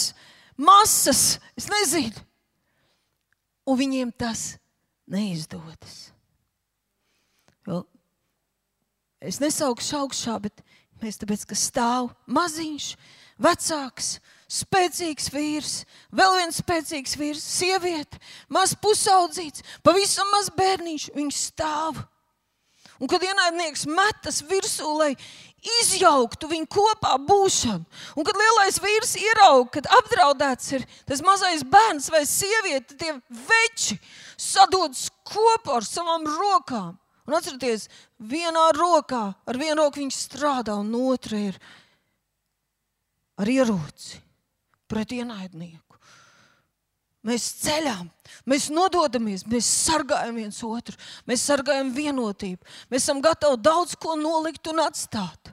masas, 0.58 1.40
es 1.60 1.70
nezinu. 1.72 2.26
Un 3.70 3.78
viņiem 3.78 4.12
tas 4.18 4.56
neizdodas. 5.10 6.10
Jo 7.68 7.84
es 9.20 9.40
nesaukšu 9.44 9.98
augšā, 10.00 10.38
bet 10.48 10.62
mēs 11.04 11.20
tāpēc, 11.20 11.46
ka 11.50 11.58
stāv 11.58 12.10
maziņš, 12.32 12.94
vecāks, 13.40 14.14
spēcīgs 14.50 15.30
vīrs, 15.34 15.74
vēl 16.16 16.38
viens 16.40 16.62
spēcīgs 16.64 17.18
vīrs, 17.20 17.44
sieviete, 17.60 18.20
maz 18.50 18.74
pusaudzīts, 18.80 19.66
pavisam 19.86 20.32
maz 20.34 20.50
bērniņš, 20.56 21.12
viņš 21.16 21.44
stāv. 21.52 22.00
Un 23.00 23.08
kad 23.08 23.24
ienaidnieks 23.24 23.86
metas 23.88 24.42
virsū, 24.44 24.90
lai 25.00 25.14
izjauktu 25.80 26.50
viņu 26.52 26.70
kopā 26.72 27.16
būšanu. 27.28 27.84
Un 28.16 28.28
kad 28.28 28.40
lielais 28.40 28.80
vīrs 28.84 29.16
ieraudzīja, 29.20 29.70
ka 29.74 29.98
apdraudēts 30.00 30.72
ir 30.78 30.86
tas 31.10 31.24
mazais 31.26 31.66
bērns 31.68 32.10
vai 32.14 32.24
sieviete, 32.28 32.96
tie 33.00 33.16
veči 33.30 34.00
sadodas 34.40 35.10
kopā 35.28 35.80
ar 35.80 35.88
savām 35.88 36.28
rokām. 36.28 36.96
Un 37.30 37.38
atcerieties, 37.38 37.90
vienā 38.18 38.72
rokā 38.74 39.26
ar 39.46 39.60
vienu 39.62 39.84
roku 39.84 40.02
viņš 40.02 40.16
strādā, 40.18 40.80
un 40.80 40.90
otrā 40.98 41.44
ir 41.52 41.60
ar 43.40 43.52
ieroci 43.54 44.18
pret 44.90 45.14
ienaidnieku. 45.14 45.89
Mēs 47.28 47.50
ceļām, 47.66 48.08
mēs 48.48 48.70
nododamies, 48.72 49.44
mēs 49.52 49.68
sargājam 49.68 50.38
viens 50.40 50.62
otru, 50.64 50.96
mēs 51.28 51.44
sargājam 51.50 51.92
vienotību. 51.92 52.64
Mēs 52.88 53.04
esam 53.04 53.20
gatavi 53.24 53.60
daudz 53.60 53.98
ko 54.00 54.16
nolikt 54.16 54.70
un 54.72 54.80
atstāt, 54.86 55.52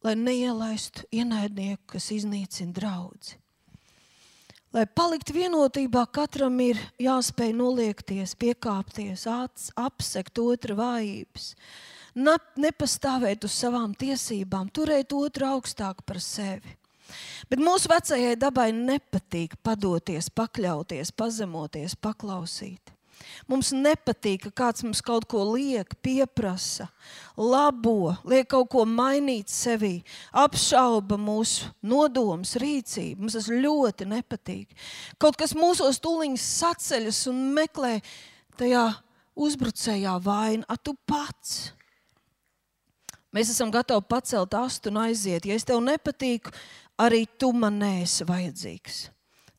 lai 0.00 0.16
neielaistu 0.16 1.04
ienaidnieku, 1.12 1.84
kas 1.94 2.08
iznīcina 2.16 2.72
draugu. 2.72 3.36
Lai 4.72 4.86
paliktu 4.88 5.34
vienotībā, 5.36 6.06
katram 6.08 6.56
ir 6.64 6.78
jāspēj 6.96 7.52
noliekties, 7.52 8.32
piekāpties, 8.40 9.26
apsekt 9.76 10.40
otra 10.40 10.78
vājības, 10.78 11.50
nepastāvēt 12.16 13.44
uz 13.44 13.52
savām 13.52 13.92
tiesībām, 13.92 14.72
turēt 14.72 15.12
otru 15.12 15.50
augstāk 15.58 16.00
par 16.08 16.24
sevi. 16.24 16.72
Bet 17.50 17.62
mūsu 17.62 17.90
vecajai 17.92 18.34
dabai 18.40 18.70
nepatīk 18.76 19.58
padoties, 19.64 20.30
pakļauties, 20.32 21.12
pazemoties, 21.16 21.96
paklausīt. 22.00 22.92
Mums 23.50 23.72
nepatīk, 23.74 24.46
ka 24.46 24.50
kāds 24.62 24.84
mums 24.84 25.02
kaut 25.04 25.26
ko 25.30 25.42
liek, 25.52 25.94
pieprasa, 26.04 26.88
labo, 27.38 28.14
liek 28.28 28.48
kaut 28.50 28.70
ko 28.72 28.84
mainīt 28.88 29.50
sevī, 29.52 30.00
apšauba 30.34 31.18
mūsu 31.20 31.70
nodomus, 31.86 32.56
rīcību. 32.60 33.22
Mums 33.22 33.38
tas 33.38 33.50
ļoti 33.50 34.08
nepatīk. 34.10 34.74
Kaut 35.22 35.38
kas 35.40 35.56
mūsos 35.58 36.00
tuliņš 36.02 36.48
saceļas 36.62 37.22
un 37.32 37.44
meklē 37.56 37.94
tajā 38.60 38.88
uzbrucējā 39.38 40.18
vainu, 40.22 40.66
a 40.68 40.76
tu 40.76 40.94
pats. 41.08 41.72
Mēs 43.32 43.50
esam 43.54 43.70
gatavi 43.72 44.04
pacelt 44.08 44.54
astu 44.54 44.90
un 44.92 45.00
aiziet. 45.06 45.46
Ja 45.48 45.56
es 45.56 45.64
tev 45.64 45.80
nepatīku, 45.84 46.52
arī 47.00 47.24
tu 47.40 47.52
man 47.56 47.78
neesi 47.80 48.26
vajadzīgs. 48.28 49.06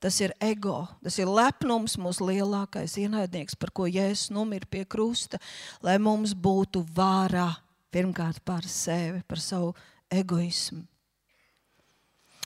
Tas 0.04 0.18
ir 0.20 0.34
ego, 0.44 0.84
tas 1.00 1.16
ir 1.18 1.30
lepnums, 1.32 1.96
mūsu 1.96 2.28
lielākais 2.28 2.98
ienaidnieks, 3.00 3.56
par 3.56 3.72
ko 3.72 3.88
Jēzus 3.88 4.34
nomira 4.36 4.68
pie 4.68 4.84
krusta, 4.84 5.40
lai 5.80 5.96
mums 5.96 6.34
būtu 6.36 6.82
vārā 6.94 7.48
pirmkārt 7.94 8.42
par 8.44 8.68
sevi, 8.68 9.22
par 9.24 9.40
savu 9.40 9.72
egoismu. 10.12 10.84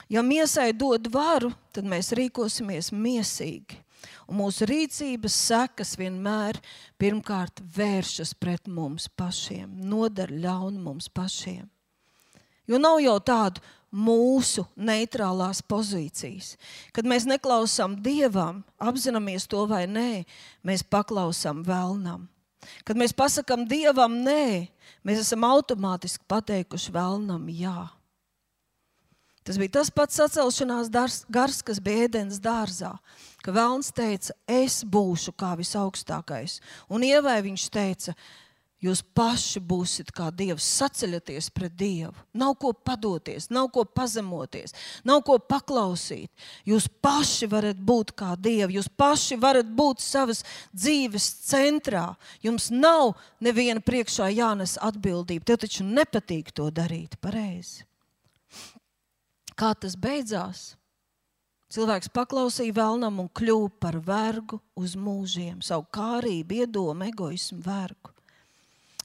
Ja 0.07 0.21
miesai 0.23 0.69
dod 0.77 1.09
varu, 1.11 1.49
tad 1.75 1.89
mēs 1.89 2.13
rīkosimies 2.15 2.93
miesīgi. 2.95 3.81
Un 4.27 4.41
mūsu 4.41 4.67
rīcības 4.67 5.35
sekas 5.47 5.95
vienmēr 5.99 6.59
pirmkārt 6.99 7.61
vēršas 7.75 8.33
pret 8.39 8.67
mums 8.67 9.07
pašiem, 9.07 9.71
nodara 9.87 10.33
ļaunu 10.33 10.83
mums 10.89 11.09
pašiem. 11.09 11.65
Jo 12.67 12.79
nav 12.81 12.99
jau 12.99 13.15
tādu 13.23 13.63
mūsu 13.95 14.65
neitrālās 14.75 15.61
pozīcijas. 15.63 16.55
Kad 16.91 17.07
mēs 17.07 17.27
neklausām 17.29 17.95
dievam, 18.03 18.63
apzināmies 18.77 19.47
to 19.47 19.63
vai 19.69 19.85
nē, 19.87 20.25
mēs 20.67 20.83
paklausām 20.83 21.63
vēlnam. 21.67 22.27
Kad 22.83 22.99
mēs 22.99 23.15
pasakām 23.15 23.63
dievam 23.69 24.19
nē, 24.25 24.67
mēs 25.07 25.23
esam 25.23 25.45
automātiski 25.47 26.25
pateikuši 26.27 26.91
vēlnam 26.91 27.47
jā. 27.53 27.87
Tas 29.47 29.55
bija 29.55 29.77
tas 29.77 29.89
pats 29.95 30.17
sacelšanās 30.19 30.89
gars, 31.31 31.61
kas 31.63 31.79
bija 31.79 32.09
ēdienas 32.09 32.41
dārzā. 32.43 32.97
Ka 33.45 33.53
Vēlns 33.55 33.93
teica, 33.95 34.35
es 34.43 34.81
būšu 34.83 35.31
kā 35.39 35.53
visaugstākais. 35.55 36.59
Un 36.91 37.05
ievai 37.07 37.39
viņš 37.45 37.69
teica, 37.71 38.15
Jūs 38.77 38.99
paši 39.17 39.57
būsiet 39.65 40.11
kā 40.13 40.27
Dievs, 40.29 40.65
saceļaties 40.77 41.47
pret 41.49 41.73
Dievu. 41.73 42.13
Nav 42.37 42.53
ko 42.61 42.75
padoties, 42.77 43.47
nav 43.49 43.71
ko 43.73 43.87
pazemoties, 43.89 44.75
nav 45.01 45.23
ko 45.25 45.39
paklausīt. 45.41 46.29
Jūs 46.67 46.85
paši 47.01 47.49
varat 47.49 47.81
būt 47.81 48.13
kā 48.19 48.35
Dievi, 48.37 48.77
jūs 48.77 48.91
paši 48.93 49.39
varat 49.41 49.65
būt 49.65 50.05
savas 50.05 50.43
dzīves 50.75 51.25
centrā. 51.49 52.11
Jums 52.45 52.69
nav 52.69 53.15
neviena 53.41 53.81
priekšā 53.81 54.29
jānes 54.35 54.77
atbildība. 54.77 55.49
Tev 55.49 55.63
taču 55.65 55.87
nepatīk 55.87 56.53
to 56.53 56.69
darīt 56.69 57.17
pareizi. 57.17 57.87
Kā 59.57 59.71
tas 59.73 59.95
beidzās? 59.97 60.75
Cilvēks 61.73 62.11
paklausīja 62.15 62.75
vēlnam 62.77 63.17
un 63.23 63.27
kļuva 63.35 63.71
par 63.81 63.97
vergu 63.99 64.61
uz 64.77 64.93
mūžiem, 64.95 65.59
savu 65.65 65.87
kārību, 65.91 66.61
iedomu, 66.61 67.09
egoismu, 67.09 67.59
vergu. 67.65 68.13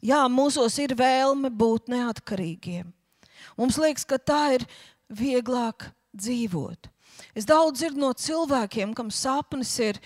Jā, 0.02 0.20
mūsos 0.30 0.76
ir 0.82 0.94
vēlme 0.98 1.50
būt 1.50 1.90
neatkarīgiem. 1.90 2.92
Mums 3.58 3.78
liekas, 3.80 4.04
ka 4.06 4.18
tā 4.18 4.42
ir 4.58 4.66
vieglāk 5.10 5.88
dzīvot. 6.14 6.90
Es 7.34 7.48
daudz 7.48 7.80
dzirdu 7.80 8.02
no 8.02 8.12
cilvēkiem, 8.12 8.94
kam 8.94 9.10
sapnis 9.14 9.72
ir 9.82 9.98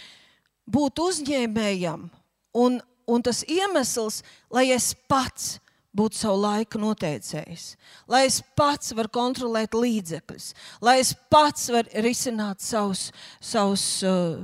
būt 0.68 1.00
uzņēmējam, 1.02 2.08
un, 2.56 2.80
un 3.06 3.24
tas 3.24 3.42
iemesls, 3.50 4.22
lai 4.52 4.68
es 4.74 4.92
pats 5.08 5.56
būtu 5.96 6.18
savu 6.18 6.42
laiku 6.42 6.80
noteicējis, 6.82 7.66
lai 8.10 8.26
es 8.28 8.40
pats 8.58 8.92
varu 8.96 9.12
kontrolēt 9.12 9.76
līdzekļus, 9.76 10.50
lai 10.84 10.98
es 11.02 11.14
pats 11.32 11.70
varu 11.72 12.04
risināt 12.04 12.64
savus, 12.64 13.08
savus 13.40 13.86
uh, 14.06 14.36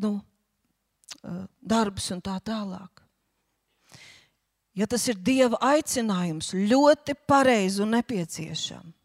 nu, 0.00 0.16
uh, 1.22 1.44
darbus 1.60 2.10
un 2.14 2.24
tā 2.24 2.38
tālāk. 2.44 3.04
Ja 4.74 4.88
tas 4.90 5.04
ir 5.06 5.20
Dieva 5.22 5.60
aicinājums, 5.62 6.50
ļoti 6.56 7.14
pareizi 7.28 7.84
un 7.84 7.94
nepieciešams. 7.94 9.03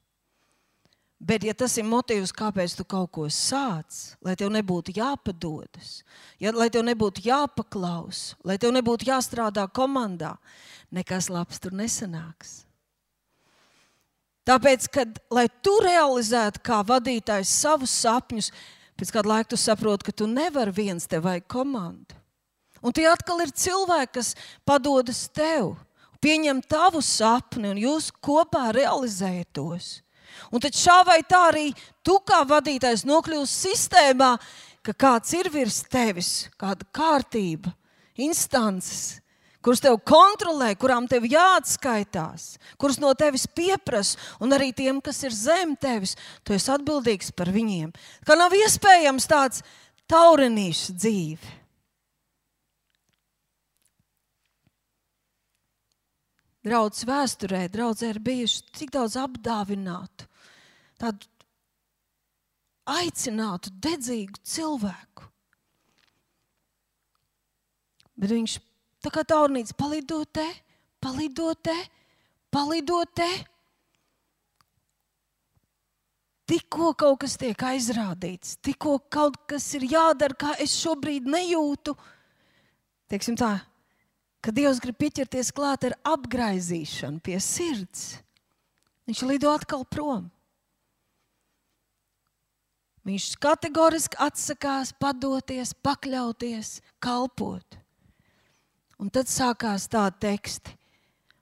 Bet, 1.20 1.44
ja 1.44 1.52
tas 1.52 1.74
ir 1.76 1.84
motīvs, 1.84 2.32
kāpēc 2.32 2.78
tu 2.80 2.86
kaut 2.88 3.10
ko 3.12 3.26
sāc, 3.28 4.16
lai 4.24 4.38
tev 4.40 4.54
nebūtu 4.56 4.94
jāpadodas, 4.96 6.00
ja, 6.40 6.54
lai 6.56 6.70
tev 6.72 6.86
nebūtu 6.88 7.26
jāpaklaus, 7.26 8.38
lai 8.48 8.56
tev 8.56 8.72
nebūtu 8.72 9.10
jāstrādā 9.10 9.66
komandā, 9.68 10.38
nekas 10.96 11.28
labs 11.28 11.60
tur 11.60 11.76
nesanāks. 11.76 12.62
Tāpēc, 14.48 14.88
kad, 14.96 15.20
lai 15.28 15.46
tu 15.62 15.76
realizētu 15.84 16.64
kā 16.66 16.80
vadītājs 16.88 17.52
savus 17.52 17.92
sapņus, 18.00 18.54
pēc 18.96 19.12
kāda 19.14 19.36
laika 19.36 19.52
tu 19.52 19.60
saproti, 19.60 20.08
ka 20.08 20.16
tu 20.16 20.26
nevari 20.32 20.72
viens, 20.74 21.06
tev 21.06 21.28
vajag 21.28 21.46
komandu. 21.52 22.16
Un 22.80 22.96
tie 22.96 23.10
atkal 23.12 23.44
ir 23.44 23.52
cilvēki, 23.52 24.14
kas 24.16 24.34
padodas 24.64 25.28
tev, 25.36 25.74
pieņem 26.24 26.64
tavu 26.64 27.04
sapni, 27.04 27.74
un 27.74 27.82
jūs 27.84 28.08
kopā 28.24 28.70
realizējat 28.76 29.52
tos. 29.60 29.98
Un 30.52 30.64
tad 30.64 30.76
šā 30.78 31.02
vai 31.08 31.20
tā 31.28 31.46
arī 31.52 31.70
tu 32.06 32.18
kā 32.26 32.42
vadītājs 32.48 33.06
nokļūsi 33.10 33.58
sistēmā, 33.68 34.34
ka 34.86 34.96
kāds 34.96 35.34
ir 35.38 35.52
virs 35.54 35.82
tevis, 35.92 36.48
kāda 36.60 36.88
kārtība, 36.96 37.74
instances, 38.20 39.20
kuras 39.64 39.84
tev 39.84 40.00
kontrolē, 40.08 40.72
kurām 40.80 41.08
tev 41.12 41.28
jāatskaitās, 41.30 42.56
kuras 42.80 43.00
no 43.04 43.12
tevis 43.18 43.46
pieprasa, 43.48 44.18
un 44.40 44.56
arī 44.56 44.72
tiem, 44.76 45.04
kas 45.04 45.22
ir 45.28 45.36
zem 45.36 45.76
tevis, 45.80 46.16
tu 46.44 46.56
esi 46.56 46.72
atbildīgs 46.74 47.34
par 47.36 47.52
viņiem. 47.54 47.92
Ka 48.26 48.40
nav 48.40 48.56
iespējams 48.56 49.30
tāds 49.30 49.64
taurenīšs 50.10 50.92
dzīve. 50.96 51.60
draudzes 56.66 57.08
vēsturē, 57.08 57.64
draudzē 57.72 58.14
ir 58.14 58.22
bijuši 58.24 58.64
tik 58.78 58.94
daudz 58.94 59.18
apdāvinātu, 59.20 60.29
tādu 61.00 61.28
aicinātu, 62.90 63.72
dedzīgu 63.84 64.42
cilvēku. 64.44 65.28
Bet 68.20 68.34
viņš 68.34 68.58
tā 69.06 69.12
kā 69.14 69.24
taurnīts 69.28 69.76
palidotē, 69.78 70.46
palidotē, 71.04 71.76
palidotē. 72.52 73.30
Tikko 76.50 76.94
kaut 76.98 77.20
kas 77.22 77.38
tiek 77.38 77.62
aizrādīts, 77.62 78.58
tikko 78.66 78.98
kaut 79.14 79.38
kas 79.48 79.68
ir 79.78 79.86
jādara, 79.92 80.34
kā 80.34 80.56
es 80.60 80.74
šobrīd 80.82 81.28
nejūtu, 81.30 81.94
teiksim 83.12 83.38
tā, 83.38 83.52
ka 84.42 84.52
Dievs 84.56 84.82
grib 84.82 84.98
pieķerties 84.98 85.54
klāt 85.54 85.86
ar 85.86 85.96
apgaizīšanu 86.10 87.22
pie 87.22 87.38
sirds, 87.44 88.18
viņš 89.06 89.24
lido 89.30 89.54
atkal 89.54 89.86
prom. 89.86 90.26
Viņš 93.08 93.30
kategoriski 93.42 94.20
atsakās 94.20 94.92
padoties, 95.00 95.72
pakļauties, 95.86 96.80
kalpot. 97.02 97.78
Un 99.00 99.12
tad 99.14 99.32
sākās 99.32 99.88
tādi 99.92 100.20
teksti. 100.26 100.76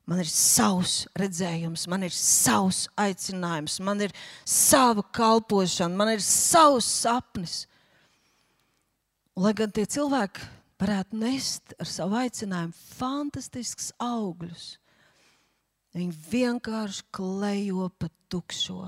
Man 0.08 0.22
ir 0.24 0.30
savs 0.32 1.01
redzējums, 1.20 1.84
man 1.91 2.05
ir 2.08 2.14
savs 2.16 2.86
aicinājums, 2.95 3.82
man 3.84 4.05
ir 4.05 4.14
sava 4.47 5.03
kalpošana, 5.03 5.97
man 5.99 6.14
ir 6.14 6.24
savs 6.24 6.88
sapnis. 7.01 7.66
Lai 9.36 9.51
gan 9.58 9.74
tie 9.74 9.84
cilvēki 9.84 10.45
varētu 10.80 11.20
nest 11.20 11.76
ar 11.82 11.89
savu 11.89 12.22
aicinājumu 12.22 12.78
fantastisks 12.95 13.91
augļus. 13.99 14.78
Viņi 15.97 16.16
vienkārši 16.32 17.03
klejo 17.18 17.89
pa 17.99 18.08
tukšo. 18.32 18.88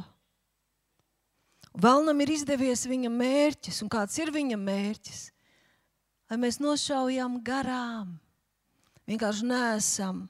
Vēlnam 1.79 2.19
ir 2.23 2.33
izdevies 2.33 2.83
viņa 2.89 3.11
mērķis, 3.13 3.83
un 3.85 3.91
kāds 3.91 4.17
ir 4.19 4.33
viņa 4.35 4.57
mērķis? 4.59 5.21
Lai 6.29 6.37
mēs 6.41 6.59
nošaujam 6.61 7.39
garām, 7.45 8.17
vienkārši 9.09 9.47
nesam 9.47 10.27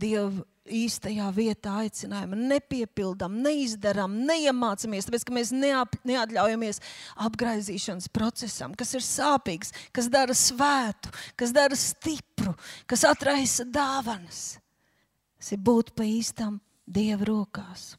Dieva 0.00 0.44
īstajā 0.70 1.26
vietā 1.34 1.74
aicinājumu 1.82 2.38
nepiepildām, 2.38 3.34
neizdarām, 3.44 4.14
neiemācāmies, 4.28 5.08
tāpēc 5.08 5.26
ka 5.26 5.34
mēs 5.34 5.52
neap, 5.54 5.96
neatļaujamies 6.08 6.80
apgaizīšanas 7.26 8.10
procesam, 8.14 8.74
kas 8.78 8.94
ir 8.96 9.04
sāpīgs, 9.04 9.74
kas 9.96 10.08
dara 10.12 10.36
svētu, 10.36 11.12
kas 11.36 11.54
dara 11.56 11.78
stipru, 11.78 12.54
kas 12.90 13.04
atraisa 13.08 13.66
dāvanas. 13.66 14.44
Tas 15.40 15.52
ir 15.56 15.62
būt 15.64 15.94
pa 15.96 16.06
īstam 16.06 16.60
Dieva 16.90 17.26
rokās. 17.28 17.92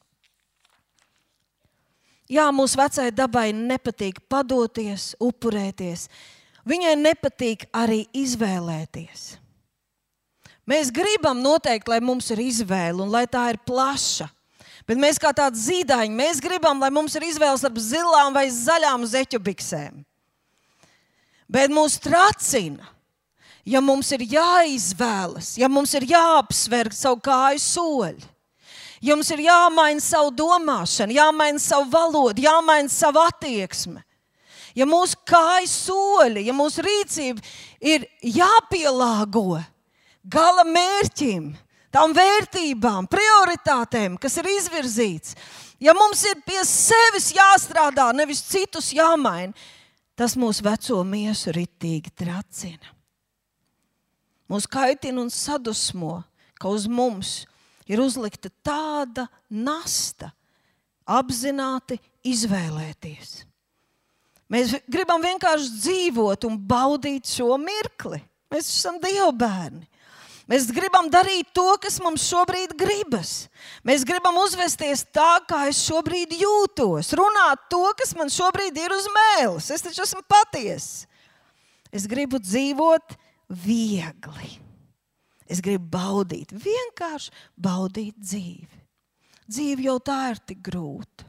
Jā, 2.32 2.48
mūsu 2.56 2.80
vecajai 2.80 3.12
dabai 3.12 3.50
nepatīk 3.52 4.22
padoties, 4.32 5.12
upurēties. 5.20 6.06
Viņai 6.64 6.94
nepatīk 6.96 7.66
arī 7.76 8.06
izvēlēties. 8.16 9.34
Mēs 10.70 10.94
gribam 10.96 11.42
noteikti, 11.44 11.92
lai 11.92 12.00
mums 12.00 12.30
ir 12.32 12.40
izvēle 12.46 13.04
un 13.04 13.12
lai 13.12 13.26
tā 13.28 13.50
ir 13.52 13.60
plaša. 13.68 14.30
Bet 14.88 15.02
mēs 15.02 15.20
kā 15.22 15.34
tādi 15.36 15.60
zīdaiņi, 15.60 16.16
mēs 16.16 16.40
gribam, 16.44 16.80
lai 16.80 16.90
mums 16.94 17.18
ir 17.20 17.28
izvēle 17.28 17.60
starp 17.60 17.82
zilām 17.84 18.32
vai 18.34 18.48
zaļām 18.54 19.04
zeķu 19.12 19.42
biksēm. 19.44 20.00
Bet 21.52 21.74
mūs 21.74 22.00
tracina, 22.00 22.88
ja 23.68 23.82
mums 23.84 24.08
ir 24.16 24.24
jāizvēlas, 24.38 25.58
ja 25.60 25.68
mums 25.68 25.92
ir 26.00 26.08
jāapsver 26.14 26.94
savu 26.96 27.20
kāju 27.28 27.60
soļu. 27.66 28.31
Ja 29.02 29.16
mums 29.18 29.32
ir 29.34 29.42
jāmaina 29.42 30.02
savu 30.04 30.30
domāšanu, 30.38 31.16
jāmaina 31.18 31.62
savu 31.62 31.90
valodu, 31.90 32.44
jāmaina 32.44 32.92
savu 32.92 33.24
attieksmi. 33.26 34.02
Ja 34.78 34.86
mūsu 34.88 35.18
kājas 35.28 35.74
soļi, 35.88 36.46
ja 36.48 36.54
mūsu 36.56 36.86
rīcība 36.86 37.42
ir 37.82 38.06
jāpielāgo, 38.22 39.60
gala 40.24 40.64
mērķim, 40.70 41.50
tām 41.92 42.14
vērtībām, 42.16 43.10
prioritātēm, 43.12 44.16
kas 44.22 44.38
ir 44.40 44.48
izvirzīts. 44.54 45.36
Ja 45.82 45.98
mums 45.98 46.22
ir 46.30 46.40
pie 46.46 46.62
sevis 46.70 47.32
jāstrādā, 47.34 48.12
nevis 48.16 48.44
citus 48.46 48.94
jāmaina, 48.94 49.52
tas 50.16 50.38
mūsu 50.38 50.64
veco 50.64 51.02
miesu 51.04 51.52
ritīgi 51.58 52.14
tracina. 52.22 52.94
Mūs 54.52 54.68
kaitina 54.70 55.24
un 55.24 55.32
sadusmo, 55.34 56.20
ka 56.60 56.70
uz 56.70 56.86
mums 56.86 57.42
ir 57.92 58.02
uzlikta 58.02 58.52
tāda 58.64 59.28
nasta, 59.52 60.32
apzināti 61.04 62.00
izvēlēties. 62.28 63.42
Mēs 64.52 64.76
gribam 64.92 65.24
vienkārši 65.24 65.72
dzīvot 65.78 66.48
un 66.48 66.58
baudīt 66.68 67.30
šo 67.32 67.56
mirkli. 67.60 68.20
Mēs 68.52 68.68
esam 68.68 68.98
Dieva 69.00 69.32
bērni. 69.32 69.86
Mēs 70.52 70.66
gribam 70.76 71.08
darīt 71.08 71.54
to, 71.56 71.64
kas 71.80 72.02
mums 72.04 72.26
šobrīd 72.28 72.74
gribas. 72.76 73.46
Mēs 73.88 74.04
gribam 74.08 74.36
uzvesties 74.42 75.06
tā, 75.16 75.38
kā 75.48 75.62
es 75.70 75.80
šobrīd 75.86 76.34
jūtos, 76.36 77.14
runāt 77.16 77.70
to, 77.72 77.86
kas 77.96 78.12
man 78.20 78.32
šobrīd 78.34 78.76
ir 78.82 78.92
uz 78.92 79.08
mēles. 79.16 79.70
Es 79.72 79.86
taču 79.86 80.04
esmu 80.04 80.26
patiesa. 80.28 81.08
Es 81.92 82.04
gribu 82.08 82.40
dzīvot 82.44 83.16
viegli. 83.64 84.58
Es 85.52 85.60
gribu 85.64 85.90
baudīt, 85.98 86.54
vienkārši 86.56 87.34
baudīt 87.60 88.16
dzīvi. 88.22 88.80
Dzīve 89.52 89.84
jau 89.90 89.98
tā 90.00 90.20
ir 90.32 90.40
tik 90.48 90.62
grūta. 90.64 91.28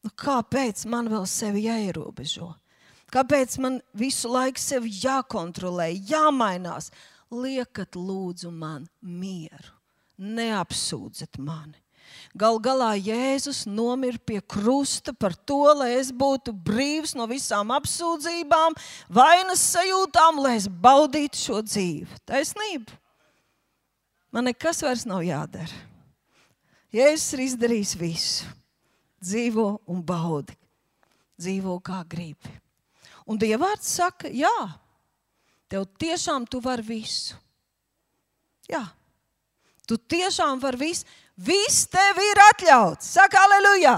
Nu, 0.00 0.12
kāpēc 0.16 0.86
man 0.88 1.10
vēl 1.12 1.26
sevi 1.28 1.66
jāierobežo? 1.66 2.54
Kāpēc 3.12 3.58
man 3.60 3.80
visu 3.98 4.30
laiku 4.32 4.62
sevi 4.62 4.92
jākontrolē, 5.02 5.90
jāmainās? 6.08 6.88
Liekat, 7.30 7.98
lūdzu, 7.98 8.50
man 8.54 8.86
mieru, 9.02 9.74
neapsūdzat 10.18 11.38
mani. 11.42 11.76
Gal 12.38 12.60
galā 12.62 12.92
Jēzus 12.94 13.64
nomira 13.66 14.18
pie 14.22 14.38
krusta 14.40 15.12
par 15.16 15.34
to, 15.34 15.62
lai 15.74 15.92
es 15.98 16.12
būtu 16.14 16.54
brīvs 16.54 17.16
no 17.18 17.26
visām 17.30 17.72
apsūdzībām, 17.74 18.76
vainas 19.10 19.64
sajūtām, 19.72 20.40
lai 20.44 20.56
es 20.60 20.68
baudītu 20.70 21.40
šo 21.40 21.60
dzīvi. 21.66 22.20
Taisnība. 22.28 22.94
Man 24.30 24.46
nekas 24.46 24.84
vairs 24.86 25.06
nav 25.10 25.24
jādara. 25.26 25.86
Jēzus 26.94 27.34
ir 27.34 27.44
izdarījis 27.48 27.94
visu. 27.98 28.48
Dzīvo 29.20 29.66
un 29.90 30.00
baudi. 30.06 30.56
Dzīvo 31.40 31.76
kā 31.84 32.00
gribi. 32.08 32.54
Un 33.30 33.38
Dievvvārds 33.38 33.90
saka, 34.00 34.30
jā, 34.32 34.50
tev 35.70 35.86
tiešām 36.00 36.48
tu 36.50 36.58
vari 36.64 36.82
visu. 36.82 37.36
Jā, 38.70 38.82
tu 39.86 39.98
tiešām 39.98 40.62
vari 40.62 40.80
visu. 40.86 41.06
Viss 41.40 41.86
tev 41.88 42.18
ir 42.20 42.40
atļauts. 42.50 43.14
Saka, 43.16 43.46
aleluja! 43.46 43.96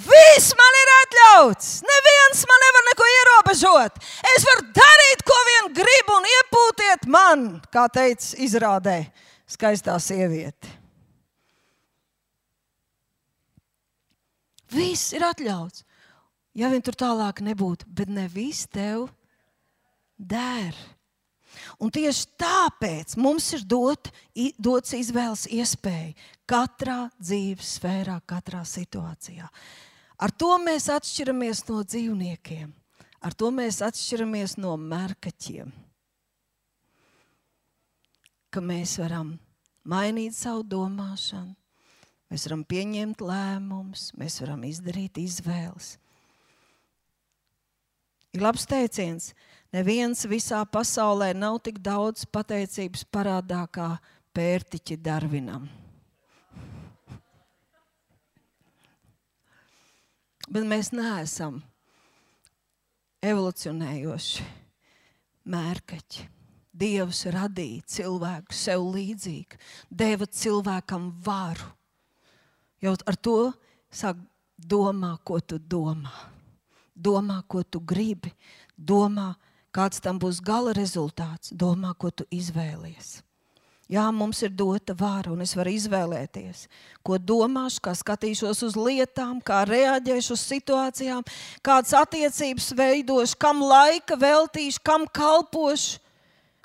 Viss 0.00 0.54
man 0.58 0.76
ir 0.78 0.90
atļauts. 0.96 1.70
Neviens 1.86 2.42
man 2.46 2.62
nevar 2.64 2.84
neko 2.88 3.06
ierobežot. 3.12 3.98
Es 4.32 4.46
varu 4.46 4.66
darīt, 4.74 5.24
ko 5.26 5.38
vien 5.48 5.70
gribu, 5.76 6.16
un 6.16 6.28
iepūtiet 6.30 7.06
man, 7.10 7.46
kā 7.74 7.86
teica 7.92 8.38
izrādē, 8.46 8.98
skaistā 9.50 9.98
sieviete. 10.02 10.78
Viss 14.70 15.10
ir 15.14 15.26
atļauts. 15.26 15.84
Ja 16.54 16.70
vien 16.70 16.82
tur 16.82 16.96
tālāk 16.98 17.42
nebūtu, 17.46 17.86
bet 17.94 18.10
ne 18.10 18.26
viss 18.30 18.66
tev 18.70 19.08
der. 20.18 20.74
Un 21.82 21.90
tieši 21.92 22.26
tāpēc 22.40 23.16
mums 23.18 23.50
ir 23.56 23.62
dot, 23.66 24.10
dots 24.58 24.94
izvēles 24.96 25.46
iespēja 25.50 26.14
katrā 26.50 27.04
dzīves 27.20 27.76
sfērā, 27.78 28.18
katrā 28.26 28.64
situācijā. 28.66 29.46
Ar 30.20 30.34
to 30.36 30.50
mēs 30.60 30.90
atšķiramies 30.92 31.62
no 31.70 31.84
dzīvniekiem, 31.86 32.72
ar 33.22 33.36
to 33.38 33.52
mēs 33.54 33.80
atšķiramies 33.86 34.58
no 34.60 34.74
mērkaķiem. 34.80 35.70
Ka 38.50 38.60
mēs 38.64 38.96
varam 38.98 39.36
mainīt 39.86 40.34
savu 40.34 40.66
domāšanu, 40.66 41.54
mēs 42.30 42.48
varam 42.48 42.66
pieņemt 42.66 43.22
lēmumus, 43.22 44.10
mēs 44.18 44.40
varam 44.42 44.66
izdarīt 44.66 45.22
izvēles. 45.22 45.94
Ir 48.34 48.42
labs 48.44 48.66
teiciens, 48.70 49.32
Neviens 49.70 50.24
visā 50.26 50.64
pasaulē 50.66 51.30
nav 51.30 51.60
tik 51.62 51.76
daudz 51.78 52.24
pateicības 52.26 53.04
parādā 53.06 53.62
kā 53.70 53.92
pērtiķi 54.34 54.96
Darvinam. 54.98 55.68
Bet 60.50 60.66
mēs 60.66 60.90
neesam 60.90 61.60
evolucionējoši 63.22 64.46
mērkaķi. 65.50 66.26
Dievs 66.80 67.24
radīja 67.34 67.84
cilvēku 67.90 68.54
sev 68.54 68.84
līdzīgu, 68.94 69.58
deva 69.90 70.26
cilvēkam 70.26 71.10
varu. 71.24 71.66
Jau 72.80 72.94
ar 73.10 73.18
to 73.18 73.36
sāk 73.92 74.18
domā, 74.56 75.16
ko 75.24 75.40
tu 75.40 75.58
domā. 75.58 76.12
Domā, 76.94 77.40
ko 77.48 77.62
tu 77.62 77.80
gribi, 77.80 78.32
domā, 78.76 79.34
kāds 79.74 80.02
tam 80.02 80.18
būs 80.20 80.40
gala 80.44 80.74
rezultāts, 80.76 81.52
domā, 81.52 81.94
ko 81.94 82.10
tu 82.10 82.26
izvēlies. 82.30 83.20
Jā, 83.90 84.04
mums 84.14 84.38
ir 84.46 84.52
dota 84.54 84.94
vara, 84.94 85.32
un 85.32 85.40
es 85.42 85.52
varu 85.58 85.72
izvēlēties, 85.74 86.68
ko 87.02 87.16
domāšu, 87.18 87.80
kā 87.82 87.94
skatīšos 87.98 88.60
uz 88.68 88.76
lietām, 88.78 89.40
kā 89.42 89.64
reaģēšu 89.66 90.36
uz 90.36 90.44
situācijām, 90.46 91.24
kādas 91.66 91.96
attiecības 91.98 92.68
veidošu, 92.78 93.34
kam 93.42 93.64
laika 93.66 94.14
veltīšu, 94.20 94.84
kam 94.86 95.08
kalpošu, 95.10 95.98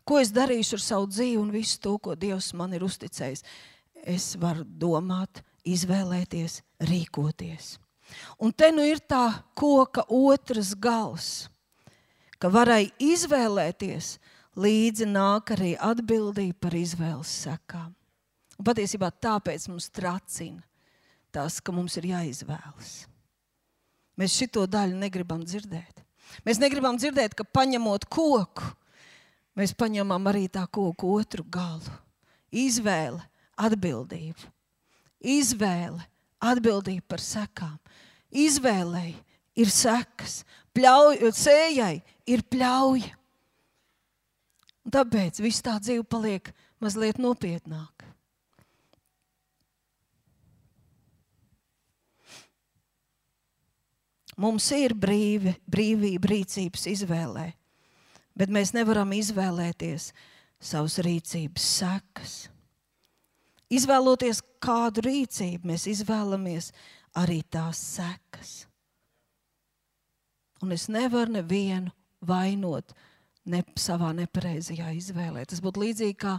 ko 0.05 0.19
es 0.21 0.30
darīšu 0.36 0.78
ar 0.78 0.86
savu 0.86 1.09
dzīvi 1.09 1.41
un 1.41 1.49
visu 1.49 1.82
to, 1.82 1.95
ko 1.97 2.13
Dievs 2.13 2.51
man 2.53 2.78
ir 2.78 2.86
uzticējis. 2.86 3.41
Es 4.05 4.36
varu 4.38 4.61
domāt, 4.61 5.41
izvēlēties, 5.65 6.59
rīkoties. 6.86 7.73
Un 8.38 8.53
te 8.53 8.69
nu 8.69 8.86
ir 8.86 9.01
tā 9.01 9.32
koka 9.57 10.05
otrs 10.13 10.76
gals 10.78 11.47
ka 12.39 12.51
varēja 12.51 12.91
izvēlēties, 13.01 14.15
līdzi 14.60 15.08
nāk 15.10 15.53
arī 15.56 15.74
atbildība 15.80 16.58
par 16.68 16.78
izvēles 16.78 17.32
sekām. 17.45 17.91
Patiesībā 18.56 19.10
tāpēc 19.12 19.68
mums 19.68 19.89
tracina 19.91 20.64
tas, 21.36 21.60
ka 21.60 21.74
mums 21.76 21.97
ir 21.99 22.08
jāizvēlas. 22.14 22.93
Mēs 24.16 24.38
šito 24.39 24.64
daļu 24.72 24.95
negribam 24.95 25.43
dzirdēt. 25.43 25.99
Mēs 26.47 26.60
negribam 26.62 26.95
dzirdēt, 26.95 27.36
ka 27.36 27.43
paņemot 27.43 28.08
koku, 28.12 28.70
mēs 29.60 29.76
paņemam 29.76 30.32
arī 30.32 30.47
tā 30.51 30.64
koku 30.72 31.12
otru 31.20 31.43
galu. 31.43 31.91
Izvēle, 32.56 33.20
atbildība. 33.60 34.47
Izvēle, 35.20 35.99
atbildība 36.39 37.03
par 37.12 37.24
sekām. 37.24 37.76
Izvēlei 38.32 39.12
ir 39.60 39.72
sekas, 39.72 40.43
pļauj, 40.76 41.20
sējai 41.36 41.99
ir 42.32 42.43
pļauja. 42.47 43.12
Un 44.86 44.93
tāpēc 44.93 45.41
viss 45.41 45.65
tā 45.65 45.79
dzīve 45.81 46.05
paliek 46.05 46.51
mazliet 46.83 47.17
nopietnāka. 47.21 48.05
Mums 54.36 54.67
ir 54.75 54.91
brīvi, 54.99 55.53
brīvība 55.63 56.27
rīcības 56.33 56.89
izvēlē, 56.91 57.45
bet 58.36 58.51
mēs 58.51 58.73
nevaram 58.75 59.13
izvēlēties 59.15 60.09
savas 60.59 60.99
rīcības 61.05 61.69
sekas. 61.79 62.33
Izvēloties 63.71 64.43
kādu 64.61 65.05
rīcību, 65.07 65.71
mēs 65.71 65.88
izvēlamies 65.89 66.69
arī 67.17 67.39
tās 67.47 67.79
sekas. 67.95 68.65
Un 70.61 70.75
es 70.75 70.89
nevaru 70.91 71.39
nevienu 71.39 71.95
vainot 72.25 72.91
ne, 73.49 73.61
savā 73.79 74.11
nepareizajā 74.17 74.91
izvēlē. 74.97 75.45
Tas 75.49 75.61
būtu 75.63 75.83
līdzīgi 75.85 76.17
kā 76.21 76.37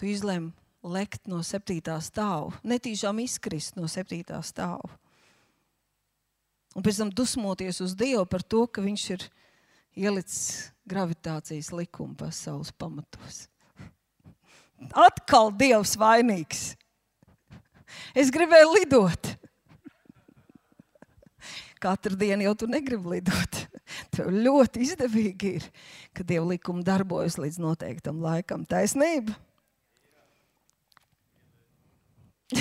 tu 0.00 0.08
izlēmi 0.10 0.52
lekt 0.80 1.28
no 1.28 1.42
septītā 1.44 1.98
stāva, 2.02 2.56
netīšām 2.64 3.20
izkrist 3.24 3.76
no 3.76 3.88
septītā 3.90 4.40
stāva. 4.46 4.96
Un 6.76 6.86
pēc 6.86 7.00
tam 7.02 7.10
dusmoties 7.10 7.82
uz 7.84 7.96
Dievu 7.98 8.24
par 8.30 8.44
to, 8.46 8.64
ka 8.70 8.82
Viņš 8.84 9.06
ir 9.16 9.26
ielicis 9.98 10.70
gravitācijas 10.88 11.72
likumu 11.74 12.14
pasaules 12.18 12.70
pamatos. 12.72 13.46
Atkal 14.94 15.50
Dievs 15.52 15.96
vainīgs. 16.00 16.70
Es 18.14 18.30
gribēju 18.32 18.70
lidot. 18.78 19.34
Katru 21.80 22.16
dienu 22.20 22.44
jau 22.44 22.54
tu 22.62 22.66
negribi 22.70 23.16
lidot. 23.16 23.52
Tev 24.14 24.28
ļoti 24.34 24.82
izdevīgi 24.84 25.46
ir, 25.58 25.64
ka 26.16 26.20
Dieva 26.26 26.46
likuma 26.52 26.82
darbojas 26.86 27.38
līdz 27.40 27.56
noteiktam 27.62 28.20
laikam. 28.22 28.66
Taisnība. 28.68 29.32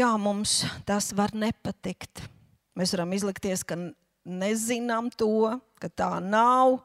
jā, 0.00 0.10
mums 0.16 0.64
tas 0.88 1.12
var 1.16 1.30
nepatikt. 1.36 2.24
Mēs 2.74 2.94
varam 2.96 3.12
izlikties, 3.14 3.62
ka 3.66 3.76
nezinām 4.24 5.10
to, 5.12 5.52
ka 5.80 5.90
tā 5.92 6.08
nav. 6.24 6.78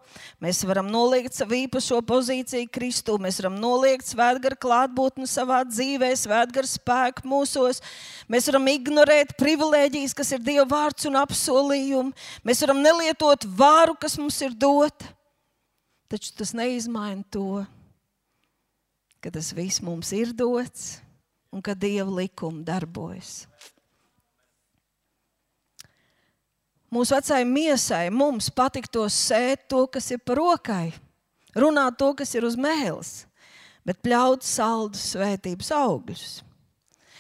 Mēs 0.44 0.60
varam 0.68 0.90
noliegt 0.92 1.36
savu 1.36 1.56
īpašo 1.62 2.02
pozīciju 2.08 2.68
Kristū, 2.76 3.16
mēs 3.22 3.40
varam 3.40 3.56
noliegt 3.62 4.08
svētgara 4.10 4.60
klātbūtni 4.60 5.28
savā 5.30 5.62
dzīvē, 5.68 6.12
svētgara 6.20 6.68
spēku 6.68 7.28
mūsos. 7.32 7.80
Mēs 8.32 8.50
varam 8.52 8.68
ignorēt 8.72 9.36
privilēģijas, 9.40 10.16
kas 10.20 10.34
ir 10.36 10.44
Dieva 10.44 10.68
vārds 10.70 11.08
un 11.10 11.20
apsolījumi. 11.22 12.16
Mēs 12.44 12.64
varam 12.66 12.84
nelietot 12.84 13.48
vāru, 13.60 13.96
kas 14.00 14.20
mums 14.20 14.40
ir 14.46 14.56
dota. 14.56 15.16
Taču 16.10 16.34
tas 16.36 16.56
neizmaina 16.58 17.22
to, 17.30 17.62
ka 19.22 19.32
tas 19.32 19.52
viss 19.54 19.84
mums 19.86 20.10
ir 20.18 20.34
dots 20.34 20.98
un 21.54 21.62
ka 21.62 21.78
Dieva 21.78 22.10
likuma 22.20 22.66
darbojas. 22.66 23.49
Mūsu 26.90 27.14
vecajai 27.14 27.46
miesai 27.46 28.06
mums 28.10 28.50
patiktos 28.50 29.14
sēt 29.14 29.68
to, 29.70 29.84
kas 29.94 30.10
ir 30.10 30.22
par 30.26 30.40
rokai, 30.42 30.90
runāt 31.54 32.00
to, 32.02 32.12
kas 32.18 32.34
ir 32.34 32.48
uz 32.48 32.58
mēles, 32.58 33.28
bet 33.86 34.02
pļaut 34.02 34.46
saldus 34.46 35.12
svētības 35.14 35.70
augļus. 35.78 36.28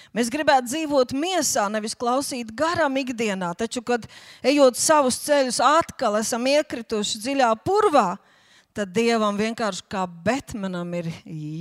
Mēs 0.10 0.32
gribētu 0.34 0.72
dzīvot 0.72 1.14
miesā, 1.14 1.68
nevis 1.70 1.94
klausīt 1.94 2.50
garam 2.58 2.98
ikdienā, 2.98 3.52
taču, 3.54 3.84
kad 3.86 4.08
ejot 4.42 4.80
savus 4.80 5.20
ceļus, 5.22 5.62
atkal 5.62 6.18
esam 6.18 6.50
iekrituši 6.50 7.22
dziļā 7.22 7.52
purvā, 7.62 8.16
tad 8.74 8.90
Dievam 8.96 9.38
vienkārši 9.38 9.86
kā 9.92 10.08
Betmanam 10.10 10.98
ir 10.98 11.12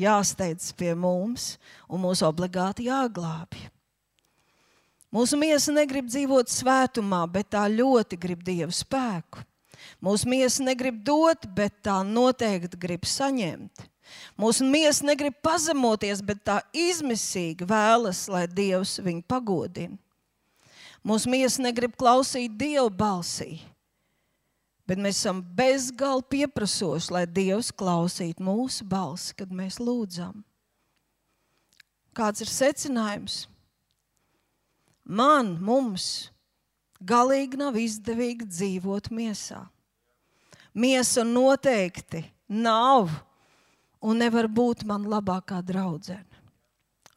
jāsteidz 0.00 0.72
pie 0.78 0.94
mums 0.96 1.58
un 1.88 2.06
mūs 2.06 2.24
obligāti 2.24 2.88
jāglābj. 2.88 3.68
Mūsu 5.14 5.38
miesa 5.40 5.72
negrib 5.72 6.08
dzīvot 6.10 6.50
svētumā, 6.52 7.22
bet 7.32 7.54
tā 7.54 7.64
ļoti 7.72 8.18
grib 8.20 8.42
dievu 8.44 8.74
spēku. 8.76 9.40
Mūsu 10.04 10.28
miesa 10.28 10.66
negrib 10.66 10.98
dot, 11.04 11.46
bet 11.56 11.78
tā 11.86 12.02
noteikti 12.04 12.76
grib 12.80 13.06
saņemt. 13.08 13.86
Mūsu 14.40 14.66
miesa 14.68 15.06
negrib 15.08 15.36
pazemoties, 15.44 16.20
bet 16.24 16.42
tā 16.44 16.58
izmisīgi 16.76 17.66
vēlas, 17.68 18.26
lai 18.28 18.46
Dievs 18.48 18.98
viņu 19.04 19.24
pagodina. 19.28 19.96
Mūsu 21.06 21.30
miesa 21.32 21.62
negrib 21.64 21.94
klausīt 21.96 22.56
Dieva 22.58 22.88
balsī, 22.92 23.60
bet 24.88 25.00
mēs 25.00 25.20
esam 25.22 25.40
bezgalīgi 25.56 26.28
pieprasoši, 26.34 27.12
lai 27.14 27.24
Dievs 27.24 27.70
klausītu 27.72 28.44
mūsu 28.44 28.84
balsi, 28.88 29.36
kad 29.38 29.52
mēs 29.54 29.78
lūdzam. 29.80 30.42
Kāds 32.16 32.42
ir 32.42 32.50
secinājums? 32.50 33.46
Man, 35.08 35.56
mums, 35.64 36.30
galīgi 37.00 37.58
nav 37.60 37.78
izdevīgi 37.80 38.48
dzīvot 38.48 39.10
miesā. 39.14 39.64
Miesa 40.78 41.24
noteikti 41.26 42.22
nav 42.48 43.10
un 44.04 44.20
nevar 44.22 44.46
būt 44.46 44.84
man 44.86 45.08
labākā 45.10 45.62
draudzene. 45.66 46.26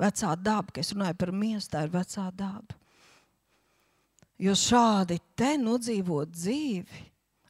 Vecā 0.01 0.33
daba, 0.33 0.73
kas 0.73 0.95
runāja 0.95 1.13
par 1.13 1.29
miesu, 1.29 1.67
tā 1.69 1.83
ir 1.85 1.91
vecā 1.93 2.25
daba. 2.33 2.77
Jo 4.41 4.55
šādi 4.57 5.19
te 5.37 5.53
nodzīvot 5.61 6.31
dzīvi, 6.33 7.03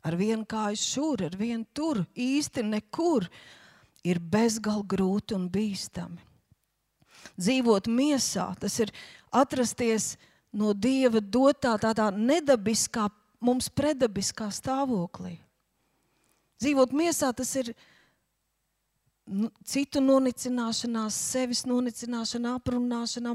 ar 0.04 0.18
vienu 0.20 0.44
kāju 0.50 0.80
šur, 0.82 1.24
ar 1.30 1.38
vienu 1.40 1.64
tur, 1.72 2.02
īsti 2.12 2.66
nekur, 2.68 3.30
ir 4.04 4.20
bezgalīgi 4.20 4.90
grūti 4.92 5.38
un 5.38 5.48
bīstami. 5.54 6.20
Dzīvot 7.38 7.88
miesā, 7.88 8.50
tas 8.60 8.76
ir 8.84 8.92
atrasties 9.32 10.18
no 10.52 10.74
Dieva 10.74 11.22
dotā 11.22 11.76
tādā 11.80 12.10
nedabiskā, 12.16 13.08
mums 13.42 13.70
predabiskā 13.74 14.50
stāvoklī. 14.54 15.38
Dzīvot 16.62 16.94
miesā 16.94 17.32
tas 17.34 17.56
ir 17.58 17.72
nu, 19.26 19.50
citu 19.66 20.02
nonicināšanās, 20.04 21.18
sevis 21.34 21.64
nonicināšana, 21.66 22.58
aprunāšana, 22.60 23.34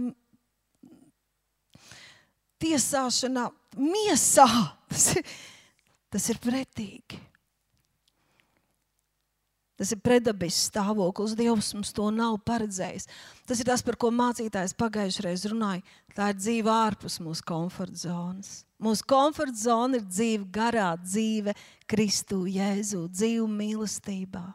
tiesāšana, 2.63 3.49
miesā. 3.81 4.49
Tas 4.87 5.09
ir, 5.19 5.33
tas 6.15 6.29
ir 6.31 6.39
pretīgi. 6.41 7.19
Tas 9.77 9.93
ir 9.93 10.01
predabisks 10.01 10.71
stāvoklis. 10.71 11.35
Dievs 11.37 11.75
mums 11.77 11.93
to 11.97 12.09
nav 12.15 12.39
paredzējis. 12.49 13.09
Tas 13.49 13.61
ir 13.61 13.69
tas, 13.69 13.83
par 13.85 13.99
ko 14.01 14.09
mācītājs 14.15 14.73
pagājušajā 14.81 15.27
reizē 15.27 15.53
runāja. 15.53 15.85
Tā 16.17 16.31
ir 16.33 16.39
dzīve 16.41 16.73
ārpus 16.73 17.19
mūsu 17.21 17.45
komforta 17.45 18.07
zonas. 18.07 18.63
Mūsu 18.81 19.05
komforta 19.09 19.57
zona 19.61 20.01
ir 20.01 20.07
dzīve 20.09 20.49
garā, 20.53 20.95
dzīve 21.01 21.53
Kristu, 21.89 22.45
Jēzu, 22.49 23.05
dzīve 23.13 23.49
mīlestībā. 23.53 24.47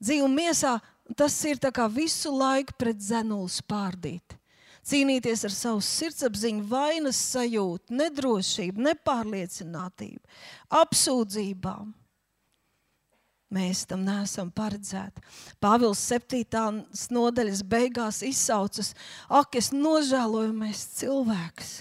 Dzīve 0.00 0.28
miesā 0.32 0.76
tas 1.16 1.36
ir 1.44 1.58
visu 1.92 2.32
laiku 2.36 2.76
pret 2.78 3.00
zenulu 3.00 3.48
spārdīt. 3.48 4.36
Cīnīties 4.84 5.44
ar 5.44 5.52
savu 5.52 5.80
sirdsapziņu, 5.84 6.64
vainas 6.68 7.16
sajūtu, 7.34 7.92
nedrošību, 7.92 8.80
nepārliecinātību, 8.80 10.20
apsūdzībām 10.72 11.92
Mēs 13.50 13.82
tam 13.90 14.04
neesam 14.06 14.52
paredzēti. 14.54 15.22
Pāvils 15.58 15.98
7. 16.06 16.84
nodaļas 17.10 17.64
beigās 17.66 18.20
izsaucas: 18.22 18.92
Ak, 19.26 19.56
es 19.58 19.72
nožēlojamies 19.74 20.84
cilvēks, 21.00 21.72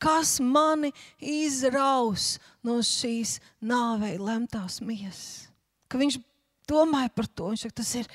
kas 0.00 0.38
mani 0.40 0.94
izraus 1.20 2.38
no 2.64 2.78
šīs 2.80 3.38
nāvei 3.60 4.16
lemtās 4.16 4.80
miesas. 4.80 5.50
Ka 5.88 6.00
viņš 6.00 6.16
domāja 6.68 7.12
par 7.12 7.28
to, 7.28 7.50
viņš 7.52 7.66
saka, 7.66 7.76
tas 7.82 7.92
ir 8.00 8.08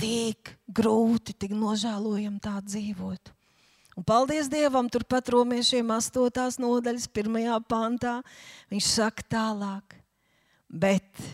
tik 0.00 0.52
grūti, 0.68 1.32
tik 1.32 1.54
nožēlojami 1.56 2.42
tā 2.44 2.58
dzīvot. 2.64 3.32
Un 3.94 4.02
paldies 4.04 4.50
Dievam, 4.50 4.88
turpat 4.90 5.28
romiešiem 5.30 5.92
8. 5.94 6.58
nodaļas, 6.60 7.06
1. 7.14 7.40
pantā. 7.70 8.18
Viņš 8.72 8.90
saka 8.90 9.24
tālāk, 9.36 9.94
bet 10.68 11.24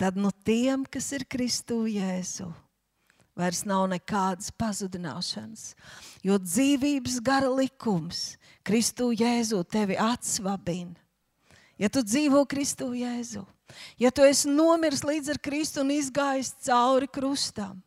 tad 0.00 0.16
no 0.16 0.32
tiem, 0.32 0.86
kas 0.88 1.10
ir 1.12 1.26
Kristu 1.28 1.82
Jēzu, 1.84 2.48
vairs 3.36 3.66
nav 3.68 3.84
nekādas 3.92 4.48
pazudināšanas. 4.56 5.74
Jo 6.24 6.38
dzīvības 6.40 7.20
gara 7.24 7.50
likums 7.52 8.38
Kristu 8.64 9.10
Jēzu 9.12 9.60
tevi 9.68 9.98
atsvabina. 10.00 10.96
Ja 11.80 11.88
tu 11.92 12.02
dzīvo 12.04 12.42
Kristu 12.48 12.90
Jēzu, 12.96 13.44
ja 14.00 14.10
tu 14.12 14.24
esi 14.24 14.50
nomiris 14.52 15.04
līdz 15.04 15.32
ar 15.32 15.38
Kristu 15.40 15.80
un 15.84 15.94
izgājis 15.94 16.52
cauri 16.66 17.08
krustam, 17.08 17.78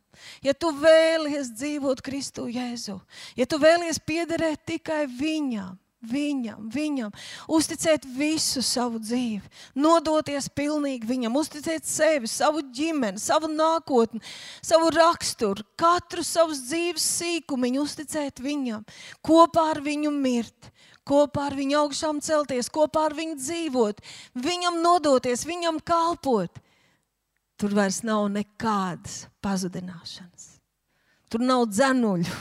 ja 0.42 0.54
tu 0.54 0.72
vēlies 0.74 1.52
dzīvot 1.54 2.02
Kristu 2.02 2.48
Jēzu, 2.50 2.96
ja 3.38 3.46
tu 3.46 3.60
vēlies 3.62 4.02
piederēt 4.02 4.64
tikai 4.66 5.04
Viņam, 5.06 5.78
Viņam, 6.04 6.66
viņam, 6.72 7.12
uzticēt 7.48 8.04
visu 8.16 8.60
savu 8.64 9.00
dzīvi, 9.00 9.42
nodoties 9.78 10.50
pilnīgi 10.52 11.08
viņam, 11.08 11.38
uzticēt 11.40 11.86
sevi, 11.88 12.28
savu 12.28 12.60
ģimeni, 12.74 13.20
savu 13.22 13.48
nākotni, 13.52 14.20
savu 14.64 14.90
raksturu, 14.94 15.64
katru 15.80 16.24
savas 16.26 16.64
dzīves 16.68 17.06
sīkumiņu, 17.20 17.86
uzticēt 17.86 18.42
viņam, 18.44 18.84
kopā 19.24 19.70
ar 19.72 19.80
viņu 19.84 20.12
mirt, 20.14 20.70
kopā 21.08 21.48
ar 21.50 21.56
viņu 21.58 21.78
augšām 21.84 22.20
celties, 22.24 22.70
kopā 22.72 23.08
ar 23.08 23.16
viņu 23.16 23.38
dzīvot, 23.40 24.02
viņam 24.44 24.80
nodoties, 24.84 25.46
viņam 25.48 25.80
kalpot. 25.84 26.60
Tur 27.60 27.76
vairs 27.76 28.02
nav 28.02 28.26
nekādas 28.34 29.24
pazudināšanas. 29.44 30.50
Tur 31.30 31.44
nav 31.44 31.68
dzenuļu, 31.70 32.34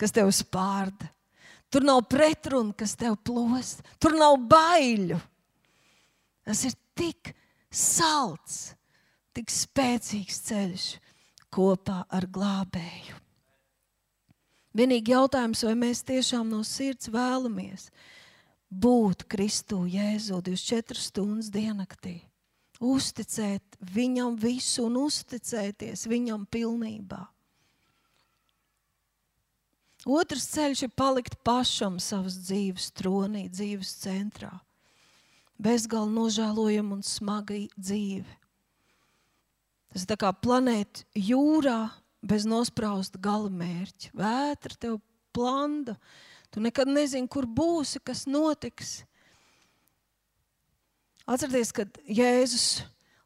kas 0.00 0.12
tev 0.14 0.30
spārda. 0.36 1.13
Tur 1.74 1.82
nav 1.82 2.04
pretrunu, 2.06 2.70
kas 2.78 2.92
tev 2.94 3.16
plost. 3.26 3.80
Tur 3.98 4.14
nav 4.14 4.36
baiļu. 4.46 5.18
Tas 6.46 6.60
ir 6.68 6.76
tik 6.94 7.32
salds, 7.74 8.76
tik 9.34 9.50
spēcīgs 9.50 10.38
ceļš 10.46 10.84
kopā 11.50 12.04
ar 12.14 12.28
glābēju. 12.30 13.18
Vienīgi 14.78 15.16
jautājums, 15.16 15.64
vai 15.66 15.74
mēs 15.82 16.04
tiešām 16.06 16.46
no 16.54 16.62
sirds 16.66 17.10
vēlamies 17.10 17.88
būt 18.70 19.26
Kristu 19.30 19.82
Jēzu 19.90 20.38
24 20.46 21.02
stundas 21.02 21.50
diennaktī, 21.50 22.20
uzticēt 22.78 23.82
Viņam 23.94 24.38
visu 24.38 24.86
un 24.86 25.02
uzticēties 25.08 26.06
Viņam 26.06 26.46
pilnībā. 26.46 27.33
Otrs 30.04 30.46
ceļš 30.52 30.84
ir 30.86 30.92
palikt 30.96 31.38
pašam 31.46 31.96
savas 32.02 32.36
dzīves 32.44 32.90
tronī, 32.96 33.46
dzīves 33.48 33.94
centrā. 34.02 34.52
Bezgalīgi 35.60 36.18
nožēlojama 36.18 36.98
un 36.98 37.02
smaga 37.06 37.56
dzīve. 37.78 38.38
Tas 39.94 40.04
ir 40.04 40.18
kā 40.20 40.32
planēta 40.34 41.06
jūrā 41.14 41.78
bez 42.24 42.44
nosprausta 42.48 43.20
gala 43.22 43.48
mērķa. 43.48 44.10
Vētra 44.18 44.80
tev 44.82 44.98
planda, 45.32 45.94
Tu 46.54 46.62
nekad 46.62 46.86
nezini, 46.86 47.26
kur 47.26 47.48
būsi, 47.50 47.98
kas 47.98 48.28
notiks. 48.30 49.00
Atcerieties, 51.26 51.72
kad 51.74 51.96
Jēzus 52.06 52.66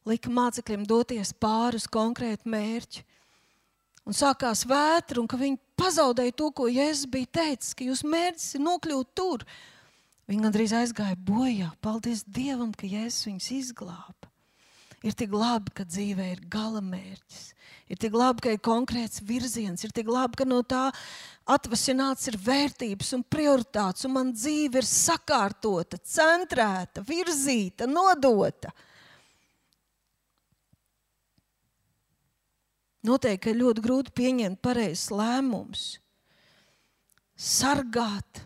lika 0.08 0.32
mācekļiem 0.32 0.86
doties 0.88 1.34
pāri 1.36 1.76
uz 1.76 1.84
konkrētu 1.92 2.48
mērķi. 2.48 3.02
Un 4.08 4.16
sākās 4.16 4.62
vētra, 4.64 5.20
un 5.20 5.28
ka 5.28 5.36
viņi 5.36 5.58
pazaudēja 5.76 6.32
to, 6.40 6.48
ko 6.56 6.68
Jēzus 6.72 7.10
bija 7.12 7.28
teicis, 7.42 7.74
ka 7.76 7.84
jūsu 7.84 8.08
mērķis 8.08 8.54
ir 8.56 8.62
nokļūt 8.64 9.10
tur. 9.18 9.44
Viņi 10.28 10.44
gandrīz 10.46 10.72
aizgāja 10.76 11.16
bojā. 11.28 11.68
Paldies 11.84 12.24
Dievam, 12.24 12.72
ka 12.72 12.88
Jēzus 12.88 13.28
viņus 13.28 13.50
izglāba. 13.58 14.32
Ir 15.04 15.12
tik 15.14 15.36
labi, 15.36 15.74
ka 15.76 15.84
dzīvē 15.86 16.32
ir 16.32 16.40
gala 16.50 16.80
mērķis. 16.82 17.52
Ir 17.92 18.00
tik 18.00 18.16
labi, 18.16 18.42
ka 18.44 18.54
ir 18.56 18.64
konkrēts 18.64 19.20
virziens, 19.28 19.84
ir 19.84 19.92
tik 19.94 20.08
labi, 20.10 20.40
ka 20.40 20.48
no 20.48 20.58
tā 20.66 20.88
atvasināts 21.48 22.32
ir 22.32 22.40
vērtības 22.48 23.12
un 23.16 23.22
prioritātes, 23.28 24.08
un 24.08 24.16
man 24.16 24.32
dzīve 24.34 24.80
ir 24.80 24.88
sakārtota, 24.88 26.00
centrēta, 26.00 27.04
virzīta, 27.04 27.86
nodota. 27.88 28.72
Noteikti 33.06 33.52
ir 33.52 33.60
ļoti 33.60 33.82
grūti 33.84 34.14
pieņemt 34.18 34.60
pareizes 34.62 35.12
lēmumus, 35.14 35.84
sargāt, 37.38 38.42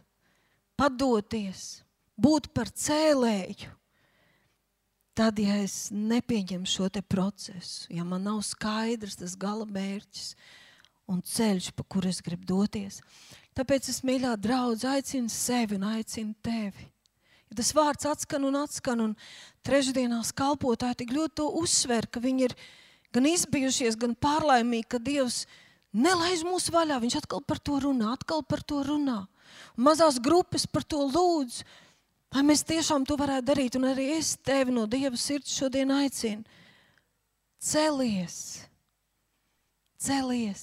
padoties, 0.76 1.82
būt 2.20 2.50
par 2.52 2.68
cēlēju. 2.68 3.70
Tad, 5.16 5.40
ja 5.40 5.58
es 5.60 5.90
nepieņemu 5.92 6.68
šo 6.68 6.88
procesu, 7.04 7.88
ja 7.92 8.04
man 8.04 8.24
nav 8.24 8.40
skaidrs 8.48 9.18
tas 9.20 9.36
gala 9.36 9.66
mērķis 9.68 10.34
un 11.12 11.20
ceļš, 11.20 11.72
pa 11.76 11.84
kuru 11.84 12.08
es 12.08 12.22
gribu 12.24 12.46
doties, 12.48 13.02
tāpēc 13.52 13.90
es 13.92 14.00
mīļā 14.08 14.36
draudzē 14.40 14.96
aicinu 14.96 15.28
sevi 15.28 15.76
un 15.76 15.84
aicinu 15.84 16.32
tevi. 16.40 16.88
Ja 17.52 17.58
tas 17.60 17.74
vārds 17.76 18.08
atskan 18.08 18.46
un 18.48 18.56
atskan, 18.56 19.02
un 19.04 19.12
trešdienās 19.66 20.32
kalpotāji 20.32 21.02
tik 21.02 21.12
ļoti 21.12 21.36
to 21.42 21.50
uzsver, 21.60 22.08
ka 22.08 22.22
viņi 22.24 22.48
ir 22.48 22.56
gan 23.12 23.28
izbijušies, 23.28 23.98
gan 24.00 24.16
pārlaimīgi, 24.16 24.88
ka 24.94 25.00
Dievs 25.02 25.44
nelaiž 25.92 26.44
mūs 26.48 26.70
vaļā. 26.72 26.98
Viņš 27.02 27.20
atkal 27.22 27.42
par 27.44 27.60
to 27.60 27.78
runā, 27.84 28.12
atkal 28.16 28.42
par 28.44 28.64
to 28.64 28.82
runā. 28.86 29.22
Un 29.76 29.86
mazās 29.88 30.20
grupas 30.22 30.66
par 30.66 30.84
to 30.84 31.04
lūdz. 31.12 31.62
Lai 32.32 32.44
mēs 32.48 32.64
tiešām 32.64 33.04
to 33.04 33.18
varētu 33.20 33.44
darīt, 33.50 33.76
un 33.76 33.90
arī 33.90 34.14
es 34.16 34.34
tevi 34.40 34.72
no 34.72 34.86
Dieva 34.88 35.18
sirds 35.20 35.52
šodien 35.52 35.92
aicinu. 35.92 36.46
Celies, 37.62 38.64
celies, 40.00 40.62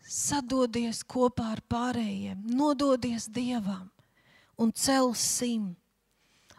sadodies 0.00 1.02
kopā 1.04 1.50
ar 1.56 1.60
pārējiem, 1.68 2.46
nododies 2.56 3.26
Dievam 3.28 3.90
un 4.58 4.72
celsim. 4.72 5.74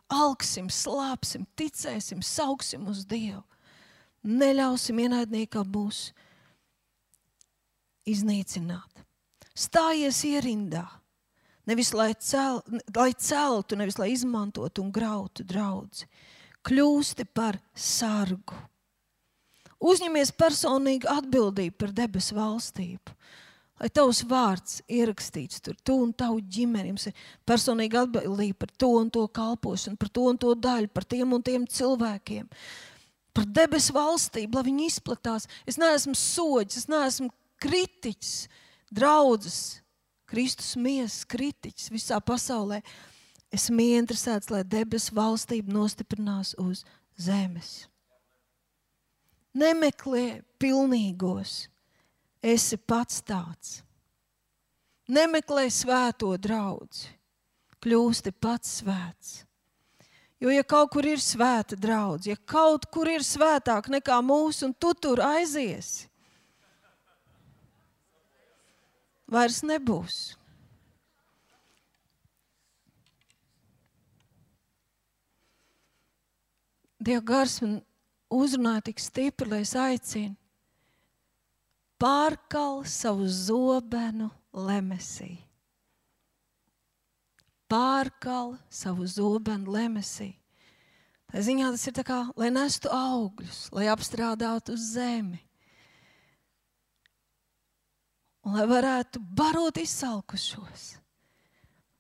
Alksim, 0.10 0.70
slāpsim, 0.74 1.44
ticēsim, 1.58 2.24
sauksim 2.26 2.88
uz 2.90 3.04
Dievu. 3.06 3.44
Neļausim 4.24 5.00
ienaidniekam 5.06 5.70
mūs 5.72 6.10
iznīcināt. 8.10 9.06
Stājies 9.56 10.24
ierindā 10.28 10.88
Nevis 11.70 11.92
lai, 11.94 12.14
cel, 12.18 12.64
lai 12.96 13.12
celtu, 13.14 13.78
nevis 13.78 14.00
lai 14.02 14.10
izmantotu 14.16 14.82
un 14.82 14.90
grautu 14.94 15.46
draugu. 15.46 16.08
Kļūsti 16.66 17.28
par 17.30 17.60
sargu. 17.78 18.58
Uzņemies 19.80 20.34
personīgu 20.36 21.08
atbildību 21.08 21.78
par 21.80 21.94
debesu 21.96 22.36
valstību. 22.36 23.14
Lai 23.80 23.88
tavs 23.96 24.26
vārds 24.28 24.82
ierakstīts 24.92 25.62
tur, 25.64 25.78
tu 25.86 25.96
un 26.04 26.10
tavu 26.12 26.42
ģimeni, 26.42 26.90
jums 26.92 27.08
ir 27.08 27.22
personīga 27.48 28.02
atbildība 28.04 28.66
par 28.66 28.74
to 28.76 28.90
un 28.98 29.14
to 29.14 29.24
kalpošanu, 29.32 29.96
par 30.02 30.10
to 30.12 30.26
un 30.28 30.42
to 30.42 30.52
daļu, 30.52 30.90
par 30.92 31.08
tiem 31.08 31.38
un 31.38 31.46
tiem 31.46 31.64
cilvēkiem, 31.64 32.50
par 33.34 33.46
debesu 33.46 33.94
valstību, 33.96 34.58
lai 34.58 34.66
viņi 34.70 34.88
izplatās. 34.90 35.48
Es 35.70 35.78
neesmu 35.80 36.16
soģis, 36.18 36.84
es 36.84 36.90
neesmu 36.92 37.30
kritiķis, 37.62 38.48
draugs, 38.94 39.60
Kristus 40.30 40.76
miesas 40.78 41.26
kritiķis 41.30 41.90
visā 41.94 42.20
pasaulē. 42.22 42.84
Esmu 43.54 43.82
ieinteresēts, 43.82 44.52
lai 44.54 44.62
debesu 44.62 45.16
valstība 45.18 45.74
nostiprinās 45.74 46.54
uz 46.62 46.84
zemes. 47.18 47.88
Nemeklē 49.58 50.44
pilnīgos, 50.62 51.64
esi 52.46 52.78
pats 52.78 53.24
tāds. 53.26 53.80
Nemeklē 55.10 55.66
svēto 55.74 56.36
draugu, 56.38 57.10
kļūsti 57.82 58.36
pats 58.38 58.78
svēts. 58.84 59.40
Jo, 60.40 60.52
ja 60.54 60.64
kaut 60.64 60.94
kur 60.94 61.04
ir 61.04 61.20
svēta 61.20 61.76
draudzene, 61.76 62.38
ja 62.38 62.40
kaut 62.48 62.86
kur 62.94 63.10
ir 63.12 63.26
svētāk 63.28 63.90
nekā 63.92 64.22
mūsu, 64.24 64.70
un 64.70 64.74
tu 64.74 64.94
tur 64.96 65.20
aiziesi, 65.20 66.08
vairs 69.28 69.60
nebūs. 69.68 70.20
Dieva 77.00 77.24
gars 77.24 77.60
man 77.64 77.78
uzrunāja 78.32 78.90
tik 78.90 79.00
stipri, 79.00 79.48
lai 79.48 79.62
es 79.64 79.76
aicinu, 79.76 80.36
pārkal 82.00 82.84
savu 82.88 83.28
zobenu 83.28 84.32
lemesī. 84.56 85.49
Pārkal 87.70 88.56
savu 88.74 89.06
zobenu 89.08 89.76
lemesī. 89.76 90.34
Tā 91.30 91.44
ziņā 91.46 91.70
tas 91.76 91.86
ir 91.86 92.02
kā, 92.02 92.24
lai 92.40 92.50
nestu 92.50 92.90
augļus, 92.90 93.68
lai 93.76 93.86
apstrādātu 93.94 94.74
zemi 94.80 95.44
un 98.50 98.56
lai 98.58 98.66
varētu 98.66 99.22
barot 99.38 99.78
izsalkušos, 99.78 100.96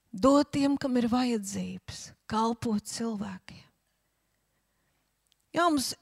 dot 0.10 0.50
tiem, 0.56 0.78
kam 0.82 0.98
ir 0.98 1.10
vajadzības, 1.12 2.10
kalpot 2.30 2.86
cilvēkiem. 2.90 3.66
Jā, 5.54 5.66
mums 5.66 5.94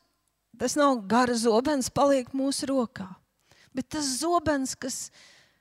tas 0.60 0.76
nav 0.80 1.02
gara 1.08 1.36
zobens, 1.38 1.90
paliek 1.92 2.32
mūsu 2.36 2.70
rokā, 2.72 3.08
bet 3.76 3.90
tas 3.96 4.08
zobens, 4.22 4.76
kas 4.76 5.08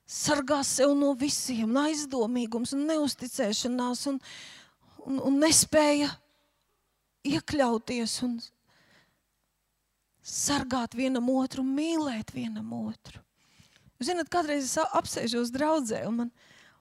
sargā 0.07 0.61
sev 0.65 0.95
no 0.99 1.13
visiem, 1.19 1.71
no 1.73 1.83
aizdomīgums 1.89 2.75
un 2.77 2.87
neusticēšanās 2.91 4.07
un, 4.13 4.21
un, 5.05 5.19
un 5.31 5.39
nespēja 5.43 6.13
iekļauties 7.27 8.21
un 8.27 8.37
sargāt 10.27 10.95
vienam 10.99 11.29
otru, 11.35 11.65
mīlēt 11.67 12.33
vienam 12.35 12.73
otru. 12.79 13.23
Ziniet, 14.03 14.29
kādreiz 14.31 14.67
es 14.67 14.77
apsēžos 14.85 15.53
draudzē, 15.55 16.03
un 16.09 16.21
man, 16.21 16.33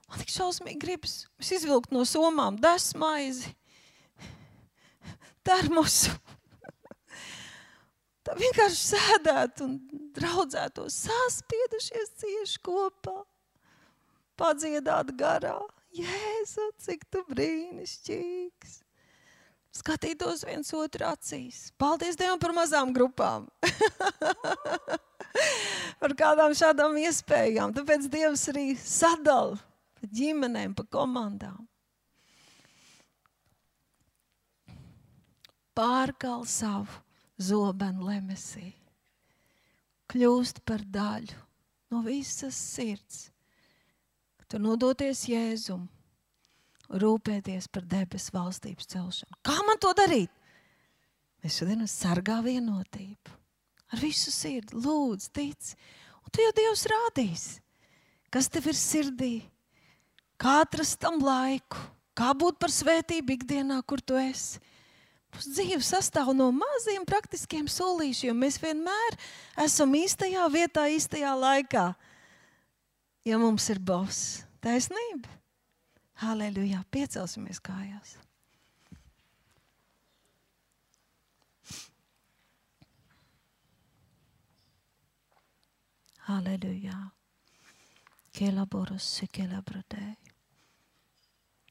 man 0.09 0.21
tik 0.21 0.33
šausmīgi 0.33 0.81
gribas 0.81 1.25
izvilkt 1.39 1.93
no 1.95 2.03
somām 2.07 2.57
desmaizi, 2.61 3.53
termosu. 5.45 6.11
Tā 8.25 8.33
vienkārši 8.39 8.79
sēdēt 8.81 9.61
un 9.61 9.75
draudzētos, 10.17 10.95
saspiedušies 11.05 12.15
cieši 12.23 12.61
kopā, 12.65 13.19
padziedāt 14.39 15.11
garā. 15.19 15.59
Jēzu, 15.95 16.71
cik 16.81 17.05
tu 17.13 17.21
brīnišķīgs! 17.29 18.79
Skatītos 19.75 20.41
viens 20.47 20.71
otru 20.73 21.05
acīs. 21.05 21.69
Paldies 21.77 22.17
Dievam 22.17 22.41
par 22.41 22.55
mazām 22.55 22.95
grupām! 22.95 23.45
par 26.01 26.17
kādām 26.17 26.55
šādām 26.57 26.97
iespējām. 27.03 27.75
Tāpēc 27.77 28.09
Dievs 28.11 28.49
arī 28.51 28.67
sadala 28.79 29.59
pa 29.99 30.11
ģimenēm, 30.17 30.73
pa 30.79 30.87
komandām. 30.97 31.61
Pārkal 35.75 36.47
savu 36.47 37.04
zobenu 37.41 38.07
lemesī, 38.09 38.73
kļūst 40.11 40.61
par 40.67 40.83
daļu 40.85 41.39
no 41.91 42.01
visas 42.05 42.55
sirds, 42.55 43.29
tu 44.47 44.59
nodoties 44.61 45.25
Jēzum, 45.27 45.87
rūpēties 47.01 47.67
par 47.73 47.85
debesu 47.89 48.33
valstības 48.35 48.87
celšanu. 48.93 49.39
Kā 49.45 49.55
man 49.65 49.79
to 49.81 49.89
darīt? 49.97 50.29
Es 51.45 51.57
šodien 51.59 51.83
sargā 51.89 52.39
vienotību 52.45 53.33
ar 53.93 54.01
visu 54.01 54.31
sirdi, 54.33 54.77
lūdzu, 54.81 55.31
tic. 55.35 55.73
Un 56.25 56.33
tu 56.33 56.41
jau 56.41 56.53
Dievs 56.57 56.85
rādīs, 56.89 57.43
kas 58.33 58.49
tev 58.51 58.69
ir 58.71 58.77
sirdī, 58.79 59.33
kā 60.41 60.61
atrast 60.63 60.97
tam 61.03 61.19
laiku, 61.23 61.79
kā 62.17 62.31
būt 62.37 62.57
par 62.61 62.73
svētību 62.73 63.37
ikdienā, 63.37 63.81
kur 63.85 64.01
tu 64.01 64.17
esi. 64.19 64.61
Dzīve 65.43 65.83
sastāv 65.83 66.31
no 66.37 66.47
maziem 66.55 67.03
praktiskiem 67.07 67.67
solīšiem. 67.71 68.37
Mēs 68.39 68.59
vienmēr 68.63 69.17
esam 69.65 69.95
īstajā 69.97 70.45
vietā, 70.53 70.87
īstajā 70.91 71.33
laikā. 71.35 71.87
Ja 73.25 73.39
mums 73.41 73.67
ir 73.73 73.81
boss, 73.81 74.45
Taisnība. 74.63 75.29
Halleluja! 76.23 76.79
Piecelsimies 76.93 77.59
kājās! 77.59 78.15
Halleluja! 86.25 87.01
Kelaboras, 88.35 89.09
kelabradēji. 89.35 90.33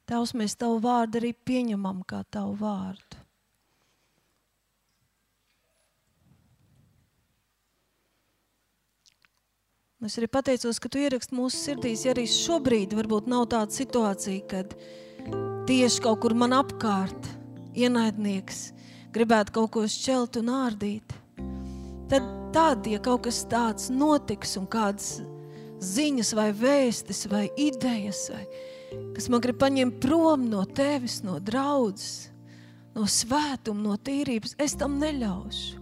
Tavs 0.04 0.34
mēs 0.36 0.54
tavu 0.60 0.78
vārdu 0.84 1.18
arī 1.20 1.32
pieņemam 1.48 2.04
kā 2.08 2.22
tavu 2.30 2.54
vārdu. 2.60 3.23
Es 10.04 10.18
arī 10.20 10.28
pateicos, 10.28 10.76
ka 10.76 10.90
tu 10.92 11.00
ieraksti 11.00 11.32
mūsu 11.32 11.56
sirdīs, 11.56 12.02
ja 12.04 12.12
arī 12.12 12.26
šobrīd 12.28 12.92
varbūt 12.92 13.28
nav 13.32 13.46
tāda 13.54 13.72
situācija, 13.72 14.42
kad 14.50 14.74
tieši 15.64 16.02
kaut 16.04 16.20
kur 16.20 16.34
man 16.36 16.52
apkārt 16.52 17.30
ienaidnieks 17.72 18.66
gribētu 19.14 19.54
kaut 19.56 19.70
ko 19.72 19.86
šķelt 19.88 20.36
un 20.42 20.50
ārdīt. 20.52 21.14
Tad, 22.12 22.28
tad, 22.52 22.84
ja 22.84 23.00
kaut 23.00 23.24
kas 23.24 23.40
tāds 23.48 23.88
notiks 23.88 24.52
un 24.60 24.68
kādas 24.68 25.22
ziņas 25.80 26.34
vai 26.36 26.50
vēstis 26.52 27.24
vai 27.32 27.46
idejas 27.56 28.26
vai 28.34 28.44
kas 29.16 29.30
man 29.32 29.40
grib 29.42 29.56
paņemt 29.62 29.98
prom 30.04 30.44
no 30.52 30.66
tevis, 30.68 31.22
no 31.24 31.40
draudzes, 31.40 32.28
no 32.92 33.08
svētuma, 33.08 33.88
no 33.88 33.96
tīrības, 33.96 34.58
es 34.60 34.76
tam 34.78 35.00
neļaušu. 35.00 35.80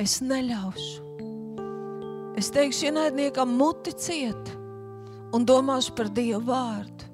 Es 0.00 0.20
neļaušu. 0.24 1.09
Es 2.40 2.48
teikšu, 2.48 2.86
ienaidniekam, 2.88 3.50
muti 3.52 3.92
ciet 3.92 4.54
un 5.36 5.44
domāšu 5.44 5.92
par 5.92 6.08
Dievu 6.08 6.40
vārdu. 6.46 7.08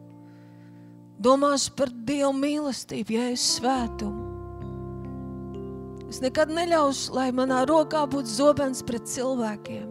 Domāšu 1.19 1.73
par 1.75 1.91
Dievu 2.07 2.31
mīlestību, 2.37 3.17
es 3.33 3.43
svētumu. 3.57 4.23
Es 6.07 6.21
nekad 6.23 6.53
neļaušu, 6.55 7.17
lai 7.17 7.33
manā 7.35 7.65
rokā 7.67 8.05
būtu 8.07 8.31
zobens 8.31 8.85
pret 8.87 9.09
cilvēkiem. 9.11 9.89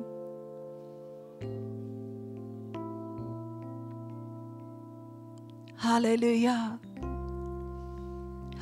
Halleluja! 5.84 6.56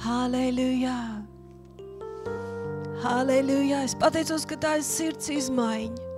Halleluja! 0.07 0.97
Halleluja! 3.05 3.83
Es 3.85 3.93
pateicos, 3.93 4.47
ka 4.49 4.57
tā 4.57 4.73
ir 4.81 4.87
sirds 4.87 5.29
izmaiņa. 5.37 6.12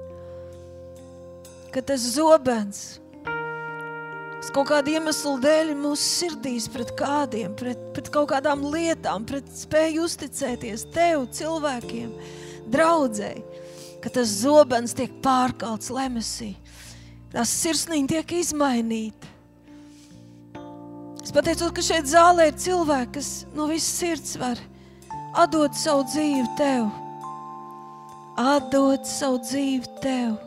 Ka 1.76 1.82
tas 1.84 2.00
zobens, 2.16 3.02
kas 3.26 4.52
kaut 4.56 4.70
kāda 4.70 4.94
iemesla 4.94 5.34
dēļ 5.44 5.74
mūsu 5.76 6.06
sirdīs 6.06 6.70
pret 6.72 6.94
kādiem, 6.96 7.52
pret, 7.60 7.82
pret 7.92 8.08
kaut 8.14 8.30
kādām 8.30 8.64
lietām, 8.72 9.26
pret 9.28 9.50
spēju 9.52 10.06
uzticēties 10.08 10.86
tev, 10.96 11.26
cilvēkiem, 11.36 12.14
draudzēji, 12.72 13.44
ka 14.00 14.14
tas 14.22 14.38
zobens 14.46 14.96
tiek 14.96 15.20
pārkalts 15.26 15.92
lemesī. 15.92 16.54
Tās 17.36 17.52
sirsniņi 17.60 18.12
tiek 18.14 18.34
izmainīti. 18.40 19.34
Es 21.26 21.36
pateicos, 21.36 21.76
ka 21.76 21.84
šeit 21.84 22.08
zālē 22.08 22.54
ir 22.54 22.58
cilvēki, 22.70 23.18
kas 23.20 23.36
no 23.52 23.68
visas 23.68 24.00
sirds 24.00 24.40
var 24.40 24.64
atdot 25.44 25.76
savu 25.76 26.08
dzīvi 26.08 26.48
tev. 26.56 26.88
Atdot 28.40 29.04
savu 29.12 29.44
dzīvi 29.44 29.98
tev. 30.00 30.45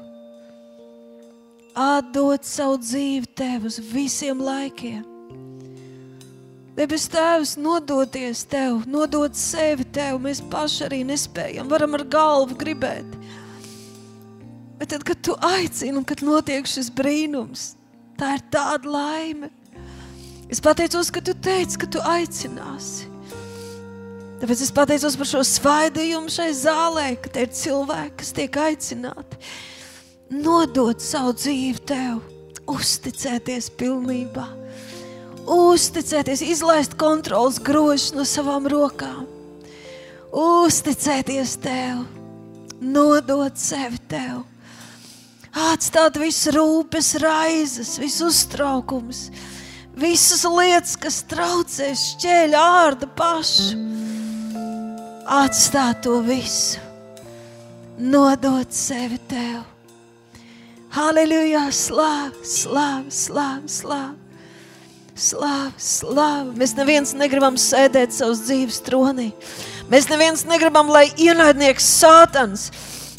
Atdot 1.78 2.42
savu 2.42 2.80
dzīvi 2.82 3.28
tev 3.38 3.68
uz 3.68 3.76
visiem 3.78 4.40
laikiem. 4.42 5.04
Debes 6.74 7.04
Tēvs, 7.10 7.52
nodoties 7.58 8.40
Tev, 8.50 8.80
nodot 8.90 9.34
sevi 9.38 9.86
Tev, 9.94 10.18
mēs 10.22 10.40
paši 10.50 10.84
arī 10.88 10.98
nespējam, 11.06 11.70
varam 11.70 11.94
ar 11.94 12.04
galvu 12.10 12.58
gribēt. 12.58 13.14
Bet 14.78 14.90
tad, 14.90 15.06
kad 15.06 15.22
Tu 15.22 15.36
aicini 15.38 15.94
un 15.98 16.06
kad 16.06 16.22
notiek 16.26 16.66
šis 16.66 16.90
brīnums, 16.98 17.72
tā 18.18 18.34
ir 18.40 18.44
tāda 18.50 18.94
laime. 18.98 19.52
Es 20.50 20.62
pateicos, 20.64 21.12
ka 21.14 21.22
tu 21.22 21.34
teici, 21.34 21.78
ka 21.78 21.86
tu 21.86 22.02
aicināsi. 22.02 23.06
Tāpēc 24.42 24.66
es 24.66 24.74
pateicos 24.74 25.18
par 25.18 25.30
šo 25.30 25.46
svaidījumu 25.46 26.30
šai 26.30 26.52
zālē, 26.58 27.10
ka 27.22 27.34
te 27.34 27.46
ir 27.46 27.54
cilvēki, 27.54 28.16
kas 28.18 28.34
tiek 28.34 28.62
aicināti 28.66 29.42
nodot 30.30 31.00
savu 31.02 31.34
dzīvi 31.36 31.82
tev, 31.88 32.20
uzticēties 32.68 33.70
pilnībā, 33.80 34.46
uzticēties, 35.48 36.44
izlaist 36.44 36.98
kontrols 37.00 37.60
grožus 37.64 38.12
no 38.16 38.26
savām 38.28 38.68
rokām, 38.68 39.24
uzticēties 40.32 41.56
tev, 41.64 42.04
nodot 42.80 43.56
sevi 43.58 44.00
tev, 44.10 44.42
atstāt 45.68 46.20
visu 46.20 46.52
rūpes, 46.54 47.14
raizes, 47.22 47.96
visu 48.00 48.28
uztraukumus 48.28 49.28
visas 49.98 50.44
lietas, 50.46 50.94
kas 51.00 51.22
traucē, 51.28 51.90
šķēļ 51.98 52.54
ārda 52.58 53.08
pašu. 53.18 53.78
Atstāt 55.28 56.04
to 56.06 56.20
visu, 56.24 56.80
nodot 57.98 58.72
sevi 58.72 59.18
tev. 59.28 59.77
Halleluja! 60.98 61.68
Slāv, 61.70 62.32
slāv, 62.42 63.04
slāv, 63.14 63.60
slāv. 63.70 64.14
Slāv, 65.14 65.68
slāv. 65.78 66.48
Mēs 66.58 66.72
neviens 66.74 67.12
negribam 67.14 67.54
sēdēt 67.54 68.16
savas 68.16 68.40
dzīves 68.48 68.80
tronī. 68.82 69.28
Mēs 69.92 70.08
neviens 70.10 70.42
negribam, 70.48 70.90
lai 70.90 71.04
ienaidnieks 71.14 71.86
sātans, 72.00 72.64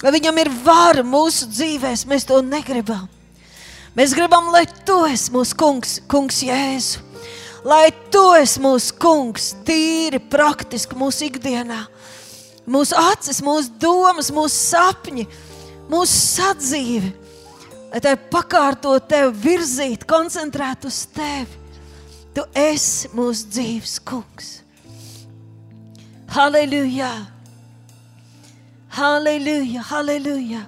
lai 0.04 0.12
viņam 0.18 0.42
ir 0.44 0.52
vara 0.66 1.06
mūsu 1.08 1.48
dzīvēs. 1.54 2.04
Mēs 2.12 2.28
to 2.28 2.42
negribam. 2.44 3.08
Mēs 3.96 4.12
gribam, 4.18 4.52
lai 4.52 4.66
tu 4.84 5.00
esi 5.08 5.32
mūsu 5.32 5.56
kungs, 5.64 5.96
kungs 6.12 6.42
Jēzu. 6.50 7.00
Lai 7.64 7.94
tu 8.12 8.26
esi 8.42 8.60
mūsu 8.64 9.00
kungs, 9.00 9.54
tīri 9.64 10.20
praktiski 10.20 11.00
mūsu 11.00 11.30
ikdienā. 11.32 11.86
Mūsu 12.68 13.00
acis, 13.08 13.40
mūsu 13.40 13.72
domas, 13.80 14.34
mūsu 14.36 14.68
sapņi, 14.68 15.30
mūsu 15.88 16.22
sadzīve. 16.28 17.16
Lai 17.90 18.02
tā 18.06 18.14
pakārto 18.30 18.94
tevi, 19.02 19.34
virzīt, 19.44 20.06
koncentrēt 20.10 20.86
uz 20.86 21.04
tevi. 21.14 21.58
Tu 22.36 22.44
esi 22.54 23.10
mūsu 23.18 23.50
dzīves 23.50 23.96
kungs. 24.06 24.50
Halleluja! 26.30 27.10
Halleluja! 28.94 29.82
Halleluja! 29.90 30.68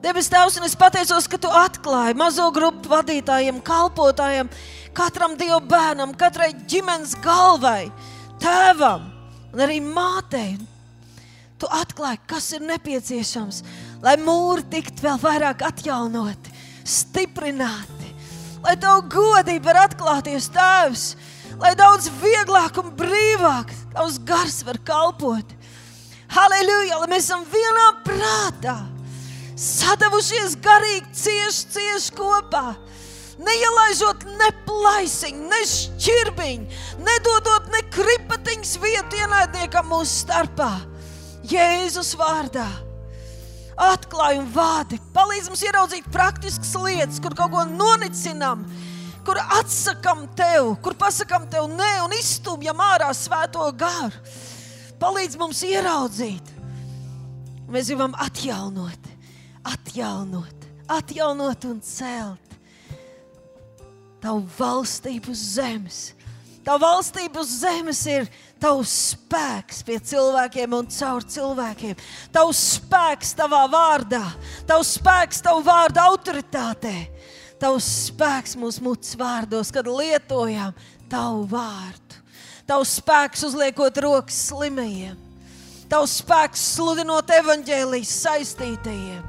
Debes 0.00 0.30
Tēvs, 0.32 0.56
un 0.58 0.66
es 0.66 0.74
pateicos, 0.80 1.28
ka 1.30 1.38
Tu 1.38 1.48
atklāji 1.60 2.16
mazo 2.18 2.48
grupu 2.56 2.90
vadītājiem, 2.90 3.60
kalpotājiem, 3.62 4.50
katram 4.96 5.36
Dieva 5.38 5.60
bērnam, 5.60 6.16
katrai 6.18 6.50
ģimenes 6.66 7.14
galvai, 7.22 7.92
tēvam 8.42 9.06
un 9.52 9.62
arī 9.62 9.78
mātei. 9.84 10.56
Tu 11.60 11.68
atklāji, 11.68 12.22
kas 12.26 12.48
ir 12.56 12.64
nepieciešams, 12.64 13.60
lai 14.04 14.16
mūri 14.20 14.64
tiktu 14.72 15.04
vēl 15.04 15.18
vairāk 15.20 15.64
atjaunoti, 15.68 16.52
stiprināti, 16.84 18.12
lai 18.64 18.76
Tavu 18.80 19.06
godību 19.12 19.68
var 19.68 19.82
atklāties 19.86 20.50
Tēvs, 20.54 21.04
lai 21.60 21.74
daudz 21.78 22.10
vieglāk 22.22 22.80
un 22.80 22.92
brīvāk 22.96 23.74
Tavs 23.94 24.20
gars 24.24 24.62
var 24.64 24.78
kalpot. 24.86 25.56
Halleluja, 26.30 27.00
lai 27.00 27.10
mēs 27.10 27.26
esam 27.26 27.42
vienā 27.50 27.88
prātā 28.06 28.78
sadavušies 29.60 30.54
garīgi, 30.64 31.10
cieši, 31.12 31.64
cieši 31.74 32.14
kopā. 32.16 32.70
Neielaižot 33.40 34.26
ne 34.36 34.50
plaisiņu, 34.66 35.46
ne 35.48 35.60
šķirbiņu, 35.64 36.80
nedodot 37.06 37.70
ne 37.72 37.80
kripatiņas 37.92 38.74
vietu 38.82 39.20
ienaidniekam 39.20 39.88
mūsu 39.88 40.26
starpā. 40.26 40.70
Jēzus 41.48 42.12
vārdā 42.20 42.68
atklāj 43.80 44.38
un 44.40 44.48
vādi, 44.54 45.00
palīdz 45.14 45.50
mums 45.50 45.64
ieraudzīt 45.66 46.08
praktiskas 46.12 46.72
lietas, 46.80 47.20
kur 47.22 47.36
kaut 47.38 47.52
ko 47.54 47.66
nonicinām, 47.68 48.64
kur 49.26 49.40
atsakām 49.60 50.26
tev, 50.36 50.74
kur 50.84 50.96
pasakām 50.98 51.48
tev 51.52 51.68
nē 51.72 51.92
un 52.04 52.16
izstumjam 52.18 52.82
ārā 52.84 53.12
svēto 53.16 53.66
garu. 53.78 54.24
Palīdz 55.00 55.38
mums 55.40 55.62
ieraudzīt. 55.64 56.56
Mēs 57.70 57.88
gribam 57.88 58.12
atjaunot 58.18 59.10
atjaunot, 59.64 60.66
atjaunot 60.88 61.64
un 61.68 61.80
celt 61.84 62.56
tavu 64.20 64.44
valstību 64.58 65.32
uz 65.32 65.42
zemes. 65.56 65.98
Tavu 66.64 66.82
valstību 66.82 67.40
uz 67.40 67.52
zemes 67.62 68.02
ir 68.10 68.26
tavs 68.60 68.92
spēks 69.14 69.82
pie 69.86 69.98
cilvēkiem 70.12 70.76
un 70.76 70.88
caur 70.92 71.24
cilvēkiem. 71.24 71.98
Tavs 72.32 72.62
spēks 72.76 73.34
tavā 73.38 73.64
vārdā, 73.72 74.24
tavs 74.68 74.96
spēks 74.98 75.42
tavu 75.44 75.64
vārdu 75.66 76.02
autoritātē, 76.04 76.96
Tavs 77.60 77.84
spēks 78.08 78.54
mūsu 78.56 78.80
mutes 78.86 79.12
vārdos, 79.20 79.68
kad 79.74 79.84
lietojām 79.84 80.72
Tavu 81.10 81.42
vārdu. 81.50 82.20
Tavs 82.64 82.94
spēks 83.00 83.42
uzliekot 83.48 83.98
rokas 84.00 84.38
slimajiem. 84.46 85.18
Tavs 85.90 86.20
spēks 86.22 86.62
sludinot 86.76 87.28
evaņģēlijas 87.34 88.12
saistītajiem. 88.22 89.24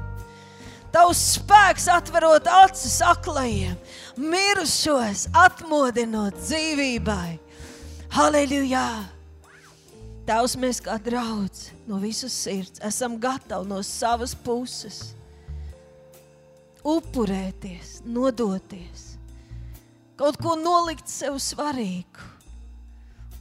Tavs 0.94 1.20
spēks 1.34 1.88
atverot 1.90 2.46
acis 2.52 3.00
aklajiem, 3.04 3.74
mirušos 4.20 5.26
atmodinot 5.42 6.36
dzīvībai. 6.38 7.40
Halleluja! 8.12 8.86
Tavs 10.22 10.54
mēs 10.54 10.78
kā 10.82 10.94
draugs 11.02 11.72
no 11.88 11.98
visas 12.02 12.34
sirds 12.44 12.82
esam 12.86 13.16
gatavi 13.18 13.66
no 13.66 13.80
savas 13.82 14.36
puses 14.38 15.16
upurēties, 16.86 18.00
nodoties, 18.06 19.16
kaut 20.18 20.38
ko 20.42 20.54
nolikt 20.58 21.10
sev 21.10 21.38
svarīgu, 21.42 22.30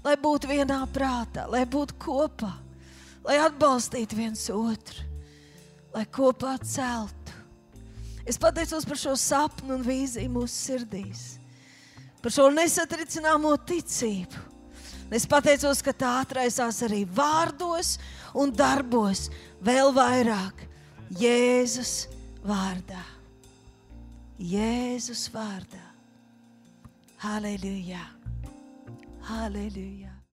lai 0.05 0.15
būtu 0.21 0.49
vienā 0.49 0.79
prātā, 0.93 1.47
lai 1.49 1.63
būtu 1.69 1.97
kopā, 2.01 2.51
lai 3.25 3.39
atbalstītu 3.41 4.17
viens 4.17 4.45
otru, 4.53 5.05
lai 5.93 6.05
kopā 6.05 6.55
celtu. 6.65 7.37
Es 8.25 8.37
pateicos 8.41 8.85
par 8.85 9.01
šo 9.01 9.15
sapnu 9.17 9.77
un 9.77 9.85
vīziju 9.85 10.29
mūsu 10.33 10.53
sirdīs, 10.53 11.25
par 12.21 12.33
šo 12.33 12.49
nesatricināmo 12.53 13.55
ticību. 13.69 14.50
Es 15.11 15.25
pateicos, 15.27 15.81
ka 15.83 15.91
tā 15.91 16.11
atraisās 16.21 16.79
arī 16.87 17.03
vārdos 17.03 17.97
un 18.37 18.53
darbos 18.55 19.25
vēl 19.59 19.91
vairāk 19.95 20.63
Jēzus 21.19 22.07
vārdā. 22.47 23.03
Jēzus 24.39 25.27
vārdā. 25.33 25.83
Halleluja! 27.21 28.05
Halleluja! 29.27 30.10